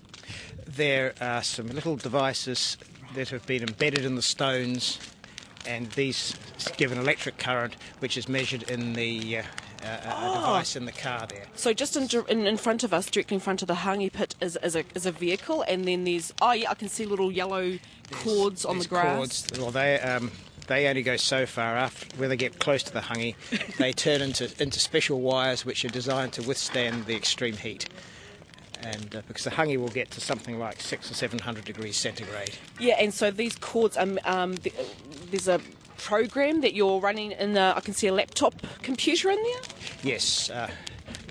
There 0.65 1.13
are 1.21 1.43
some 1.43 1.67
little 1.67 1.95
devices 1.95 2.77
that 3.13 3.29
have 3.29 3.45
been 3.45 3.63
embedded 3.63 4.03
in 4.03 4.15
the 4.15 4.21
stones, 4.21 4.99
and 5.65 5.91
these 5.91 6.35
give 6.75 6.91
an 6.91 6.97
electric 6.97 7.37
current, 7.37 7.75
which 7.99 8.17
is 8.17 8.27
measured 8.27 8.63
in 8.63 8.93
the 8.93 9.39
uh, 9.39 9.43
uh, 9.83 10.31
a 10.31 10.33
device 10.35 10.75
in 10.75 10.85
the 10.85 10.91
car 10.91 11.27
there. 11.27 11.45
So 11.55 11.73
just 11.73 11.95
in, 11.95 12.07
in, 12.27 12.45
in 12.45 12.57
front 12.57 12.83
of 12.83 12.93
us, 12.93 13.09
directly 13.09 13.35
in 13.35 13.41
front 13.41 13.61
of 13.61 13.67
the 13.67 13.75
hangi 13.75 14.11
pit, 14.11 14.35
is, 14.41 14.57
is, 14.63 14.75
a, 14.75 14.83
is 14.95 15.05
a 15.05 15.11
vehicle, 15.11 15.63
and 15.63 15.85
then 15.85 16.03
there's 16.03 16.33
oh 16.41 16.51
yeah, 16.51 16.71
I 16.71 16.75
can 16.75 16.89
see 16.89 17.05
little 17.05 17.31
yellow 17.31 17.77
cords 18.11 18.65
on 18.65 18.79
the 18.79 18.85
grass. 18.85 19.17
cords, 19.17 19.59
well, 19.59 19.71
they 19.71 19.99
um, 19.99 20.31
they 20.67 20.87
only 20.87 21.03
go 21.03 21.17
so 21.17 21.45
far. 21.45 21.75
After 21.75 22.15
when 22.17 22.29
they 22.29 22.37
get 22.37 22.59
close 22.59 22.83
to 22.83 22.93
the 22.93 23.01
hangi, 23.01 23.35
they 23.77 23.93
turn 23.93 24.21
into 24.21 24.51
into 24.61 24.79
special 24.79 25.21
wires 25.21 25.65
which 25.65 25.83
are 25.85 25.89
designed 25.89 26.33
to 26.33 26.43
withstand 26.43 27.05
the 27.05 27.15
extreme 27.15 27.57
heat. 27.57 27.87
And 28.81 29.15
uh, 29.15 29.21
because 29.27 29.43
the 29.43 29.49
hangi 29.49 29.77
will 29.77 29.87
get 29.87 30.11
to 30.11 30.21
something 30.21 30.59
like 30.59 30.81
six 30.81 31.09
or 31.09 31.15
seven 31.15 31.39
hundred 31.39 31.65
degrees 31.65 31.97
centigrade. 31.97 32.55
Yeah, 32.79 32.95
and 32.99 33.13
so 33.13 33.31
these 33.31 33.55
cords, 33.55 33.97
um, 33.97 34.19
um, 34.23 34.55
th- 34.55 34.75
there's 35.31 35.47
a 35.47 35.59
program 35.97 36.61
that 36.61 36.73
you're 36.73 36.99
running 36.99 37.31
in 37.33 37.53
the. 37.53 37.73
I 37.75 37.79
can 37.81 37.93
see 37.93 38.07
a 38.07 38.13
laptop 38.13 38.53
computer 38.81 39.29
in 39.31 39.41
there. 39.41 39.61
Yes, 40.03 40.49
uh, 40.49 40.69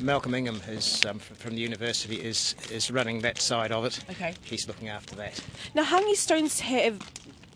Malcolm 0.00 0.34
Ingham, 0.34 0.60
is 0.68 1.04
um, 1.06 1.18
from 1.18 1.54
the 1.54 1.60
university, 1.60 2.16
is 2.16 2.54
is 2.70 2.90
running 2.90 3.20
that 3.20 3.40
side 3.40 3.72
of 3.72 3.84
it. 3.84 4.00
Okay. 4.10 4.34
He's 4.42 4.66
looking 4.68 4.88
after 4.88 5.14
that. 5.16 5.40
Now, 5.74 5.84
hangi 5.84 6.14
stones 6.16 6.60
have. 6.60 7.00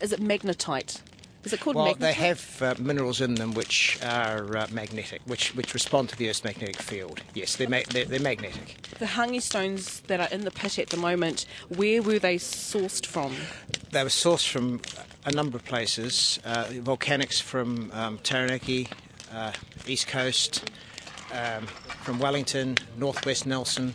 Is 0.01 0.11
it 0.11 0.19
magnetite? 0.19 1.01
Is 1.43 1.53
it 1.53 1.59
called 1.59 1.75
Well, 1.75 1.87
magnetite? 1.95 1.99
they 1.99 2.13
have 2.13 2.61
uh, 2.61 2.75
minerals 2.79 3.19
in 3.19 3.33
them 3.35 3.53
which 3.55 3.97
are 4.03 4.57
uh, 4.57 4.67
magnetic, 4.71 5.21
which 5.25 5.55
which 5.55 5.73
respond 5.73 6.09
to 6.09 6.15
the 6.17 6.29
Earth's 6.29 6.43
magnetic 6.43 6.77
field. 6.81 7.21
Yes, 7.33 7.55
they're, 7.55 7.69
ma- 7.69 7.81
they're, 7.89 8.05
they're 8.05 8.19
magnetic. 8.19 8.81
The 8.99 9.05
hangi 9.05 9.41
stones 9.41 10.01
that 10.01 10.19
are 10.19 10.27
in 10.31 10.43
the 10.43 10.51
pit 10.51 10.77
at 10.79 10.89
the 10.89 10.97
moment, 10.97 11.45
where 11.69 12.01
were 12.01 12.19
they 12.19 12.35
sourced 12.37 13.05
from? 13.05 13.35
They 13.91 14.03
were 14.03 14.09
sourced 14.09 14.47
from 14.47 14.81
a 15.25 15.31
number 15.31 15.57
of 15.57 15.65
places. 15.65 16.39
Uh, 16.43 16.65
volcanics 16.65 17.41
from 17.41 17.91
um, 17.93 18.17
Taranaki, 18.19 18.87
uh, 19.33 19.51
East 19.87 20.07
Coast, 20.07 20.69
um, 21.33 21.65
from 22.03 22.19
Wellington, 22.19 22.77
Northwest 22.97 23.45
Nelson, 23.45 23.93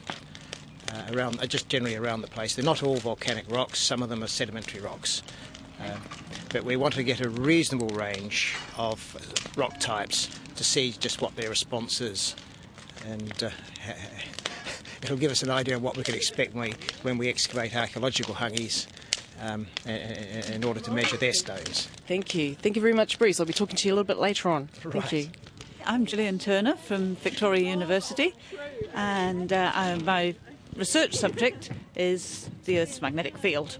uh, 0.92 1.14
around 1.14 1.40
uh, 1.40 1.46
just 1.46 1.68
generally 1.68 1.96
around 1.96 2.22
the 2.22 2.28
place. 2.28 2.54
They're 2.54 2.64
not 2.64 2.82
all 2.82 2.96
volcanic 2.96 3.50
rocks. 3.50 3.80
Some 3.80 4.02
of 4.02 4.08
them 4.08 4.22
are 4.22 4.28
sedimentary 4.28 4.80
rocks. 4.80 5.22
Um, 5.80 6.00
but 6.52 6.64
we 6.64 6.76
want 6.76 6.94
to 6.94 7.02
get 7.02 7.20
a 7.20 7.28
reasonable 7.28 7.88
range 7.88 8.54
of 8.78 9.52
rock 9.56 9.78
types 9.78 10.30
to 10.54 10.64
see 10.64 10.92
just 10.92 11.20
what 11.20 11.36
their 11.36 11.50
response 11.50 12.00
is, 12.00 12.34
and 13.06 13.42
uh, 13.42 13.50
it'll 15.02 15.18
give 15.18 15.30
us 15.30 15.42
an 15.42 15.50
idea 15.50 15.76
of 15.76 15.82
what 15.82 15.96
we 15.96 16.02
can 16.02 16.14
expect 16.14 16.54
when 16.54 16.70
we, 16.70 16.74
when 17.02 17.18
we 17.18 17.28
excavate 17.28 17.76
archaeological 17.76 18.36
hangis 18.36 18.86
um, 19.40 19.66
i- 19.86 19.90
i- 19.90 20.52
in 20.52 20.64
order 20.64 20.80
to 20.80 20.90
measure 20.90 21.16
their 21.16 21.32
stones. 21.32 21.88
Thank 22.06 22.34
you. 22.34 22.54
Thank 22.54 22.76
you 22.76 22.82
very 22.82 22.94
much, 22.94 23.18
Bruce. 23.18 23.38
I'll 23.40 23.46
be 23.46 23.52
talking 23.52 23.76
to 23.76 23.88
you 23.88 23.92
a 23.92 23.96
little 23.96 24.04
bit 24.06 24.18
later 24.18 24.48
on. 24.48 24.68
Thank 24.68 24.94
Right. 24.94 25.12
you. 25.12 25.28
I'm 25.84 26.04
Gillian 26.06 26.38
Turner 26.38 26.74
from 26.74 27.16
Victoria 27.16 27.62
University, 27.70 28.34
and 28.94 29.52
uh, 29.52 29.70
uh, 29.74 29.98
my 30.04 30.34
research 30.74 31.14
subject 31.14 31.70
is 31.94 32.50
the 32.64 32.80
Earth's 32.80 33.00
magnetic 33.00 33.38
field. 33.38 33.78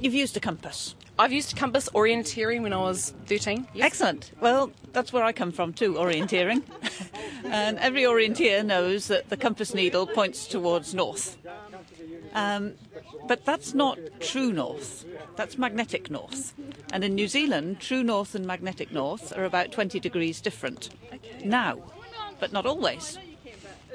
You've 0.00 0.12
used 0.14 0.36
a 0.36 0.40
compass. 0.40 0.94
I've 1.18 1.32
used 1.32 1.54
a 1.54 1.56
compass 1.56 1.88
orienteering 1.94 2.60
when 2.60 2.74
I 2.74 2.76
was 2.76 3.14
13. 3.24 3.66
Yes. 3.72 3.86
Excellent. 3.86 4.32
Well, 4.38 4.70
that's 4.92 5.14
where 5.14 5.24
I 5.24 5.32
come 5.32 5.50
from 5.50 5.72
too, 5.72 5.94
orienteering. 5.94 6.62
and 7.46 7.78
every 7.78 8.02
orienteer 8.02 8.62
knows 8.62 9.08
that 9.08 9.30
the 9.30 9.36
compass 9.38 9.72
needle 9.72 10.06
points 10.06 10.46
towards 10.46 10.92
north. 10.94 11.38
Um, 12.34 12.74
but 13.26 13.44
that's 13.44 13.74
not 13.74 13.98
true 14.20 14.52
north. 14.52 15.04
That's 15.36 15.58
magnetic 15.58 16.10
north. 16.10 16.54
And 16.92 17.04
in 17.04 17.14
New 17.14 17.28
Zealand, 17.28 17.80
true 17.80 18.02
north 18.02 18.34
and 18.34 18.46
magnetic 18.46 18.92
north 18.92 19.36
are 19.36 19.44
about 19.44 19.72
20 19.72 20.00
degrees 20.00 20.40
different. 20.40 20.90
Now, 21.44 21.78
but 22.40 22.52
not 22.52 22.66
always. 22.66 23.18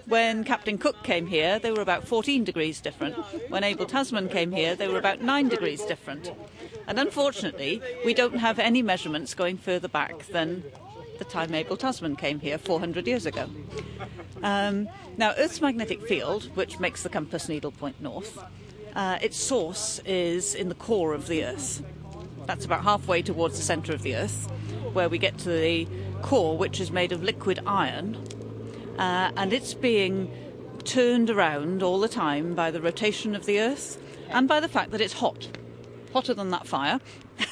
When 0.07 0.43
Captain 0.43 0.77
Cook 0.77 1.03
came 1.03 1.27
here, 1.27 1.59
they 1.59 1.71
were 1.71 1.81
about 1.81 2.07
14 2.07 2.43
degrees 2.43 2.81
different. 2.81 3.15
When 3.49 3.63
Abel 3.63 3.85
Tasman 3.85 4.29
came 4.29 4.51
here, 4.51 4.75
they 4.75 4.87
were 4.87 4.97
about 4.97 5.21
9 5.21 5.47
degrees 5.47 5.85
different. 5.85 6.31
And 6.87 6.99
unfortunately, 6.99 7.81
we 8.03 8.13
don't 8.13 8.37
have 8.37 8.59
any 8.59 8.81
measurements 8.81 9.33
going 9.33 9.57
further 9.57 9.87
back 9.87 10.25
than 10.27 10.63
the 11.19 11.25
time 11.25 11.53
Abel 11.53 11.77
Tasman 11.77 12.15
came 12.15 12.39
here 12.39 12.57
400 12.57 13.05
years 13.05 13.27
ago. 13.27 13.47
Um, 14.41 14.89
now, 15.17 15.33
Earth's 15.37 15.61
magnetic 15.61 16.07
field, 16.07 16.45
which 16.55 16.79
makes 16.79 17.03
the 17.03 17.09
compass 17.09 17.47
needle 17.47 17.71
point 17.71 18.01
north, 18.01 18.39
uh, 18.95 19.17
its 19.21 19.37
source 19.37 19.99
is 20.05 20.55
in 20.55 20.69
the 20.69 20.75
core 20.75 21.13
of 21.13 21.27
the 21.27 21.43
Earth. 21.45 21.83
That's 22.45 22.65
about 22.65 22.83
halfway 22.83 23.21
towards 23.21 23.57
the 23.57 23.63
centre 23.63 23.93
of 23.93 24.01
the 24.01 24.15
Earth, 24.15 24.51
where 24.93 25.09
we 25.09 25.17
get 25.17 25.37
to 25.39 25.49
the 25.49 25.87
core, 26.21 26.57
which 26.57 26.79
is 26.79 26.91
made 26.91 27.11
of 27.11 27.23
liquid 27.23 27.59
iron, 27.65 28.17
uh, 28.97 29.31
and 29.35 29.53
it's 29.53 29.73
being 29.73 30.31
turned 30.83 31.29
around 31.29 31.83
all 31.83 31.99
the 31.99 32.09
time 32.09 32.55
by 32.55 32.71
the 32.71 32.81
rotation 32.81 33.35
of 33.35 33.45
the 33.45 33.59
Earth 33.59 34.01
and 34.29 34.47
by 34.47 34.59
the 34.59 34.67
fact 34.67 34.91
that 34.91 35.01
it's 35.01 35.13
hot, 35.13 35.47
hotter 36.13 36.33
than 36.33 36.49
that 36.49 36.67
fire. 36.67 36.99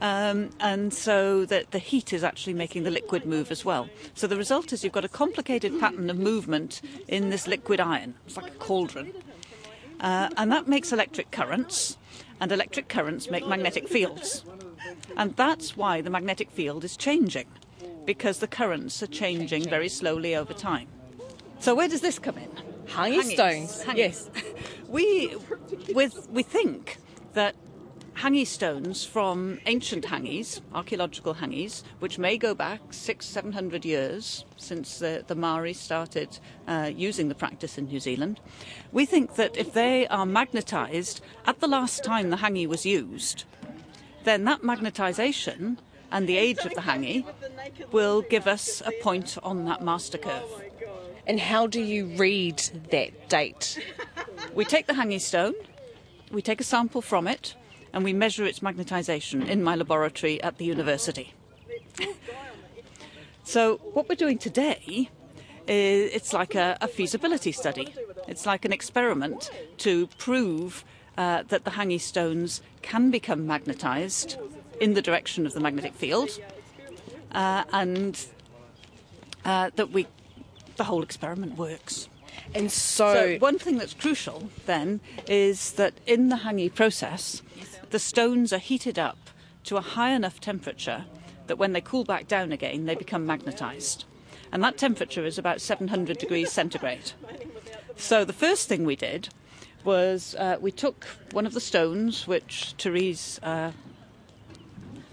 Um, 0.00 0.50
and 0.60 0.94
so 0.94 1.44
that 1.46 1.72
the 1.72 1.80
heat 1.80 2.12
is 2.12 2.22
actually 2.22 2.54
making 2.54 2.84
the 2.84 2.90
liquid 2.90 3.26
move 3.26 3.50
as 3.50 3.64
well. 3.64 3.88
So 4.14 4.28
the 4.28 4.36
result 4.36 4.72
is 4.72 4.84
you've 4.84 4.92
got 4.92 5.04
a 5.04 5.08
complicated 5.08 5.80
pattern 5.80 6.08
of 6.08 6.18
movement 6.18 6.80
in 7.08 7.30
this 7.30 7.48
liquid 7.48 7.80
iron. 7.80 8.14
It's 8.24 8.36
like 8.36 8.52
a 8.52 8.56
cauldron. 8.58 9.12
Uh, 10.00 10.28
and 10.36 10.50
that 10.52 10.68
makes 10.68 10.92
electric 10.92 11.30
currents, 11.30 11.96
and 12.40 12.52
electric 12.52 12.88
currents 12.88 13.30
make 13.30 13.46
magnetic 13.46 13.88
fields. 13.88 14.44
And 15.16 15.34
that's 15.36 15.76
why 15.76 16.00
the 16.00 16.10
magnetic 16.10 16.50
field 16.50 16.84
is 16.84 16.96
changing, 16.96 17.46
because 18.04 18.38
the 18.38 18.46
currents 18.46 19.02
are 19.02 19.08
changing 19.08 19.68
very 19.68 19.88
slowly 19.88 20.36
over 20.36 20.54
time. 20.54 20.88
So 21.58 21.74
where 21.74 21.88
does 21.88 22.00
this 22.00 22.18
come 22.18 22.38
in? 22.38 22.50
Hanging, 22.86 23.20
Hangings. 23.20 23.32
stones. 23.34 23.82
Hangings. 23.82 24.30
Yes. 24.34 24.44
We, 24.88 25.36
with, 25.92 26.30
we 26.30 26.42
think 26.42 26.96
that 27.34 27.54
hangi 28.18 28.44
stones 28.44 29.04
from 29.04 29.60
ancient 29.66 30.04
hangis, 30.06 30.60
archaeological 30.74 31.34
hangis, 31.34 31.84
which 32.00 32.18
may 32.18 32.36
go 32.36 32.52
back 32.52 32.80
six, 32.90 33.24
seven 33.26 33.52
hundred 33.52 33.84
years 33.84 34.44
since 34.56 34.98
the, 34.98 35.24
the 35.28 35.36
Maori 35.36 35.72
started 35.72 36.40
uh, 36.66 36.90
using 36.92 37.28
the 37.28 37.34
practice 37.36 37.78
in 37.78 37.86
New 37.86 38.00
Zealand. 38.00 38.40
We 38.90 39.06
think 39.06 39.36
that 39.36 39.56
if 39.56 39.72
they 39.72 40.08
are 40.08 40.26
magnetised 40.26 41.20
at 41.46 41.60
the 41.60 41.68
last 41.68 42.02
time 42.02 42.30
the 42.30 42.38
hangi 42.38 42.66
was 42.66 42.84
used, 42.84 43.44
then 44.24 44.42
that 44.44 44.62
magnetisation 44.62 45.78
and 46.10 46.28
the 46.28 46.38
age 46.38 46.58
of 46.64 46.74
the 46.74 46.80
hangi 46.80 47.24
will 47.92 48.22
give 48.22 48.48
us 48.48 48.82
a 48.84 48.90
point 49.00 49.38
on 49.44 49.64
that 49.66 49.82
master 49.82 50.18
curve. 50.18 50.64
And 51.24 51.38
how 51.38 51.68
do 51.68 51.80
you 51.80 52.06
read 52.16 52.58
that 52.90 53.28
date? 53.28 53.78
We 54.54 54.64
take 54.64 54.88
the 54.88 54.94
hangi 54.94 55.20
stone, 55.20 55.54
we 56.32 56.42
take 56.42 56.60
a 56.60 56.64
sample 56.64 57.00
from 57.00 57.28
it, 57.28 57.54
and 57.92 58.04
we 58.04 58.12
measure 58.12 58.44
its 58.44 58.60
magnetisation 58.60 59.46
in 59.48 59.62
my 59.62 59.74
laboratory 59.74 60.42
at 60.42 60.58
the 60.58 60.64
university. 60.64 61.34
so, 63.44 63.76
what 63.92 64.08
we're 64.08 64.14
doing 64.14 64.38
today 64.38 65.10
is 65.66 66.12
it's 66.12 66.32
like 66.32 66.54
a, 66.54 66.76
a 66.80 66.88
feasibility 66.88 67.52
study. 67.52 67.94
It's 68.26 68.46
like 68.46 68.64
an 68.64 68.72
experiment 68.72 69.50
to 69.78 70.06
prove 70.18 70.84
uh, 71.16 71.42
that 71.48 71.64
the 71.64 71.72
hangi 71.72 72.00
stones 72.00 72.62
can 72.82 73.10
become 73.10 73.46
magnetised 73.46 74.36
in 74.80 74.94
the 74.94 75.02
direction 75.02 75.46
of 75.46 75.52
the 75.52 75.60
magnetic 75.60 75.94
field, 75.94 76.30
uh, 77.32 77.64
and 77.72 78.26
uh, 79.44 79.70
that 79.76 79.90
we 79.90 80.06
the 80.76 80.84
whole 80.84 81.02
experiment 81.02 81.58
works. 81.58 82.08
And 82.54 82.70
so, 82.70 83.12
So 83.12 83.38
one 83.38 83.58
thing 83.58 83.78
that's 83.78 83.94
crucial 83.94 84.50
then 84.66 85.00
is 85.26 85.72
that 85.72 85.94
in 86.06 86.28
the 86.28 86.36
hangi 86.36 86.72
process, 86.72 87.42
the 87.90 87.98
stones 87.98 88.52
are 88.52 88.58
heated 88.58 88.98
up 88.98 89.18
to 89.64 89.76
a 89.76 89.80
high 89.80 90.10
enough 90.10 90.40
temperature 90.40 91.04
that 91.46 91.58
when 91.58 91.72
they 91.72 91.80
cool 91.80 92.04
back 92.04 92.28
down 92.28 92.52
again, 92.52 92.86
they 92.86 92.94
become 92.94 93.26
magnetised. 93.26 94.04
And 94.52 94.62
that 94.62 94.78
temperature 94.78 95.24
is 95.24 95.38
about 95.38 95.60
700 95.60 96.18
degrees 96.18 96.52
centigrade. 96.52 97.12
So 97.96 98.24
the 98.24 98.32
first 98.32 98.68
thing 98.68 98.84
we 98.84 98.96
did 98.96 99.28
was 99.84 100.34
uh, 100.38 100.56
we 100.60 100.70
took 100.70 101.06
one 101.32 101.46
of 101.46 101.54
the 101.54 101.60
stones 101.60 102.26
which 102.26 102.74
Therese 102.78 103.40
uh, 103.42 103.72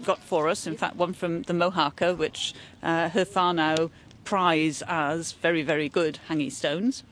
got 0.04 0.22
for 0.22 0.48
us, 0.48 0.66
in 0.66 0.76
fact, 0.76 0.96
one 0.96 1.12
from 1.12 1.42
the 1.42 1.52
Mohaka, 1.52 2.16
which 2.16 2.54
uh, 2.82 3.08
her 3.10 3.90
prize 4.24 4.82
as 4.86 5.32
very, 5.32 5.62
very 5.62 5.88
good 5.88 6.18
hangi 6.28 6.50
stones. 6.50 7.02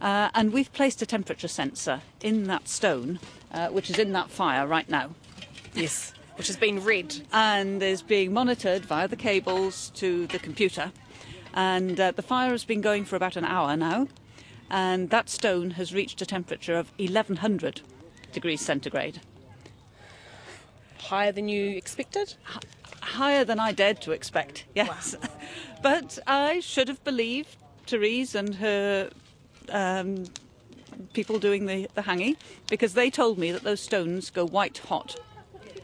Uh, 0.00 0.30
and 0.34 0.52
we've 0.52 0.72
placed 0.72 1.02
a 1.02 1.06
temperature 1.06 1.48
sensor 1.48 2.00
in 2.22 2.44
that 2.44 2.68
stone, 2.68 3.20
uh, 3.52 3.68
which 3.68 3.90
is 3.90 3.98
in 3.98 4.12
that 4.12 4.30
fire 4.30 4.66
right 4.66 4.88
now, 4.88 5.10
yes, 5.74 6.12
which 6.36 6.46
has 6.46 6.56
been 6.56 6.82
read. 6.82 7.26
and 7.32 7.82
is 7.82 8.02
being 8.02 8.32
monitored 8.32 8.84
via 8.84 9.08
the 9.08 9.16
cables 9.16 9.90
to 9.94 10.26
the 10.28 10.38
computer. 10.38 10.92
And 11.52 12.00
uh, 12.00 12.10
the 12.10 12.22
fire 12.22 12.50
has 12.50 12.64
been 12.64 12.80
going 12.80 13.04
for 13.04 13.14
about 13.16 13.36
an 13.36 13.44
hour 13.44 13.76
now, 13.76 14.08
and 14.70 15.10
that 15.10 15.28
stone 15.28 15.72
has 15.72 15.94
reached 15.94 16.20
a 16.20 16.26
temperature 16.26 16.76
of 16.76 16.90
1100 16.98 17.80
degrees 18.32 18.60
centigrade. 18.60 19.20
Higher 20.98 21.32
than 21.32 21.48
you 21.48 21.76
expected? 21.76 22.34
higher 23.04 23.44
than 23.44 23.60
I 23.60 23.72
dared 23.72 24.00
to 24.02 24.12
expect, 24.12 24.64
yes. 24.74 25.16
but 25.82 26.18
I 26.26 26.60
should 26.60 26.88
have 26.88 27.02
believed 27.04 27.56
Therese 27.86 28.34
and 28.34 28.56
her 28.56 29.10
um, 29.68 30.24
people 31.12 31.38
doing 31.38 31.66
the, 31.66 31.88
the 31.94 32.02
hanging 32.02 32.36
because 32.68 32.94
they 32.94 33.10
told 33.10 33.38
me 33.38 33.50
that 33.52 33.62
those 33.62 33.80
stones 33.80 34.30
go 34.30 34.44
white 34.46 34.78
hot. 34.78 35.16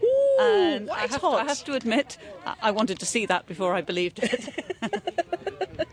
Ooh, 0.03 0.37
And 0.41 0.91
I, 0.91 1.01
have 1.07 1.21
hot. 1.21 1.39
To, 1.39 1.45
I 1.45 1.45
have 1.45 1.65
to 1.65 1.75
admit, 1.75 2.17
I- 2.47 2.55
I 2.63 2.71
wanted 2.71 2.99
to 3.01 3.07
see 3.07 3.27
that 3.27 3.47
before 3.47 3.75
I 3.75 3.81
believed 3.83 4.21
it. 4.23 4.49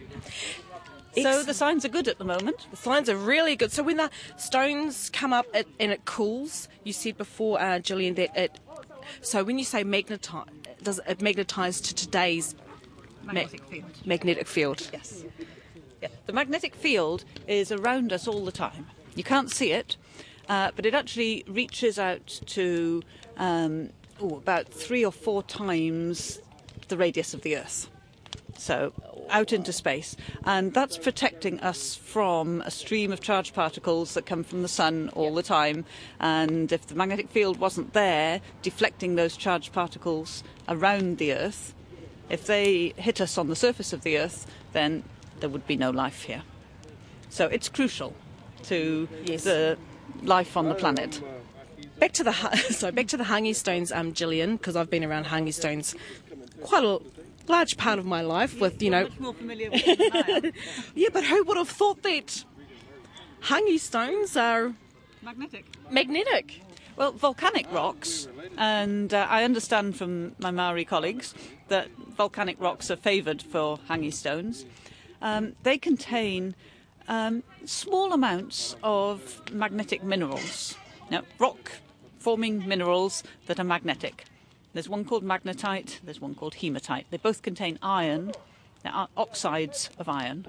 so 1.22 1.44
the 1.44 1.54
signs 1.54 1.84
are 1.84 1.90
good 1.90 2.08
at 2.08 2.18
the 2.20 2.24
moment. 2.26 2.68
The 2.72 2.78
signs 2.78 3.10
are 3.10 3.18
really 3.18 3.56
good. 3.56 3.72
So 3.72 3.84
when 3.84 3.98
the 3.98 4.10
stones 4.38 5.10
come 5.10 5.34
up 5.34 5.48
it, 5.54 5.68
and 5.80 5.92
it 5.92 6.06
cools, 6.06 6.68
you 6.84 6.94
said 6.94 7.18
before, 7.18 7.60
uh, 7.60 7.80
Gillian, 7.80 8.16
that 8.16 8.36
it. 8.38 8.60
So 9.22 9.44
when 9.44 9.58
you 9.58 9.66
say 9.66 9.84
magnetize, 9.84 10.46
does 10.84 11.00
it 11.08 11.22
magnetize 11.22 11.82
to 11.82 11.96
today's 11.96 12.56
Magnetic 13.24 13.64
field. 13.66 13.86
magnetic 14.06 14.48
field? 14.48 14.90
Yes. 14.94 15.24
Yeah. 16.02 16.10
The 16.28 16.34
magnetic 16.34 16.76
field 16.76 17.26
is 17.48 17.72
around 17.72 18.14
us 18.14 18.28
all 18.28 18.46
the 18.46 18.52
time. 18.52 18.86
You 19.18 19.24
can't 19.24 19.50
see 19.50 19.72
it, 19.72 19.98
uh, 20.48 20.70
but 20.76 20.86
it 20.86 20.94
actually 20.94 21.44
reaches 21.48 21.98
out 21.98 22.40
to 22.46 23.02
um, 23.38 23.90
ooh, 24.22 24.36
about 24.36 24.68
three 24.68 25.04
or 25.04 25.12
four 25.12 25.42
times 25.42 26.40
the 26.88 26.98
radius 26.98 27.34
of 27.34 27.42
the 27.42 27.58
Earth. 27.58 27.90
So 28.60 28.94
out 29.30 29.52
into 29.52 29.74
space. 29.74 30.16
And 30.46 30.72
that's 30.72 31.00
protecting 31.00 31.60
us 31.62 31.96
from 31.96 32.62
a 32.62 32.70
stream 32.70 33.12
of 33.12 33.20
charged 33.20 33.56
particles 33.56 34.14
that 34.14 34.28
come 34.28 34.44
from 34.44 34.62
the 34.62 34.68
sun 34.68 35.10
all 35.16 35.34
the 35.34 35.44
time. 35.44 35.84
And 36.20 36.72
if 36.72 36.86
the 36.86 36.96
magnetic 36.96 37.30
field 37.30 37.60
wasn't 37.60 37.94
there, 37.94 38.40
deflecting 38.62 39.16
those 39.16 39.36
charged 39.36 39.74
particles 39.74 40.44
around 40.70 41.18
the 41.18 41.34
Earth, 41.34 41.74
if 42.30 42.46
they 42.46 42.94
hit 42.98 43.20
us 43.20 43.38
on 43.38 43.48
the 43.48 43.56
surface 43.56 43.94
of 43.94 44.04
the 44.04 44.20
Earth, 44.20 44.46
then 44.74 45.04
there 45.40 45.50
would 45.50 45.66
be 45.66 45.76
no 45.76 45.90
life 45.90 46.24
here. 46.24 46.44
So 47.30 47.48
it's 47.48 47.68
crucial 47.68 48.14
to 48.68 49.08
Yes. 49.26 49.44
the 49.44 49.78
life 50.24 50.56
on 50.58 50.70
the 50.70 50.76
planet. 50.76 51.22
Back 52.00 52.12
to 52.14 52.24
the 52.24 52.34
so 52.72 52.92
back 52.92 53.08
to 53.08 53.18
the 53.18 53.24
hangi 53.26 53.56
stones, 53.56 53.92
um, 53.92 54.14
Gillian, 54.14 54.58
because 54.58 54.76
I've 54.76 54.90
been 54.90 55.04
around 55.04 55.26
hangi 55.26 55.54
stones 55.54 55.96
quite 56.62 56.84
a 56.84 57.00
large 57.48 57.78
part 57.78 57.98
of 58.00 58.06
my 58.06 58.22
life. 58.22 58.60
With 58.60 58.82
you 58.82 58.90
know, 58.92 59.04
Much 59.04 59.20
more 59.20 59.34
familiar 59.34 59.72
with 59.72 59.86
them 59.86 59.98
than 59.98 60.12
I 60.14 60.48
am. 60.48 60.54
yeah, 60.96 61.10
but 61.12 61.24
who 61.24 61.44
would 61.46 61.58
have 61.58 61.70
thought 61.70 62.04
that 62.04 62.44
hangi 63.44 63.80
stones 63.80 64.36
are 64.38 64.74
Magnetic. 65.22 65.66
magnetic? 65.92 66.62
Well, 66.96 67.12
volcanic 67.12 67.72
rocks, 67.72 68.28
and 68.58 69.14
uh, 69.14 69.28
I 69.30 69.44
understand 69.44 69.96
from 69.98 70.34
my 70.40 70.50
Maori 70.52 70.84
colleagues 70.86 71.36
that 71.68 71.90
volcanic 72.18 72.60
rocks 72.60 72.90
are 72.90 72.96
favoured 72.96 73.42
for 73.44 73.78
hangi 73.90 74.12
stones. 74.12 74.66
Um, 75.22 75.54
they 75.64 75.78
contain 75.78 76.56
um, 77.08 77.44
small 77.66 78.14
amounts 78.14 78.76
of 78.84 79.42
magnetic 79.52 80.04
minerals. 80.04 80.76
Now, 81.10 81.22
rock 81.40 81.72
forming 82.20 82.68
minerals 82.68 83.24
that 83.46 83.60
are 83.60 83.64
magnetic. 83.64 84.26
There's 84.74 84.90
one 84.90 85.06
called 85.06 85.24
magnetite, 85.24 86.02
there's 86.04 86.20
one 86.20 86.36
called 86.36 86.56
hematite. 86.56 87.06
They 87.10 87.18
both 87.18 87.42
contain 87.42 87.80
iron, 87.82 88.34
they 88.84 88.90
are 88.90 89.08
oxides 89.16 89.90
of 89.98 90.10
iron. 90.10 90.46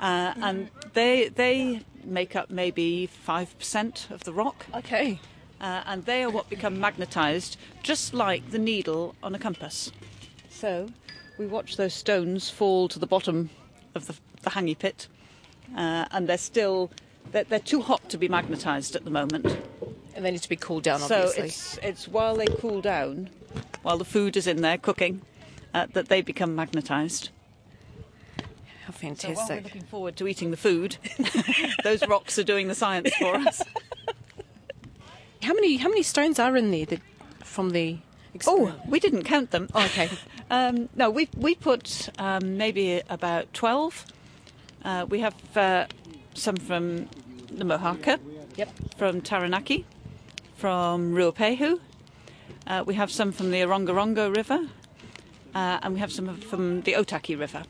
Uh, 0.00 0.34
and 0.36 0.70
they, 0.94 1.28
they 1.28 1.82
make 2.04 2.36
up 2.36 2.50
maybe 2.50 3.08
5% 3.26 4.10
of 4.10 4.24
the 4.24 4.32
rock. 4.32 4.66
Okay. 4.74 5.20
Uh, 5.60 5.82
and 5.86 6.04
they 6.04 6.22
are 6.22 6.30
what 6.30 6.50
become 6.50 6.78
magnetised, 6.78 7.56
just 7.82 8.12
like 8.12 8.50
the 8.50 8.58
needle 8.58 9.14
on 9.22 9.34
a 9.34 9.38
compass. 9.38 9.90
So 10.50 10.88
we 11.38 11.46
watch 11.46 11.76
those 11.76 11.94
stones 11.94 12.50
fall 12.50 12.88
to 12.88 12.98
the 12.98 13.06
bottom 13.06 13.50
of 13.94 14.06
the, 14.06 14.14
the 14.42 14.50
hangi 14.50 14.78
pit, 14.78 15.08
uh, 15.74 16.06
and 16.10 16.28
they're 16.28 16.38
still 16.38 16.90
they're, 17.32 17.44
they're 17.44 17.58
too 17.58 17.82
hot 17.82 18.08
to 18.10 18.18
be 18.18 18.28
magnetised 18.28 18.94
at 18.94 19.04
the 19.04 19.10
moment. 19.10 19.46
And 20.14 20.24
they 20.24 20.30
need 20.30 20.42
to 20.42 20.48
be 20.48 20.56
cooled 20.56 20.82
down, 20.84 21.00
So 21.00 21.16
obviously. 21.16 21.44
it's 21.48 21.78
it's 21.82 22.08
while 22.08 22.36
they 22.36 22.46
cool 22.46 22.80
down, 22.80 23.28
while 23.82 23.98
the 23.98 24.04
food 24.04 24.36
is 24.36 24.46
in 24.46 24.62
there 24.62 24.78
cooking, 24.78 25.22
uh, 25.74 25.86
that 25.92 26.08
they 26.08 26.22
become 26.22 26.54
magnetised. 26.56 27.30
How 28.86 28.92
So 28.92 28.92
while 28.92 29.14
we're 29.14 29.14
fantastic. 29.14 29.64
looking 29.64 29.82
forward 29.82 30.16
to 30.16 30.28
eating 30.28 30.52
the 30.52 30.56
food, 30.56 30.96
those 31.84 32.06
rocks 32.06 32.38
are 32.38 32.44
doing 32.44 32.68
the 32.68 32.74
science 32.74 33.12
for 33.16 33.34
us. 33.34 33.62
how 35.42 35.52
many 35.54 35.76
how 35.76 35.88
many 35.88 36.02
stones 36.02 36.38
are 36.38 36.56
in 36.56 36.70
there 36.70 36.86
that, 36.86 37.00
from 37.42 37.70
the 37.70 37.98
Oh, 38.46 38.74
we 38.86 39.00
didn't 39.00 39.22
count 39.24 39.50
them. 39.50 39.68
Oh, 39.74 39.84
okay. 39.86 40.08
Um, 40.48 40.88
no, 40.94 41.10
we 41.10 41.28
we 41.36 41.56
put 41.56 42.08
um, 42.20 42.56
maybe 42.56 43.02
about 43.10 43.52
twelve. 43.52 44.06
Uh, 44.86 45.04
we 45.08 45.18
have 45.18 45.34
uh, 45.56 45.84
some 46.34 46.54
from 46.54 47.08
the 47.50 47.64
Mohaka, 47.64 48.20
Yep. 48.56 48.70
from 48.96 49.20
Taranaki, 49.20 49.84
from 50.54 51.12
Ruapehu. 51.12 51.80
Uh, 52.68 52.84
we 52.86 52.94
have 52.94 53.10
some 53.10 53.32
from 53.32 53.50
the 53.50 53.58
Orongorongo 53.62 54.34
River, 54.34 54.60
uh, 55.56 55.80
and 55.82 55.94
we 55.94 55.98
have 56.00 56.12
some 56.12 56.36
from 56.36 56.82
the 56.82 56.92
Otaki 56.92 57.36
River. 57.36 57.64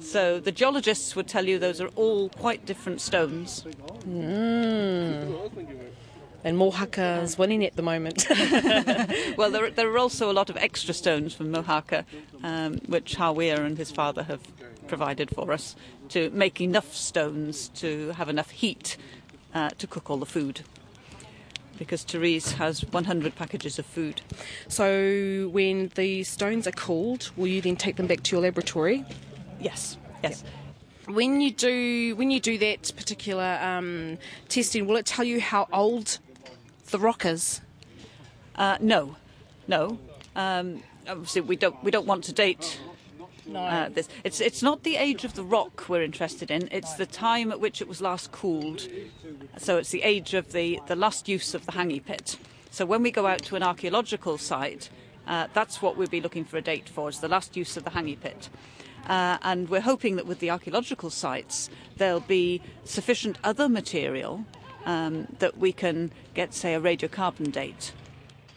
So 0.00 0.40
the 0.40 0.50
geologists 0.50 1.14
would 1.14 1.28
tell 1.28 1.46
you 1.46 1.60
those 1.60 1.80
are 1.80 1.90
all 1.94 2.28
quite 2.30 2.66
different 2.66 3.00
stones. 3.00 3.64
And 6.44 6.56
Mohaka 6.56 7.22
is 7.22 7.38
winning 7.38 7.64
at 7.64 7.76
the 7.76 7.82
moment. 7.82 8.26
Well, 9.36 9.50
there, 9.52 9.70
there 9.70 9.88
are 9.92 9.98
also 9.98 10.28
a 10.30 10.32
lot 10.32 10.50
of 10.50 10.56
extra 10.56 10.92
stones 10.92 11.34
from 11.34 11.52
Mohaka, 11.52 12.04
um, 12.42 12.78
which 12.86 13.14
Hawea 13.16 13.58
and 13.60 13.78
his 13.78 13.92
father 13.92 14.24
have 14.24 14.40
provided 14.88 15.30
for 15.30 15.52
us 15.52 15.76
to 16.08 16.30
make 16.30 16.60
enough 16.60 16.94
stones 16.94 17.68
to 17.76 18.10
have 18.10 18.28
enough 18.28 18.50
heat 18.50 18.96
uh, 19.54 19.70
to 19.78 19.86
cook 19.86 20.10
all 20.10 20.18
the 20.18 20.26
food. 20.26 20.62
because 21.78 22.02
Therese 22.02 22.52
has 22.52 22.84
100 22.84 23.36
packages 23.36 23.78
of 23.78 23.86
food. 23.86 24.20
So 24.66 25.48
when 25.52 25.90
the 25.94 26.24
stones 26.24 26.66
are 26.66 26.72
cooled, 26.72 27.30
will 27.36 27.46
you 27.46 27.60
then 27.60 27.76
take 27.76 27.96
them 27.96 28.06
back 28.06 28.22
to 28.24 28.36
your 28.36 28.42
laboratory? 28.42 29.04
Yes, 29.60 29.96
yes. 30.22 30.44
When 31.06 31.40
you 31.40 31.50
do 31.52 32.14
when 32.16 32.30
you 32.30 32.38
do 32.38 32.58
that 32.58 32.92
particular 32.94 33.58
um, 33.62 34.18
testing, 34.48 34.86
will 34.86 34.96
it 34.96 35.06
tell 35.06 35.24
you 35.24 35.40
how 35.40 35.66
old 35.72 36.18
the 36.90 36.98
rock 36.98 37.24
is? 37.24 37.62
Uh, 38.56 38.76
no, 38.80 39.16
no. 39.66 39.98
Um, 40.36 40.82
obviously, 41.08 41.40
we 41.40 41.56
don't 41.56 41.82
we 41.82 41.90
don't 41.90 42.06
want 42.06 42.24
to 42.24 42.32
date 42.32 42.78
uh, 43.54 43.88
this. 43.88 44.08
It's 44.24 44.40
it's 44.40 44.62
not 44.62 44.82
the 44.82 44.96
age 44.96 45.24
of 45.24 45.34
the 45.34 45.44
rock 45.44 45.88
we're 45.88 46.02
interested 46.02 46.50
in. 46.50 46.68
It's 46.70 46.94
the 46.94 47.06
time 47.06 47.50
at 47.50 47.60
which 47.60 47.80
it 47.80 47.88
was 47.88 48.00
last 48.00 48.32
cooled. 48.32 48.88
So 49.58 49.78
it's 49.78 49.90
the 49.90 50.02
age 50.02 50.34
of 50.34 50.52
the 50.52 50.80
the 50.86 50.96
last 50.96 51.28
use 51.28 51.54
of 51.54 51.66
the 51.66 51.72
hangi 51.72 52.04
pit. 52.04 52.36
So 52.70 52.84
when 52.84 53.02
we 53.02 53.10
go 53.10 53.26
out 53.26 53.42
to 53.44 53.56
an 53.56 53.62
archaeological 53.62 54.38
site, 54.38 54.90
uh, 55.26 55.48
that's 55.54 55.80
what 55.82 55.96
we'll 55.96 56.08
be 56.08 56.20
looking 56.20 56.44
for 56.44 56.56
a 56.58 56.62
date 56.62 56.88
for. 56.88 57.08
Is 57.08 57.20
the 57.20 57.28
last 57.28 57.56
use 57.56 57.76
of 57.76 57.84
the 57.84 57.90
hangi 57.90 58.18
pit. 58.20 58.48
Uh, 59.06 59.38
and 59.42 59.68
we're 59.70 59.80
hoping 59.80 60.16
that 60.16 60.26
with 60.26 60.38
the 60.38 60.50
archaeological 60.50 61.08
sites, 61.08 61.70
there'll 61.96 62.20
be 62.20 62.60
sufficient 62.84 63.38
other 63.42 63.68
material 63.68 64.44
um, 64.84 65.26
that 65.38 65.56
we 65.56 65.72
can 65.72 66.10
get, 66.34 66.52
say, 66.52 66.74
a 66.74 66.80
radiocarbon 66.80 67.50
date. 67.50 67.92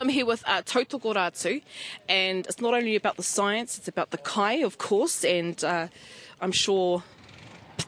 I'm 0.01 0.09
here 0.09 0.25
with 0.25 0.43
uh, 0.47 0.63
Tautoko 0.63 1.13
Ratu, 1.13 1.61
and 2.09 2.47
it's 2.47 2.59
not 2.59 2.73
only 2.73 2.95
about 2.95 3.17
the 3.17 3.23
science, 3.23 3.77
it's 3.77 3.87
about 3.87 4.09
the 4.09 4.17
kai, 4.17 4.53
of 4.63 4.79
course, 4.79 5.23
and 5.23 5.63
uh, 5.63 5.89
I'm 6.41 6.51
sure 6.51 7.03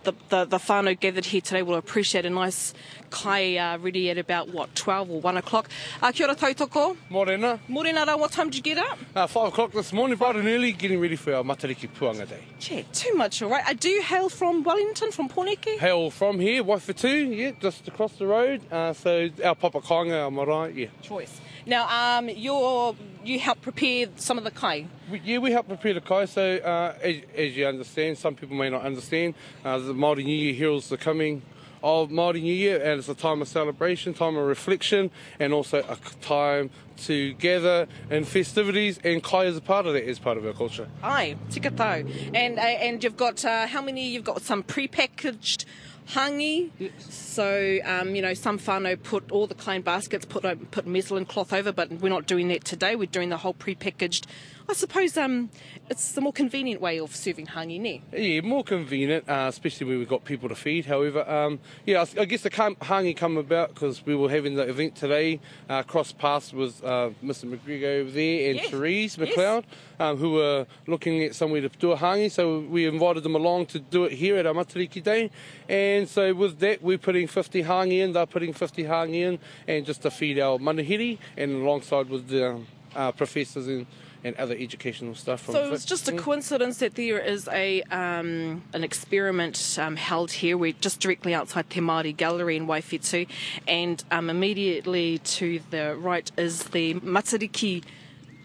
the, 0.03 0.13
the, 0.29 0.45
the 0.45 0.57
whānau 0.59 0.99
gathered 0.99 1.25
here 1.25 1.41
today 1.41 1.63
will 1.63 1.73
appreciate 1.73 2.23
a 2.27 2.29
nice 2.29 2.75
kai 3.09 3.57
uh, 3.57 3.79
ready 3.79 4.11
at 4.11 4.19
about, 4.19 4.49
what, 4.53 4.75
12 4.75 5.09
or 5.09 5.21
1 5.21 5.37
o'clock. 5.37 5.69
Uh, 6.03 6.11
kia 6.11 6.27
ora 6.27 6.35
Tautoko. 6.35 6.95
Morena. 7.09 7.59
Morena 7.67 8.05
rā, 8.05 8.19
what 8.19 8.31
time 8.31 8.51
did 8.51 8.57
you 8.57 8.75
get 8.75 8.77
up? 8.77 8.99
Uh, 9.15 9.25
five 9.25 9.47
o'clock 9.47 9.71
this 9.71 9.91
morning, 9.91 10.15
bright 10.15 10.35
and 10.35 10.47
early, 10.47 10.71
getting 10.71 10.99
ready 10.99 11.15
for 11.15 11.33
our 11.33 11.43
Matariki 11.43 11.89
Puanga 11.89 12.29
Day. 12.29 12.41
Gee, 12.59 12.85
too 12.93 13.15
much, 13.15 13.41
all 13.41 13.49
right. 13.49 13.63
I 13.65 13.73
do 13.73 14.03
hail 14.05 14.29
from 14.29 14.61
Wellington, 14.61 15.11
from 15.11 15.29
Porneke. 15.29 15.79
Hail 15.79 16.11
from 16.11 16.39
here, 16.39 16.63
Waifatu, 16.63 17.35
yeah, 17.35 17.53
just 17.59 17.87
across 17.87 18.13
the 18.17 18.27
road. 18.27 18.61
Uh, 18.71 18.93
so 18.93 19.31
our 19.43 19.55
Papa 19.55 19.81
Kainga, 19.81 20.25
our 20.25 20.29
marae, 20.29 20.73
yeah. 20.73 20.87
Choice. 21.01 21.41
Now, 21.65 22.17
um, 22.17 22.29
you're, 22.29 22.95
you 23.23 23.39
help 23.39 23.61
prepare 23.61 24.07
some 24.15 24.37
of 24.37 24.43
the 24.43 24.51
kai. 24.51 24.87
We, 25.09 25.21
yeah, 25.23 25.37
we 25.37 25.51
help 25.51 25.67
prepare 25.67 25.93
the 25.93 26.01
kai. 26.01 26.25
So 26.25 26.57
uh, 26.57 26.95
as, 27.01 27.15
as 27.35 27.57
you 27.57 27.65
understand, 27.65 28.17
some 28.17 28.35
people 28.35 28.57
may 28.57 28.69
not 28.69 28.83
understand, 28.83 29.35
uh, 29.63 29.77
the 29.77 29.93
Māori 29.93 30.25
New 30.25 30.35
Year 30.35 30.53
heralds 30.53 30.89
the 30.89 30.97
coming 30.97 31.41
of 31.81 32.09
Māori 32.09 32.41
New 32.41 32.53
Year, 32.53 32.81
and 32.81 32.99
it's 32.99 33.09
a 33.09 33.15
time 33.15 33.41
of 33.41 33.47
celebration, 33.47 34.13
time 34.13 34.37
of 34.37 34.45
reflection, 34.45 35.11
and 35.37 35.53
also 35.53 35.79
a 35.79 35.97
time 36.21 36.69
to 36.95 37.33
gather 37.33 37.87
in 38.09 38.23
festivities, 38.23 38.99
and 39.03 39.21
kai 39.21 39.43
is 39.43 39.57
a 39.57 39.61
part 39.61 39.85
of 39.85 39.93
that, 39.93 40.05
as 40.05 40.17
part 40.17 40.37
of 40.37 40.45
our 40.45 40.53
culture. 40.53 40.87
Aye, 41.03 41.35
tika 41.49 41.71
tau. 41.71 42.03
And, 42.33 42.57
uh, 42.57 42.61
and 42.61 43.03
you've 43.03 43.17
got, 43.17 43.43
uh, 43.43 43.67
how 43.67 43.81
many? 43.81 44.07
You've 44.07 44.23
got 44.23 44.41
some 44.41 44.63
pre-packaged 44.63 45.65
hangi. 46.09 46.71
So, 46.99 47.79
um, 47.85 48.15
you 48.15 48.21
know, 48.21 48.33
some 48.33 48.59
whānau 48.59 49.01
put 49.01 49.31
all 49.31 49.47
the 49.47 49.55
klein 49.55 49.81
baskets, 49.81 50.25
put 50.25 50.45
uh, 50.45 50.55
put 50.71 50.85
muslin 50.85 51.25
cloth 51.25 51.53
over, 51.53 51.71
but 51.71 51.91
we're 51.91 52.09
not 52.09 52.27
doing 52.27 52.47
that 52.49 52.63
today. 52.63 52.95
We're 52.95 53.05
doing 53.05 53.29
the 53.29 53.37
whole 53.37 53.53
pre-packaged. 53.53 54.27
I 54.67 54.73
suppose 54.73 55.17
um, 55.17 55.49
it's 55.89 56.13
the 56.13 56.21
more 56.21 56.31
convenient 56.31 56.81
way 56.81 56.99
of 56.99 57.13
serving 57.13 57.47
hangi, 57.47 57.79
ne? 57.81 58.01
Yeah, 58.13 58.41
more 58.41 58.63
convenient, 58.63 59.27
uh, 59.27 59.47
especially 59.49 59.87
when 59.87 59.99
we've 59.99 60.07
got 60.07 60.23
people 60.23 60.47
to 60.47 60.55
feed. 60.55 60.85
However, 60.85 61.29
um, 61.29 61.59
yeah, 61.85 62.01
I, 62.01 62.21
I 62.21 62.25
guess 62.25 62.41
the 62.41 62.49
hangi 62.49 63.15
come 63.15 63.37
about 63.37 63.73
because 63.73 64.05
we 64.05 64.15
were 64.15 64.29
having 64.29 64.55
the 64.55 64.63
event 64.63 64.95
today, 64.95 65.41
uh, 65.69 65.83
cross 65.83 66.13
paths 66.13 66.53
with 66.53 66.81
uh, 66.83 67.09
Mr. 67.23 67.45
McGregor 67.45 68.01
over 68.01 68.11
there 68.11 68.49
and 68.49 68.59
Yes, 68.59 68.69
Therese 68.69 69.17
yes. 69.17 69.63
Um, 69.99 70.17
who 70.17 70.31
were 70.31 70.65
looking 70.87 71.23
at 71.23 71.35
somewhere 71.35 71.61
to 71.61 71.69
do 71.69 71.91
a 71.91 71.97
hangi. 71.97 72.31
So 72.31 72.59
we 72.59 72.87
invited 72.87 73.23
them 73.23 73.35
along 73.35 73.67
to 73.67 73.79
do 73.79 74.05
it 74.05 74.13
here 74.13 74.37
at 74.37 74.45
our 74.45 74.53
Matariki 74.53 75.03
Day. 75.03 75.29
And 75.67 76.07
so 76.07 76.33
with 76.33 76.59
that, 76.59 76.81
we're 76.81 76.97
putting 76.97 77.27
50 77.27 77.63
hangi 77.63 77.99
in, 77.99 78.13
they're 78.13 78.25
putting 78.25 78.53
50 78.53 78.83
hangi 78.85 79.21
in, 79.21 79.39
and 79.67 79.85
just 79.85 80.01
to 80.03 80.11
feed 80.11 80.39
our 80.39 80.57
manuhiri 80.57 81.19
and 81.37 81.51
alongside 81.51 82.09
with 82.09 82.27
the 82.29 82.51
um, 82.51 82.67
uh, 82.95 83.11
professors 83.11 83.67
and, 83.67 83.85
and 84.23 84.35
other 84.37 84.55
educational 84.55 85.15
stuff. 85.15 85.45
So 85.47 85.73
it's 85.73 85.85
just 85.85 86.07
a 86.07 86.13
Mm. 86.13 86.17
coincidence 86.19 86.77
that 86.79 86.95
there 86.95 87.19
is 87.19 87.47
a 87.49 87.81
um, 87.83 88.63
an 88.73 88.83
experiment 88.83 89.77
um, 89.79 89.95
held 89.95 90.31
here. 90.31 90.57
We're 90.57 90.73
just 90.79 90.99
directly 90.99 91.33
outside 91.33 91.69
Te 91.69 91.81
Māori 91.81 92.15
Gallery 92.15 92.55
in 92.55 92.67
Waiwhetu, 92.67 93.27
and 93.67 94.03
um, 94.11 94.29
immediately 94.29 95.17
to 95.19 95.59
the 95.71 95.95
right 95.95 96.31
is 96.37 96.63
the 96.65 96.95
Matariki 96.95 97.83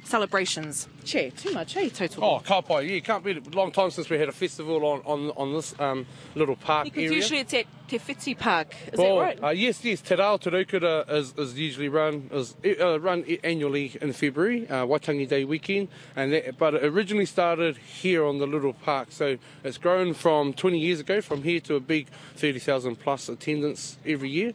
celebrations. 0.08 0.88
Che, 1.04 1.30
too 1.30 1.52
much, 1.52 1.74
hey, 1.74 1.88
total. 1.88 2.24
Oh, 2.24 2.40
Kapai, 2.40 2.88
yeah, 2.88 3.00
can't 3.00 3.24
beat 3.24 3.36
it. 3.36 3.54
Long 3.54 3.70
time 3.70 3.90
since 3.90 4.10
we 4.10 4.18
had 4.18 4.28
a 4.28 4.32
festival 4.32 4.84
on, 4.84 5.00
on, 5.04 5.30
on 5.36 5.52
this 5.54 5.74
um, 5.78 6.06
little 6.34 6.56
park 6.56 6.84
because 6.84 7.04
area. 7.04 7.14
usually 7.16 7.40
it's 7.40 7.54
at 7.54 7.66
Te 7.88 7.98
Whiti 7.98 8.36
Park. 8.36 8.74
Is 8.92 8.98
Well, 8.98 9.16
that 9.16 9.22
right? 9.22 9.44
Uh, 9.44 9.48
yes, 9.50 9.82
yes. 9.84 10.00
Te 10.02 10.14
Rao 10.14 10.36
Te 10.36 10.50
Raukura 10.50 11.08
is, 11.10 11.32
is 11.38 11.58
usually 11.58 11.88
run 11.88 12.28
is 12.32 12.54
uh, 12.80 13.00
run 13.00 13.24
annually 13.42 13.96
in 14.02 14.12
February, 14.12 14.68
uh, 14.68 14.84
Waitangi 14.84 15.26
Day 15.26 15.44
weekend, 15.44 15.88
and 16.14 16.32
that, 16.32 16.58
but 16.58 16.74
it 16.74 16.84
originally 16.84 17.24
started 17.26 17.76
here 17.78 18.24
on 18.26 18.38
the 18.38 18.46
little 18.46 18.74
park. 18.74 19.08
So 19.10 19.38
it's 19.64 19.78
grown 19.78 20.12
from 20.12 20.52
20 20.52 20.78
years 20.78 21.00
ago 21.00 21.20
from 21.22 21.42
here 21.42 21.60
to 21.60 21.76
a 21.76 21.80
big 21.80 22.08
30,000 22.36 22.96
plus 22.96 23.28
attendance 23.28 23.98
every 24.04 24.28
year. 24.28 24.52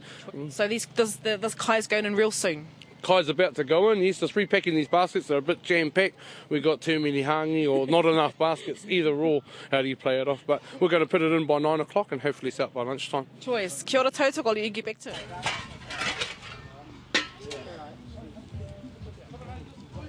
so 0.49 0.67
these 0.67 0.85
this, 0.95 1.15
the, 1.17 1.37
this 1.37 1.55
kai's 1.55 1.87
going 1.87 2.05
in 2.05 2.15
real 2.15 2.31
soon. 2.31 2.67
Kai's 3.03 3.29
about 3.29 3.55
to 3.55 3.63
go 3.63 3.91
in. 3.91 3.99
Yes, 3.99 4.19
just 4.19 4.35
repacking 4.35 4.75
these 4.75 4.87
baskets. 4.87 5.27
They're 5.27 5.37
a 5.37 5.41
bit 5.41 5.61
jam 5.61 5.91
packed. 5.91 6.15
We've 6.49 6.63
got 6.63 6.81
too 6.81 6.99
many 6.99 7.21
hangi 7.21 7.69
or 7.69 7.85
not 7.85 8.05
enough 8.05 8.37
baskets. 8.37 8.85
Either 8.87 9.13
or. 9.13 9.41
How 9.69 9.81
do 9.81 9.87
you 9.87 9.95
play 9.95 10.19
it 10.21 10.27
off? 10.27 10.43
But 10.47 10.63
we're 10.79 10.89
going 10.89 11.03
to 11.03 11.07
put 11.07 11.21
it 11.21 11.31
in 11.31 11.45
by 11.45 11.59
nine 11.59 11.81
o'clock 11.81 12.11
and 12.11 12.21
hopefully 12.21 12.47
it's 12.47 12.59
out 12.59 12.73
by 12.73 12.83
lunchtime. 12.83 13.27
Choice. 13.41 13.83
Kia 13.83 13.99
ora 13.99 14.11
tautoko, 14.11 14.47
I'll 14.47 14.53
let 14.53 14.63
you 14.63 14.69
get 14.69 14.85
back 14.85 14.99
to 14.99 15.09
it. 15.09 15.17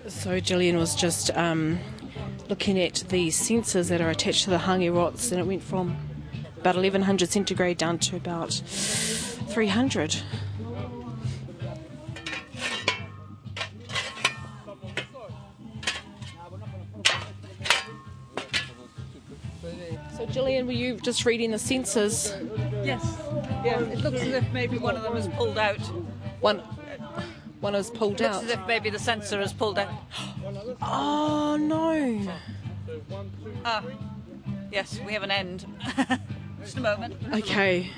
So 0.07 0.39
Gillian 0.39 0.77
was 0.77 0.95
just 0.95 1.31
um, 1.37 1.81
looking 2.49 2.79
at 2.79 3.05
the 3.09 3.29
sensors 3.29 3.89
that 3.89 4.01
are 4.01 4.11
attached 4.11 4.45
to 4.45 4.51
the 4.51 4.59
hangi 4.59 4.95
rots, 4.95 5.33
and 5.33 5.41
it 5.41 5.47
went 5.47 5.63
from 5.63 5.97
about 6.59 6.77
1100 6.77 7.31
centigrade 7.31 7.79
down 7.79 7.99
to 7.99 8.17
about 8.17 8.53
300. 8.53 10.17
Gillian, 20.35 20.67
were 20.67 20.73
you 20.73 20.97
just 20.97 21.25
reading 21.27 21.53
the 21.53 21.59
sensors? 21.59 22.35
Yes. 22.85 23.19
Yeah, 23.65 23.79
it 23.79 24.01
looks 24.01 24.21
as 24.21 24.33
if 24.35 24.53
maybe 24.53 24.79
one 24.79 24.97
of 24.97 25.05
them 25.05 25.15
has 25.15 25.29
pulled 25.29 25.57
out. 25.57 25.79
One, 26.41 26.59
one 27.61 27.75
was 27.75 27.89
pulled 27.89 28.21
it 28.21 28.25
Looks 28.25 28.37
out. 28.37 28.43
Looks 28.43 28.53
as 28.53 28.59
if 28.59 28.67
maybe 28.67 28.91
the 28.91 28.99
sensor 28.99 29.39
has 29.39 29.53
pulled 29.53 29.79
out. 29.79 29.93
Oh 30.83 31.57
no! 31.57 32.35
Ah, 33.65 33.85
yes, 34.73 34.99
we 35.07 35.13
have 35.13 35.23
an 35.23 35.31
end. 35.31 35.67
Just 36.61 36.79
a 36.79 36.81
moment. 36.81 37.15
Okay. 37.33 37.91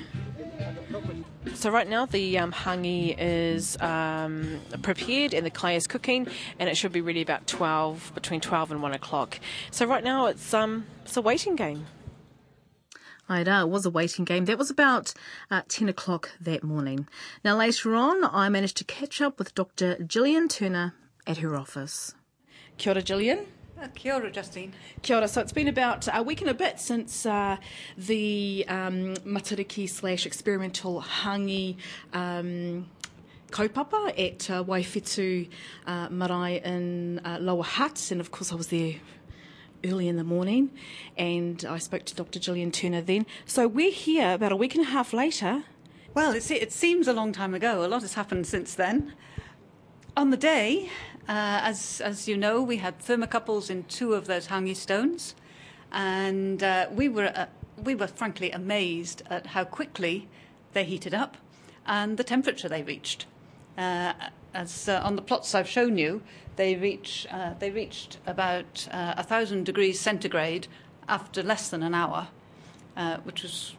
So 1.55 1.71
right 1.71 1.87
now 1.89 2.05
the 2.05 2.37
um, 2.37 2.51
hangi 2.51 3.15
is 3.17 3.81
um, 3.81 4.59
prepared 4.83 5.33
and 5.33 5.43
the 5.43 5.49
kai 5.49 5.73
is 5.73 5.87
cooking, 5.87 6.27
and 6.59 6.69
it 6.69 6.77
should 6.77 6.91
be 6.91 7.01
ready 7.01 7.23
about 7.23 7.47
twelve, 7.47 8.11
between 8.13 8.41
twelve 8.41 8.69
and 8.69 8.83
one 8.83 8.93
o'clock. 8.93 9.39
So 9.71 9.87
right 9.87 10.03
now 10.03 10.27
it's 10.27 10.53
um 10.53 10.85
it's 11.03 11.17
a 11.17 11.21
waiting 11.21 11.55
game. 11.55 11.87
Aida, 13.29 13.61
it 13.61 13.69
was 13.69 13.85
a 13.85 13.89
waiting 13.89 14.25
game. 14.25 14.45
That 14.45 14.57
was 14.57 14.69
about 14.69 15.13
uh, 15.51 15.61
10 15.67 15.89
o'clock 15.89 16.31
that 16.39 16.63
morning. 16.63 17.07
Now, 17.43 17.57
later 17.57 17.93
on, 17.95 18.23
I 18.23 18.47
managed 18.49 18.77
to 18.77 18.83
catch 18.83 19.21
up 19.21 19.37
with 19.37 19.53
Dr. 19.53 19.95
Gillian 20.03 20.47
Turner 20.47 20.93
at 21.25 21.37
her 21.37 21.55
office. 21.55 22.15
Kia 22.77 22.93
ora, 22.93 23.01
Gillian. 23.01 23.45
Uh, 23.81 23.87
kia 23.93 24.15
ora, 24.15 24.31
Justine. 24.31 24.73
Kia 25.01 25.17
ora. 25.17 25.27
So 25.27 25.41
it's 25.41 25.51
been 25.51 25.67
about 25.67 26.07
a 26.11 26.23
week 26.23 26.41
and 26.41 26.49
a 26.49 26.53
bit 26.53 26.79
since 26.79 27.25
uh, 27.25 27.57
the 27.97 28.65
um, 28.69 29.15
Matariki 29.17 29.89
slash 29.89 30.25
experimental 30.25 31.01
hangi 31.01 31.75
um, 32.13 32.87
kaupapa 33.51 34.09
at 34.17 34.49
uh, 34.49 34.63
Waiwhetu 34.63 35.49
uh, 35.85 36.09
Marae 36.09 36.61
in 36.63 37.19
uh, 37.25 37.39
Lower 37.41 37.63
Hutt. 37.63 38.09
And 38.11 38.21
of 38.21 38.31
course, 38.31 38.51
I 38.51 38.55
was 38.55 38.67
there 38.67 38.95
early 39.85 40.07
in 40.07 40.17
the 40.17 40.23
morning 40.23 40.71
and 41.17 41.65
I 41.65 41.77
spoke 41.77 42.05
to 42.05 42.15
Dr. 42.15 42.39
Gillian 42.39 42.71
Turner 42.71 43.01
then. 43.01 43.25
So 43.45 43.67
we're 43.67 43.91
here 43.91 44.33
about 44.33 44.51
a 44.51 44.55
week 44.55 44.75
and 44.75 44.83
a 44.85 44.89
half 44.89 45.13
later. 45.13 45.63
Well, 46.13 46.33
it, 46.33 46.71
seems 46.71 47.07
a 47.07 47.13
long 47.13 47.31
time 47.31 47.53
ago. 47.53 47.85
A 47.85 47.87
lot 47.87 48.01
has 48.01 48.15
happened 48.15 48.47
since 48.47 48.73
then. 48.73 49.13
On 50.15 50.31
the 50.31 50.37
day, 50.37 50.89
uh, 51.27 51.61
as 51.61 52.01
as 52.01 52.27
you 52.27 52.35
know, 52.35 52.61
we 52.61 52.77
had 52.77 52.97
thermocouples 52.97 53.69
in 53.69 53.83
two 53.83 54.15
of 54.15 54.25
those 54.25 54.47
hangi 54.47 54.75
stones, 54.75 55.35
and 55.91 56.63
uh, 56.63 56.87
we 56.91 57.07
were 57.07 57.31
uh, 57.35 57.45
we 57.83 57.93
were 57.93 58.07
frankly 58.07 58.49
amazed 58.49 59.21
at 59.29 59.47
how 59.47 59.63
quickly 59.63 60.27
they 60.73 60.85
heated 60.85 61.13
up 61.13 61.37
and 61.85 62.17
the 62.17 62.23
temperature 62.23 62.67
they 62.67 62.81
reached. 62.81 63.25
As 64.57 64.89
uh, 64.89 64.99
on 65.03 65.15
the 65.15 65.21
plots 65.21 65.53
I've 65.53 65.69
shown 65.69 65.99
you, 65.99 66.23
they 66.55 66.75
reach 66.75 67.27
uh, 67.29 67.53
they 67.59 67.69
reached 67.69 68.17
about 68.25 68.87
uh, 68.91 69.21
thousand 69.21 69.67
degrees 69.67 69.99
centigrade 69.99 70.67
after 71.07 71.43
less 71.43 71.69
than 71.69 71.83
an 71.83 71.93
hour, 71.93 72.29
uh, 72.95 73.17
which 73.17 73.43
was 73.43 73.75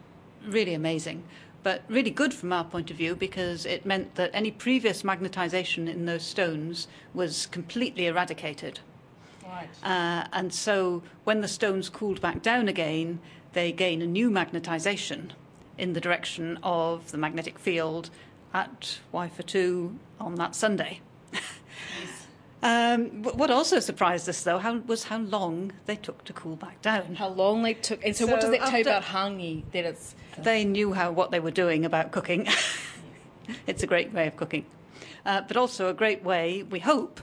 really 0.47 0.75
amazing. 0.75 1.25
But 1.65 1.83
really 1.89 2.13
good 2.13 2.33
from 2.33 2.53
our 2.53 2.63
point 2.63 2.93
of 2.93 2.97
view 2.97 3.17
because 3.17 3.67
it 3.67 3.85
meant 3.85 4.15
that 4.15 4.31
any 4.33 4.53
previous 4.53 5.03
magnetization 5.03 5.89
in 5.89 6.07
those 6.07 6.23
stones 6.23 6.87
was 7.13 7.47
completely 7.47 8.07
eradicated. 8.07 8.79
Right. 9.45 9.69
Uh, 9.83 10.29
and 10.33 10.55
so 10.55 11.03
when 11.25 11.41
the 11.41 11.49
stones 11.49 11.89
cooled 11.89 12.21
back 12.21 12.41
down 12.41 12.69
again, 12.69 13.19
they 13.53 13.73
gain 13.73 14.01
a 14.01 14.07
new 14.07 14.31
magnetization 14.31 15.33
in 15.77 15.95
the 15.95 16.01
direction 16.01 16.61
of 16.63 17.11
the 17.11 17.19
magnetic 17.19 17.59
field 17.59 18.11
at 18.53 18.99
Waiwhetu 19.13 19.97
on 20.21 20.35
that 20.37 20.55
Sunday. 20.55 21.01
um, 22.63 23.23
what 23.23 23.51
also 23.51 23.81
surprised 23.81 24.29
us, 24.29 24.43
though, 24.43 24.59
how, 24.59 24.79
was 24.79 25.05
how 25.05 25.19
long 25.19 25.73
they 25.87 25.97
took 25.97 26.25
to 26.25 26.33
cool 26.33 26.57
back 26.57 26.81
down. 26.83 27.15
How 27.15 27.29
long 27.29 27.63
they 27.63 27.75
took, 27.75 28.05
and 28.05 28.17
so, 28.17 28.27
what 28.27 28.41
does 28.41 28.51
that 28.51 28.61
tell 28.61 28.79
you 28.79 28.83
about 28.83 29.05
hangi? 29.05 29.65
That 29.73 29.85
it's 29.85 30.15
They 30.39 30.65
knew 30.65 30.93
how 30.93 31.13
what 31.13 31.31
they 31.31 31.41
were 31.41 31.51
doing 31.51 31.85
about 31.85 32.11
cooking. 32.11 32.49
it's 33.67 33.83
a 33.83 33.87
great 33.87 34.13
way 34.13 34.27
of 34.27 34.37
cooking, 34.37 34.67
uh, 35.25 35.43
but 35.43 35.57
also 35.57 35.89
a 35.89 35.95
great 35.95 36.23
way, 36.23 36.63
we 36.63 36.81
hope, 36.81 37.21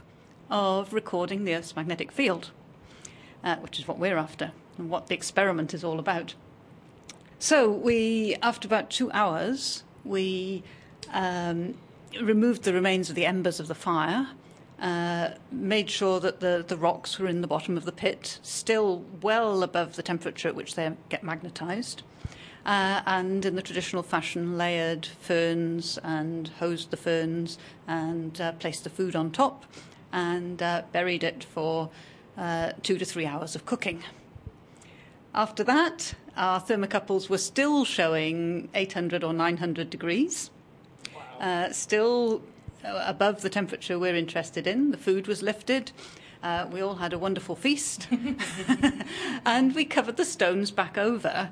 of 0.50 0.92
recording 0.92 1.44
the 1.44 1.54
Earth's 1.54 1.74
magnetic 1.74 2.12
field, 2.12 2.50
uh, 3.42 3.56
which 3.56 3.78
is 3.78 3.88
what 3.88 3.98
we're 3.98 4.16
after 4.16 4.52
and 4.78 4.90
what 4.90 5.08
the 5.08 5.14
experiment 5.14 5.74
is 5.74 5.82
all 5.82 5.98
about. 5.98 6.34
So 7.38 7.70
we, 7.70 8.36
after 8.42 8.66
about 8.66 8.90
two 8.90 9.10
hours, 9.12 9.82
we 10.04 10.62
um, 11.12 11.74
removed 12.20 12.62
the 12.62 12.72
remains 12.72 13.08
of 13.08 13.16
the 13.16 13.26
embers 13.26 13.60
of 13.60 13.68
the 13.68 13.74
fire. 13.74 14.28
Uh, 14.80 15.30
made 15.50 15.88
sure 15.88 16.20
that 16.20 16.40
the, 16.40 16.62
the 16.68 16.76
rocks 16.76 17.18
were 17.18 17.26
in 17.26 17.40
the 17.40 17.46
bottom 17.46 17.78
of 17.78 17.86
the 17.86 17.92
pit, 17.92 18.38
still 18.42 19.02
well 19.22 19.62
above 19.62 19.96
the 19.96 20.02
temperature 20.02 20.48
at 20.48 20.54
which 20.54 20.74
they 20.74 20.92
get 21.08 21.22
magnetized 21.22 22.02
uh, 22.66 23.00
and 23.06 23.44
in 23.44 23.54
the 23.54 23.62
traditional 23.62 24.02
fashion 24.02 24.58
layered 24.58 25.06
ferns 25.06 25.98
and 26.02 26.48
hosed 26.58 26.90
the 26.90 26.96
ferns 26.96 27.58
and 27.86 28.40
uh, 28.40 28.52
placed 28.52 28.82
the 28.82 28.90
food 28.90 29.14
on 29.14 29.30
top 29.30 29.64
and 30.12 30.60
uh, 30.60 30.82
buried 30.92 31.22
it 31.22 31.44
for 31.44 31.88
uh, 32.36 32.72
two 32.82 32.98
to 32.98 33.04
three 33.04 33.24
hours 33.24 33.54
of 33.54 33.64
cooking. 33.64 34.02
After 35.32 35.62
that, 35.64 36.14
our 36.36 36.60
thermocouples 36.60 37.28
were 37.28 37.38
still 37.38 37.84
showing 37.84 38.68
800 38.74 39.22
or 39.22 39.32
900 39.32 39.88
degrees, 39.88 40.50
uh, 41.40 41.72
still 41.72 42.42
uh, 42.84 43.04
above 43.06 43.42
the 43.42 43.50
temperature 43.50 43.98
we're 43.98 44.16
interested 44.16 44.66
in. 44.66 44.90
The 44.90 44.96
food 44.96 45.26
was 45.26 45.42
lifted. 45.42 45.92
Uh, 46.42 46.66
we 46.70 46.80
all 46.80 46.96
had 46.96 47.12
a 47.12 47.18
wonderful 47.18 47.56
feast. 47.56 48.08
and 49.44 49.74
we 49.74 49.84
covered 49.84 50.16
the 50.16 50.24
stones 50.24 50.70
back 50.70 50.96
over 50.98 51.50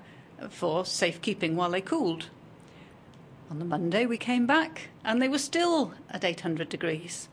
for 0.51 0.85
safekeeping 0.85 1.57
while 1.57 1.70
they 1.70 1.80
cooled. 1.80 2.28
On 3.51 3.59
the 3.59 3.64
Monday, 3.64 4.07
we 4.07 4.16
came 4.16 4.47
back 4.47 4.89
and 5.05 5.20
they 5.20 5.28
were 5.28 5.39
still 5.39 5.95
at 6.11 6.24
800 6.24 6.68
degrees. 6.68 7.28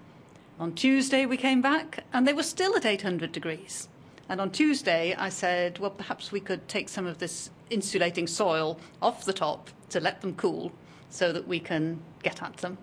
On 0.59 0.73
Tuesday, 0.73 1.25
we 1.25 1.37
came 1.37 1.61
back 1.61 2.03
and 2.13 2.27
they 2.27 2.33
were 2.33 2.43
still 2.43 2.75
at 2.75 2.85
800 2.85 3.31
degrees. 3.31 3.87
And 4.29 4.39
on 4.39 4.51
Tuesday, 4.51 5.15
I 5.17 5.29
said, 5.29 5.79
well, 5.79 5.91
perhaps 5.91 6.31
we 6.31 6.39
could 6.39 6.67
take 6.67 6.89
some 6.89 7.05
of 7.05 7.17
this 7.17 7.49
insulating 7.69 8.27
soil 8.27 8.79
off 9.01 9.25
the 9.25 9.33
top 9.33 9.69
to 9.89 9.99
let 9.99 10.21
them 10.21 10.35
cool 10.35 10.71
so 11.11 11.31
that 11.31 11.47
we 11.47 11.59
can 11.59 12.01
get 12.23 12.41
at 12.41 12.57
them. 12.57 12.77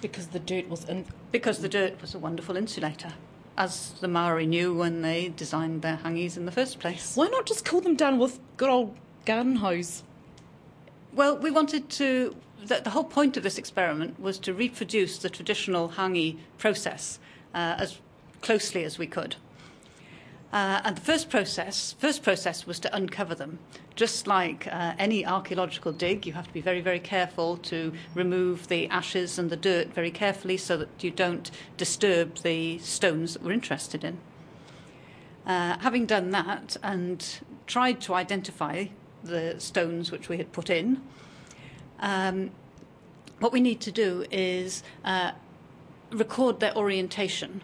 because 0.00 0.28
the 0.28 0.38
dirt 0.38 0.68
was 0.68 0.84
in. 0.84 1.06
Because 1.32 1.60
the 1.60 1.68
dirt 1.68 2.00
was 2.00 2.14
a 2.14 2.18
wonderful 2.18 2.56
insulator, 2.56 3.14
as 3.56 3.92
the 4.00 4.08
Maori 4.08 4.46
knew 4.46 4.74
when 4.74 5.02
they 5.02 5.28
designed 5.28 5.82
their 5.82 5.96
hangis 5.96 6.36
in 6.36 6.44
the 6.46 6.52
first 6.52 6.78
place. 6.78 7.16
Why 7.16 7.28
not 7.28 7.46
just 7.46 7.64
cool 7.64 7.80
them 7.80 7.96
down 7.96 8.18
with 8.18 8.38
good 8.56 8.68
old 8.68 8.96
garden 9.24 9.56
hose? 9.56 10.02
Well, 11.12 11.36
we 11.38 11.50
wanted 11.50 11.88
to. 11.90 12.36
The, 12.64 12.80
the 12.82 12.90
whole 12.90 13.04
point 13.04 13.36
of 13.36 13.42
this 13.44 13.56
experiment 13.56 14.20
was 14.20 14.38
to 14.40 14.52
reproduce 14.52 15.18
the 15.18 15.30
traditional 15.30 15.90
hangi 15.90 16.38
process 16.58 17.18
uh, 17.54 17.76
as 17.78 17.98
closely 18.42 18.84
as 18.84 18.98
we 18.98 19.06
could. 19.06 19.36
Uh, 20.50 20.80
and 20.84 20.96
the 20.96 21.00
first 21.02 21.28
process, 21.28 21.94
first 21.98 22.22
process 22.22 22.66
was 22.66 22.78
to 22.80 22.94
uncover 22.96 23.34
them. 23.34 23.58
Just 23.94 24.26
like 24.26 24.66
uh, 24.66 24.94
any 24.98 25.26
archaeological 25.26 25.92
dig, 25.92 26.26
you 26.26 26.32
have 26.32 26.46
to 26.46 26.52
be 26.54 26.62
very, 26.62 26.80
very 26.80 27.00
careful 27.00 27.58
to 27.58 27.92
remove 28.14 28.68
the 28.68 28.88
ashes 28.88 29.38
and 29.38 29.50
the 29.50 29.56
dirt 29.56 29.92
very 29.92 30.10
carefully 30.10 30.56
so 30.56 30.78
that 30.78 31.04
you 31.04 31.10
don't 31.10 31.50
disturb 31.76 32.36
the 32.38 32.78
stones 32.78 33.34
that 33.34 33.42
we're 33.42 33.52
interested 33.52 34.04
in. 34.04 34.18
Uh, 35.46 35.76
having 35.80 36.06
done 36.06 36.30
that 36.30 36.76
and 36.82 37.40
tried 37.66 38.00
to 38.00 38.14
identify 38.14 38.86
the 39.24 39.54
stones 39.58 40.10
which 40.10 40.30
we 40.30 40.38
had 40.38 40.50
put 40.52 40.70
in, 40.70 41.02
um, 42.00 42.50
what 43.38 43.52
we 43.52 43.60
need 43.60 43.80
to 43.80 43.92
do 43.92 44.24
is 44.30 44.82
uh, 45.04 45.32
record 46.10 46.60
their 46.60 46.74
orientation. 46.76 47.60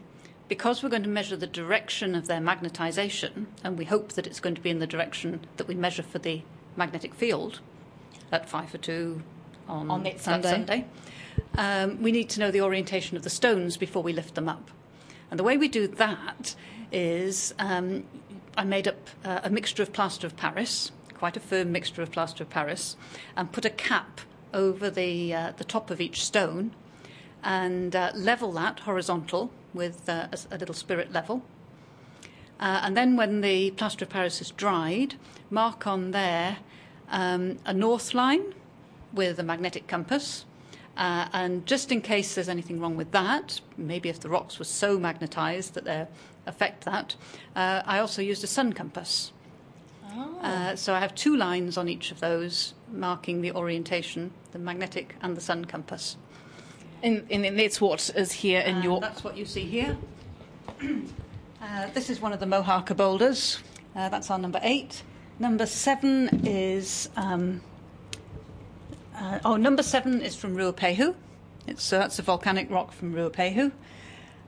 Because 0.48 0.82
we're 0.82 0.90
going 0.90 1.02
to 1.04 1.08
measure 1.08 1.36
the 1.36 1.46
direction 1.46 2.14
of 2.14 2.26
their 2.26 2.40
magnetization, 2.40 3.46
and 3.62 3.78
we 3.78 3.86
hope 3.86 4.12
that 4.12 4.26
it's 4.26 4.40
going 4.40 4.54
to 4.54 4.60
be 4.60 4.70
in 4.70 4.78
the 4.78 4.86
direction 4.86 5.40
that 5.56 5.66
we 5.66 5.74
measure 5.74 6.02
for 6.02 6.18
the 6.18 6.42
magnetic 6.76 7.14
field 7.14 7.60
at 8.30 8.48
Waiwhetu 8.50 9.22
on, 9.68 9.90
On 9.90 10.02
that 10.02 10.20
Sunday. 10.20 10.84
um, 11.56 12.02
we 12.02 12.12
need 12.12 12.28
to 12.30 12.40
know 12.40 12.50
the 12.50 12.60
orientation 12.60 13.16
of 13.16 13.22
the 13.22 13.30
stones 13.30 13.76
before 13.76 14.02
we 14.02 14.12
lift 14.12 14.34
them 14.34 14.48
up. 14.48 14.70
And 15.30 15.40
the 15.40 15.44
way 15.44 15.56
we 15.56 15.68
do 15.68 15.86
that 15.86 16.54
is 16.92 17.54
um, 17.58 18.04
I 18.56 18.64
made 18.64 18.86
up 18.86 19.08
uh, 19.24 19.40
a 19.44 19.50
mixture 19.50 19.82
of 19.82 19.92
plaster 19.92 20.26
of 20.26 20.36
Paris, 20.36 20.92
quite 21.14 21.36
a 21.36 21.40
firm 21.40 21.72
mixture 21.72 22.02
of 22.02 22.12
plaster 22.12 22.44
of 22.44 22.50
Paris, 22.50 22.96
and 23.36 23.50
put 23.50 23.64
a 23.64 23.70
cap 23.70 24.20
over 24.52 24.90
the, 24.90 25.34
uh, 25.34 25.52
the 25.56 25.64
top 25.64 25.90
of 25.90 26.00
each 26.00 26.24
stone 26.24 26.72
and 27.42 27.96
uh, 27.96 28.12
level 28.14 28.52
that 28.52 28.80
horizontal 28.80 29.50
with 29.74 30.08
uh, 30.08 30.28
a, 30.32 30.54
a 30.54 30.58
little 30.58 30.74
spirit 30.74 31.12
level. 31.12 31.42
Uh, 32.60 32.80
and 32.82 32.96
then 32.96 33.16
when 33.16 33.40
the 33.40 33.72
plaster 33.72 34.04
of 34.04 34.10
Paris 34.10 34.40
is 34.40 34.50
dried, 34.52 35.16
mark 35.50 35.86
on 35.86 36.12
there 36.12 36.58
um, 37.10 37.58
a 37.66 37.74
north 37.74 38.14
line 38.14 38.54
with 39.12 39.38
a 39.38 39.42
magnetic 39.42 39.86
compass. 39.86 40.44
Uh, 40.96 41.26
and 41.32 41.66
just 41.66 41.90
in 41.90 42.00
case 42.00 42.34
there's 42.34 42.48
anything 42.48 42.80
wrong 42.80 42.96
with 42.96 43.10
that, 43.10 43.60
maybe 43.76 44.08
if 44.08 44.20
the 44.20 44.28
rocks 44.28 44.58
were 44.58 44.64
so 44.64 44.98
magnetized 44.98 45.74
that 45.74 45.84
they 45.84 46.06
affect 46.46 46.84
that, 46.84 47.16
uh, 47.56 47.82
I 47.84 47.98
also 47.98 48.22
used 48.22 48.44
a 48.44 48.46
sun 48.46 48.72
compass. 48.72 49.32
Uh, 50.42 50.76
so 50.76 50.94
I 50.94 51.00
have 51.00 51.14
two 51.14 51.36
lines 51.36 51.76
on 51.76 51.88
each 51.88 52.12
of 52.12 52.20
those 52.20 52.74
marking 52.92 53.40
the 53.40 53.50
orientation, 53.52 54.30
the 54.52 54.58
magnetic 54.58 55.16
and 55.20 55.36
the 55.36 55.40
sun 55.40 55.64
compass. 55.64 56.16
And, 57.02 57.26
and 57.30 57.44
then 57.44 57.56
that's 57.56 57.80
what 57.80 58.10
is 58.16 58.32
here 58.32 58.60
in 58.60 58.82
your. 58.82 59.00
That's 59.00 59.22
what 59.24 59.36
you 59.36 59.44
see 59.44 59.64
here. 59.64 59.96
uh, 61.62 61.86
this 61.92 62.08
is 62.10 62.20
one 62.20 62.32
of 62.32 62.40
the 62.40 62.46
Mohaka 62.46 62.96
boulders. 62.96 63.58
Uh, 63.94 64.08
that's 64.08 64.30
our 64.30 64.38
number 64.38 64.60
eight. 64.62 65.02
Number 65.38 65.66
seven 65.66 66.46
is. 66.46 67.08
Um, 67.16 67.60
uh, 69.14 69.38
oh, 69.44 69.56
number 69.56 69.82
seven 69.82 70.20
is 70.22 70.34
from 70.34 70.56
Ruapehu. 70.56 71.14
It's, 71.66 71.82
so 71.82 71.98
that's 71.98 72.18
a 72.18 72.22
volcanic 72.22 72.70
rock 72.70 72.92
from 72.92 73.14
Ruapehu. 73.14 73.70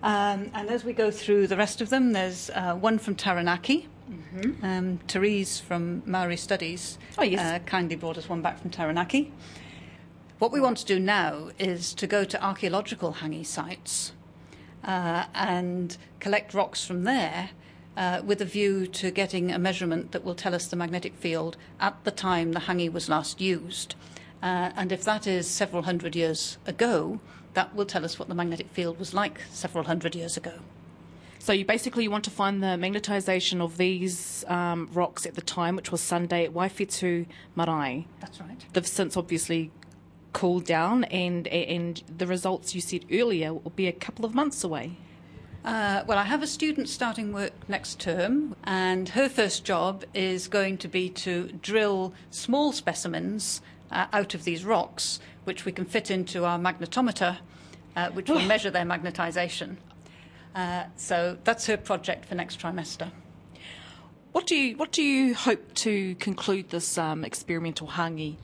Um, 0.02 0.50
and 0.54 0.68
as 0.68 0.84
we 0.84 0.92
go 0.92 1.10
through 1.10 1.46
the 1.46 1.56
rest 1.56 1.80
of 1.80 1.88
them, 1.88 2.12
there's 2.12 2.50
uh, 2.50 2.74
one 2.74 2.98
from 2.98 3.14
Taranaki. 3.14 3.88
Um, 4.62 4.98
Therese 5.08 5.58
from 5.58 6.02
Maori 6.06 6.36
Studies 6.36 6.96
Oh, 7.18 7.24
yes. 7.24 7.40
uh, 7.40 7.58
kindly 7.64 7.96
brought 7.96 8.16
us 8.18 8.28
one 8.28 8.40
back 8.40 8.60
from 8.60 8.70
Taranaki. 8.70 9.32
What 10.38 10.52
we 10.52 10.60
want 10.60 10.76
to 10.78 10.84
do 10.84 11.00
now 11.00 11.48
is 11.58 11.94
to 11.94 12.06
go 12.06 12.22
to 12.22 12.44
archaeological 12.44 13.14
hangi 13.20 13.44
sites 13.46 14.12
uh, 14.84 15.24
and 15.34 15.96
collect 16.20 16.52
rocks 16.52 16.84
from 16.84 17.04
there 17.04 17.50
uh, 17.96 18.20
with 18.22 18.42
a 18.42 18.44
view 18.44 18.86
to 18.86 19.10
getting 19.10 19.50
a 19.50 19.58
measurement 19.58 20.12
that 20.12 20.24
will 20.24 20.34
tell 20.34 20.54
us 20.54 20.66
the 20.66 20.76
magnetic 20.76 21.16
field 21.16 21.56
at 21.80 22.04
the 22.04 22.10
time 22.10 22.52
the 22.52 22.60
hangi 22.60 22.92
was 22.92 23.08
last 23.08 23.40
used. 23.40 23.94
Uh, 24.42 24.72
and 24.76 24.92
if 24.92 25.02
that 25.04 25.26
is 25.26 25.48
several 25.48 25.84
hundred 25.84 26.14
years 26.14 26.58
ago, 26.66 27.18
that 27.54 27.74
will 27.74 27.86
tell 27.86 28.04
us 28.04 28.18
what 28.18 28.28
the 28.28 28.34
magnetic 28.34 28.68
field 28.68 28.98
was 28.98 29.14
like 29.14 29.40
several 29.50 29.84
hundred 29.84 30.14
years 30.14 30.36
ago. 30.36 30.52
So 31.38 31.54
you 31.54 31.64
basically 31.64 32.02
you 32.02 32.10
want 32.10 32.24
to 32.24 32.30
find 32.30 32.62
the 32.62 32.76
magnetization 32.76 33.62
of 33.62 33.78
these 33.78 34.44
um, 34.48 34.90
rocks 34.92 35.24
at 35.24 35.34
the 35.34 35.40
time, 35.40 35.76
which 35.76 35.90
was 35.90 36.02
Sunday 36.02 36.44
at 36.44 36.52
Waiwhetu 36.52 37.24
Marae. 37.54 38.06
That's 38.20 38.38
right. 38.38 38.66
They've 38.74 38.86
since 38.86 39.16
obviously 39.16 39.70
cooled 40.36 40.64
down, 40.64 41.04
and 41.04 41.48
and 41.48 42.02
the 42.18 42.26
results 42.26 42.74
you 42.74 42.80
said 42.80 43.04
earlier 43.10 43.54
will 43.54 43.76
be 43.84 43.88
a 43.88 43.92
couple 44.06 44.24
of 44.24 44.34
months 44.34 44.62
away. 44.62 44.86
Uh, 45.64 46.04
well, 46.06 46.18
I 46.18 46.24
have 46.24 46.42
a 46.42 46.46
student 46.46 46.88
starting 46.88 47.32
work 47.32 47.54
next 47.68 47.98
term, 47.98 48.54
and 48.64 49.08
her 49.10 49.28
first 49.28 49.64
job 49.64 50.04
is 50.14 50.46
going 50.46 50.78
to 50.78 50.88
be 50.88 51.08
to 51.26 51.32
drill 51.70 52.12
small 52.30 52.72
specimens 52.72 53.62
uh, 53.90 54.06
out 54.12 54.34
of 54.34 54.44
these 54.44 54.64
rocks, 54.64 55.18
which 55.44 55.64
we 55.64 55.72
can 55.72 55.84
fit 55.84 56.10
into 56.10 56.44
our 56.44 56.58
magnetometer 56.58 57.38
uh, 57.96 58.10
which 58.10 58.28
will 58.28 58.40
measure 58.42 58.70
their 58.70 58.84
magnetisation. 58.84 59.76
Uh, 60.54 60.84
so 60.96 61.36
that's 61.44 61.66
her 61.66 61.76
project 61.76 62.26
for 62.26 62.34
next 62.34 62.60
trimester. 62.60 63.10
What 64.32 64.46
do 64.46 64.54
you 64.54 64.76
What 64.76 64.92
do 64.92 65.02
you 65.02 65.34
hope 65.34 65.74
to 65.86 66.14
conclude 66.16 66.68
this 66.68 66.98
um, 66.98 67.24
experimental 67.24 67.88
hangi? 67.88 68.36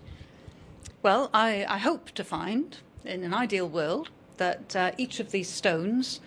Well, 1.02 1.30
I, 1.34 1.66
I 1.68 1.78
hope 1.78 2.12
to 2.12 2.22
find, 2.22 2.78
in 3.04 3.24
an 3.24 3.34
ideal 3.34 3.68
world, 3.68 4.10
that 4.36 4.76
uh, 4.76 4.92
each 4.96 5.18
of 5.18 5.32
these 5.32 5.48
stones 5.48 6.20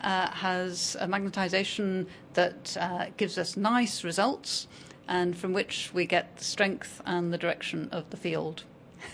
uh, 0.00 0.30
has 0.30 0.96
a 0.98 1.06
magnetization 1.06 2.06
that 2.32 2.74
uh, 2.80 3.06
gives 3.18 3.36
us 3.36 3.58
nice 3.58 4.04
results 4.04 4.68
and 5.06 5.36
from 5.36 5.52
which 5.52 5.90
we 5.92 6.06
get 6.06 6.38
the 6.38 6.44
strength 6.44 7.02
and 7.04 7.30
the 7.30 7.36
direction 7.36 7.90
of 7.92 8.08
the 8.10 8.16
field. 8.16 8.64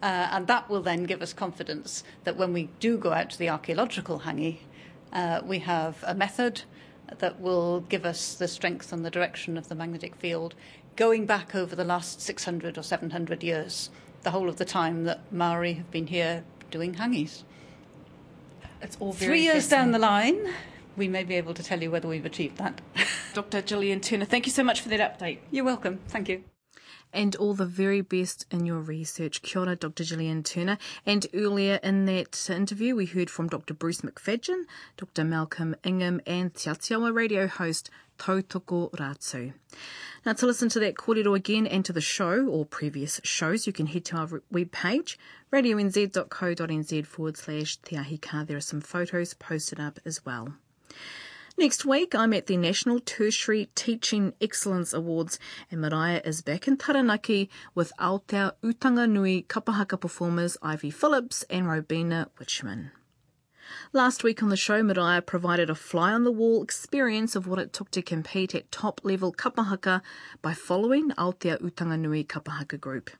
Uh, 0.00 0.28
and 0.30 0.46
that 0.46 0.70
will 0.70 0.80
then 0.80 1.02
give 1.02 1.20
us 1.20 1.32
confidence 1.32 2.04
that 2.22 2.36
when 2.36 2.52
we 2.52 2.68
do 2.78 2.96
go 2.96 3.12
out 3.12 3.28
to 3.28 3.36
the 3.36 3.48
archaeological 3.48 4.20
hangi, 4.20 4.58
uh, 5.12 5.40
we 5.42 5.58
have 5.58 5.96
a 6.06 6.14
method 6.14 6.62
that 7.18 7.40
will 7.40 7.80
give 7.80 8.04
us 8.04 8.34
the 8.34 8.46
strength 8.46 8.92
and 8.92 9.04
the 9.04 9.10
direction 9.10 9.58
of 9.58 9.66
the 9.66 9.74
magnetic 9.74 10.14
field 10.14 10.54
going 10.94 11.26
back 11.26 11.52
over 11.52 11.74
the 11.74 11.82
last 11.82 12.20
600 12.20 12.78
or 12.78 12.82
700 12.84 13.42
years, 13.42 13.90
the 14.22 14.30
whole 14.30 14.48
of 14.48 14.56
the 14.56 14.64
time 14.64 15.04
that 15.04 15.32
Maori 15.32 15.74
have 15.74 15.90
been 15.90 16.06
here 16.06 16.44
doing 16.70 16.94
hangis. 16.94 17.42
It's 18.80 18.96
all 19.00 19.12
Three 19.12 19.42
years 19.42 19.68
down 19.68 19.90
the 19.90 19.98
line, 19.98 20.52
we 20.96 21.08
may 21.08 21.24
be 21.24 21.34
able 21.34 21.54
to 21.54 21.62
tell 21.62 21.82
you 21.82 21.90
whether 21.90 22.08
we've 22.08 22.26
achieved 22.26 22.58
that. 22.58 22.80
Dr. 23.34 23.62
Gillian 23.62 24.00
Turner, 24.00 24.24
thank 24.24 24.46
you 24.46 24.52
so 24.52 24.62
much 24.62 24.80
for 24.80 24.88
that 24.90 25.00
update. 25.00 25.38
You're 25.50 25.64
welcome. 25.64 26.00
Thank 26.08 26.28
you. 26.28 26.44
and 27.12 27.34
all 27.36 27.54
the 27.54 27.66
very 27.66 28.00
best 28.02 28.44
in 28.50 28.66
your 28.66 28.80
research. 28.80 29.40
Kia 29.42 29.62
ora, 29.62 29.76
Dr. 29.76 30.04
Gillian 30.04 30.42
Turner. 30.42 30.78
And 31.06 31.26
earlier 31.34 31.80
in 31.82 32.04
that 32.04 32.50
interview, 32.50 32.94
we 32.94 33.06
heard 33.06 33.30
from 33.30 33.48
Dr. 33.48 33.74
Bruce 33.74 34.02
McFadgen, 34.02 34.64
Dr. 34.96 35.24
Malcolm 35.24 35.74
Ingham, 35.84 36.20
and 36.26 36.54
Te 36.54 36.70
Atiawa 36.70 37.14
radio 37.14 37.46
host 37.46 37.90
Tautoko 38.18 38.90
Ratu. 38.92 39.54
Now, 40.26 40.32
to 40.34 40.46
listen 40.46 40.68
to 40.70 40.80
that 40.80 40.94
kōrero 40.94 41.36
again 41.36 41.66
and 41.66 41.84
to 41.84 41.92
the 41.92 42.00
show 42.00 42.46
or 42.46 42.66
previous 42.66 43.20
shows, 43.24 43.66
you 43.66 43.72
can 43.72 43.86
head 43.86 44.04
to 44.06 44.16
our 44.16 44.42
webpage, 44.52 45.16
radionz.co.nz 45.52 47.06
forward 47.06 47.36
slash 47.36 47.76
Te 47.76 47.96
Ahi 47.96 48.18
Kaa. 48.18 48.44
There 48.44 48.56
are 48.56 48.60
some 48.60 48.80
photos 48.80 49.34
posted 49.34 49.80
up 49.80 49.98
as 50.04 50.24
well. 50.24 50.54
Next 51.56 51.84
week, 51.84 52.14
I'm 52.14 52.32
at 52.34 52.46
the 52.46 52.56
National 52.56 53.00
Tertiary 53.00 53.68
Teaching 53.74 54.32
Excellence 54.40 54.92
Awards, 54.92 55.40
and 55.70 55.80
Maraea 55.80 56.24
is 56.24 56.40
back 56.40 56.68
in 56.68 56.76
Taranaki 56.76 57.50
with 57.74 57.92
Aotea 57.98 58.52
Utanga 58.62 59.10
Nui 59.10 59.42
Kapahaka 59.42 59.98
performers 59.98 60.56
Ivy 60.62 60.90
Phillips 60.90 61.44
and 61.50 61.68
Robina 61.68 62.28
Witchman. 62.38 62.90
Last 63.92 64.24
week 64.24 64.42
on 64.42 64.48
the 64.48 64.56
show, 64.56 64.82
Maraea 64.82 65.24
provided 65.24 65.70
a 65.70 65.74
fly 65.74 66.12
on 66.12 66.24
the 66.24 66.32
wall 66.32 66.62
experience 66.62 67.36
of 67.36 67.46
what 67.46 67.58
it 67.58 67.72
took 67.72 67.90
to 67.92 68.02
compete 68.02 68.54
at 68.54 68.72
top 68.72 69.00
level 69.04 69.32
kapahaka 69.32 70.02
by 70.42 70.54
following 70.54 71.10
Aotea 71.12 71.60
Utanga 71.60 71.98
Nui 71.98 72.24
Kapahaka 72.24 72.80
Group. 72.80 73.10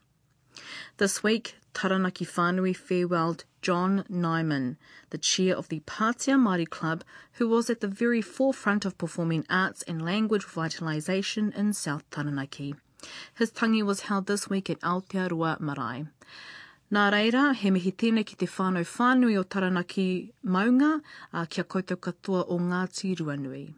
This 0.97 1.23
week, 1.23 1.55
Taranaki 1.73 2.25
Whānui 2.25 2.75
farewelled 2.75 3.43
John 3.61 4.03
Nyman, 4.09 4.77
the 5.11 5.17
chair 5.17 5.55
of 5.55 5.69
the 5.69 5.81
Pātea 5.81 6.35
Māori 6.35 6.69
Club, 6.69 7.03
who 7.33 7.47
was 7.47 7.69
at 7.69 7.81
the 7.81 7.87
very 7.87 8.21
forefront 8.21 8.85
of 8.85 8.97
performing 8.97 9.45
arts 9.49 9.83
and 9.83 10.03
language 10.03 10.45
revitalisation 10.45 11.55
in 11.55 11.73
South 11.73 12.09
Taranaki. 12.09 12.75
His 13.33 13.51
tangi 13.51 13.83
was 13.83 14.01
held 14.01 14.27
this 14.27 14.49
week 14.49 14.69
at 14.69 14.81
Aotearoa 14.81 15.59
Marae. 15.59 16.07
Nā 16.89 17.03
reira, 17.13 17.53
he 17.53 17.69
mihi 17.69 17.91
tēne 17.93 18.23
ki 18.25 18.35
te 18.41 18.47
whānau 18.49 18.81
whānui 18.81 19.35
o 19.37 19.43
Taranaki 19.43 20.31
maunga 20.43 20.95
a 21.31 21.45
kia 21.45 21.63
koutou 21.63 21.99
katoa 22.01 22.47
o 22.49 22.57
Ngāti 22.57 23.11
Ruanui. 23.19 23.75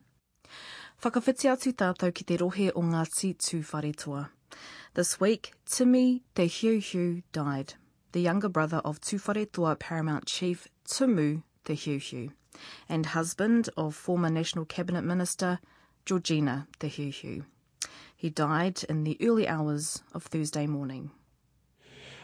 Whakawhiti 1.04 1.50
atu 1.52 1.74
tātou 1.76 2.14
ki 2.16 2.24
te 2.24 2.38
rohe 2.40 2.70
o 2.72 2.82
Ngāti 2.82 3.34
Tūwharetoa. 3.36 4.30
This 4.94 5.20
week, 5.20 5.52
Timmy 5.66 6.24
Te 6.36 6.48
Hiu 6.48 6.80
Hiu 6.80 7.24
died, 7.34 7.74
the 8.14 8.22
younger 8.22 8.48
brother 8.48 8.78
of 8.86 9.02
Tūwharetoa 9.02 9.78
Paramount 9.78 10.26
Chief 10.26 10.70
Tumu 10.88 11.44
Te 11.66 11.76
Hiu 11.76 12.00
Hiu, 12.00 12.32
and 12.88 13.08
husband 13.08 13.68
of 13.76 13.94
former 13.94 14.30
National 14.30 14.64
Cabinet 14.64 15.04
Minister 15.04 15.60
Georgina 16.06 16.66
Te 16.80 16.88
Hiu 16.88 17.12
Hiu. 17.12 17.44
He 18.16 18.30
died 18.30 18.86
in 18.88 19.04
the 19.04 19.18
early 19.22 19.50
hours 19.50 20.02
of 20.14 20.24
Thursday 20.24 20.66
morning. 20.66 21.12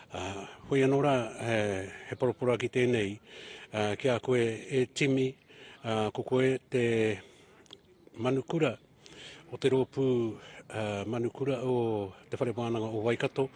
Uh, 0.08 0.47
hui 0.70 0.84
anora 0.84 1.36
uh, 1.36 1.84
he 2.08 2.16
poropora 2.16 2.55
ki 2.55 2.70
tēnei 2.72 3.18
uh, 3.74 3.91
kia 3.99 4.14
koe 4.24 4.39
e 4.39 4.86
timi 4.95 5.26
uh, 5.84 6.08
ko 6.16 6.24
koe 6.24 6.53
te 6.72 6.84
manukura 8.16 8.72
o 9.51 9.60
te 9.60 9.68
rōpū 9.68 10.05
uh, 10.32 11.03
manukura 11.12 11.60
o 11.60 12.14
te 12.30 12.39
whare 12.39 12.55
wānanga 12.55 12.88
o 12.88 13.03
Waikato 13.03 13.49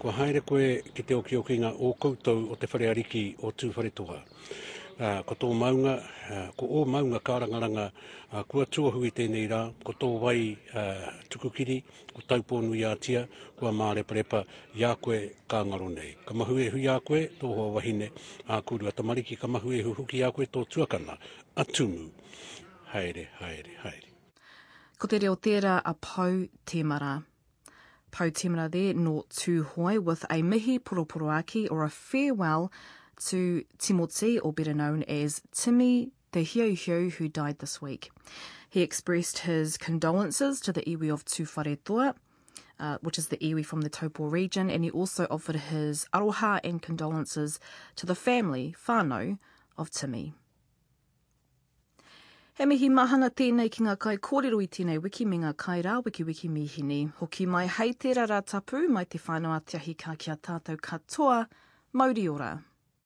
ko 0.00 0.16
haere 0.16 0.40
koe 0.40 0.80
ki 0.96 1.04
te 1.04 1.14
oki 1.14 1.36
okinga 1.36 1.74
o 1.76 1.92
koutou 1.92 2.48
o 2.52 2.56
te 2.56 2.72
whare 2.72 2.88
ariki 2.94 3.26
o 3.44 3.52
tūwharetoa. 3.52 4.22
Uh, 4.96 5.20
ko 5.28 5.34
tō 5.36 5.50
maunga, 5.52 5.98
uh, 6.32 6.46
ko 6.56 6.66
o 6.80 6.84
maunga 6.88 7.18
kārangaranga, 7.20 7.90
uh, 8.32 8.42
kua 8.48 8.64
tuahui 8.64 9.10
tēnei 9.12 9.44
rā, 9.50 9.58
ko 9.84 9.92
tō 9.92 10.08
wai 10.22 10.56
uh, 10.72 11.10
tukukiri, 11.28 11.82
ko 12.14 12.24
taupōnu 12.24 12.72
i 12.78 12.86
ātia, 12.88 13.26
kua 13.58 13.74
māreparepa, 13.76 14.40
ia 14.72 14.94
koe 14.96 15.18
kā 15.52 15.60
ngaro 15.68 15.90
nei. 15.92 16.14
Ka 16.24 16.32
mahu 16.32 16.56
e 16.64 16.70
hui 16.72 16.88
a 16.88 16.96
koe, 17.04 17.26
tō 17.28 17.52
hoa 17.58 17.68
wahine, 17.76 18.08
a 18.48 18.62
kūrua 18.64 18.96
tamariki, 18.96 19.36
ka 19.36 19.46
mahu 19.46 19.76
e 19.76 19.82
huhuki 19.84 20.24
a 20.24 20.32
koe, 20.32 20.48
tō 20.48 20.64
tuakana, 20.64 21.20
atumu. 21.60 22.08
Haere, 22.94 23.28
haere, 23.42 23.76
haere. 23.84 24.12
Ko 24.96 25.12
te 25.12 25.20
reo 25.20 25.36
tērā 25.36 25.76
a 25.84 25.92
Pau 25.92 26.46
Temara. 26.64 27.18
Pau 28.16 28.30
tēmara 28.32 28.70
there, 28.72 28.94
no 28.94 29.26
tūhoi, 29.28 29.98
with 29.98 30.24
a 30.30 30.40
mihi 30.40 30.78
poroporoaki 30.78 31.68
or 31.70 31.84
a 31.84 31.90
farewell 31.90 32.72
to 33.26 33.64
Timothy, 33.78 34.38
or 34.38 34.52
better 34.52 34.74
known 34.74 35.02
as 35.04 35.42
Timi 35.52 36.10
the 36.32 36.44
Hiohio, 36.44 37.10
who 37.12 37.28
died 37.28 37.58
this 37.58 37.80
week. 37.80 38.10
He 38.68 38.82
expressed 38.82 39.38
his 39.38 39.78
condolences 39.78 40.60
to 40.60 40.72
the 40.72 40.82
iwi 40.82 41.12
of 41.12 41.24
Tūwharetoa, 41.24 42.14
uh, 42.78 42.98
which 43.00 43.18
is 43.18 43.28
the 43.28 43.38
iwi 43.38 43.64
from 43.64 43.80
the 43.80 43.90
Taupo 43.90 44.30
region, 44.30 44.68
and 44.68 44.84
he 44.84 44.90
also 44.90 45.26
offered 45.30 45.56
his 45.56 46.06
aroha 46.12 46.60
and 46.62 46.82
condolences 46.82 47.58
to 47.96 48.06
the 48.06 48.14
family, 48.14 48.74
whānau, 48.86 49.38
of 49.78 49.90
Timi. 49.90 50.34
He 52.56 52.64
mihi 52.64 52.88
mahana 52.88 53.28
tēnei 53.28 53.70
ki 53.70 53.82
ngā 53.84 53.98
kai 53.98 54.16
kōrero 54.16 54.62
i 54.62 54.66
tēnei 54.66 55.00
wiki 55.02 55.26
me 55.26 55.36
ngā 55.42 55.50
kai 55.60 55.82
rā 55.82 56.02
wiki 56.02 56.24
wiki 56.24 56.48
mihini. 56.48 57.12
Hoki 57.18 57.44
mai 57.44 57.66
hei 57.66 57.92
tērā 57.92 58.24
rā 58.30 58.38
tapu 58.46 58.88
mai 58.88 59.04
te 59.04 59.18
whānau 59.18 59.52
atiahi 59.52 59.94
kā 59.94 60.16
kia 60.16 60.36
tātou 60.36 60.80
katoa, 60.80 61.46
Mauri 61.92 62.28
ora. 62.28 62.64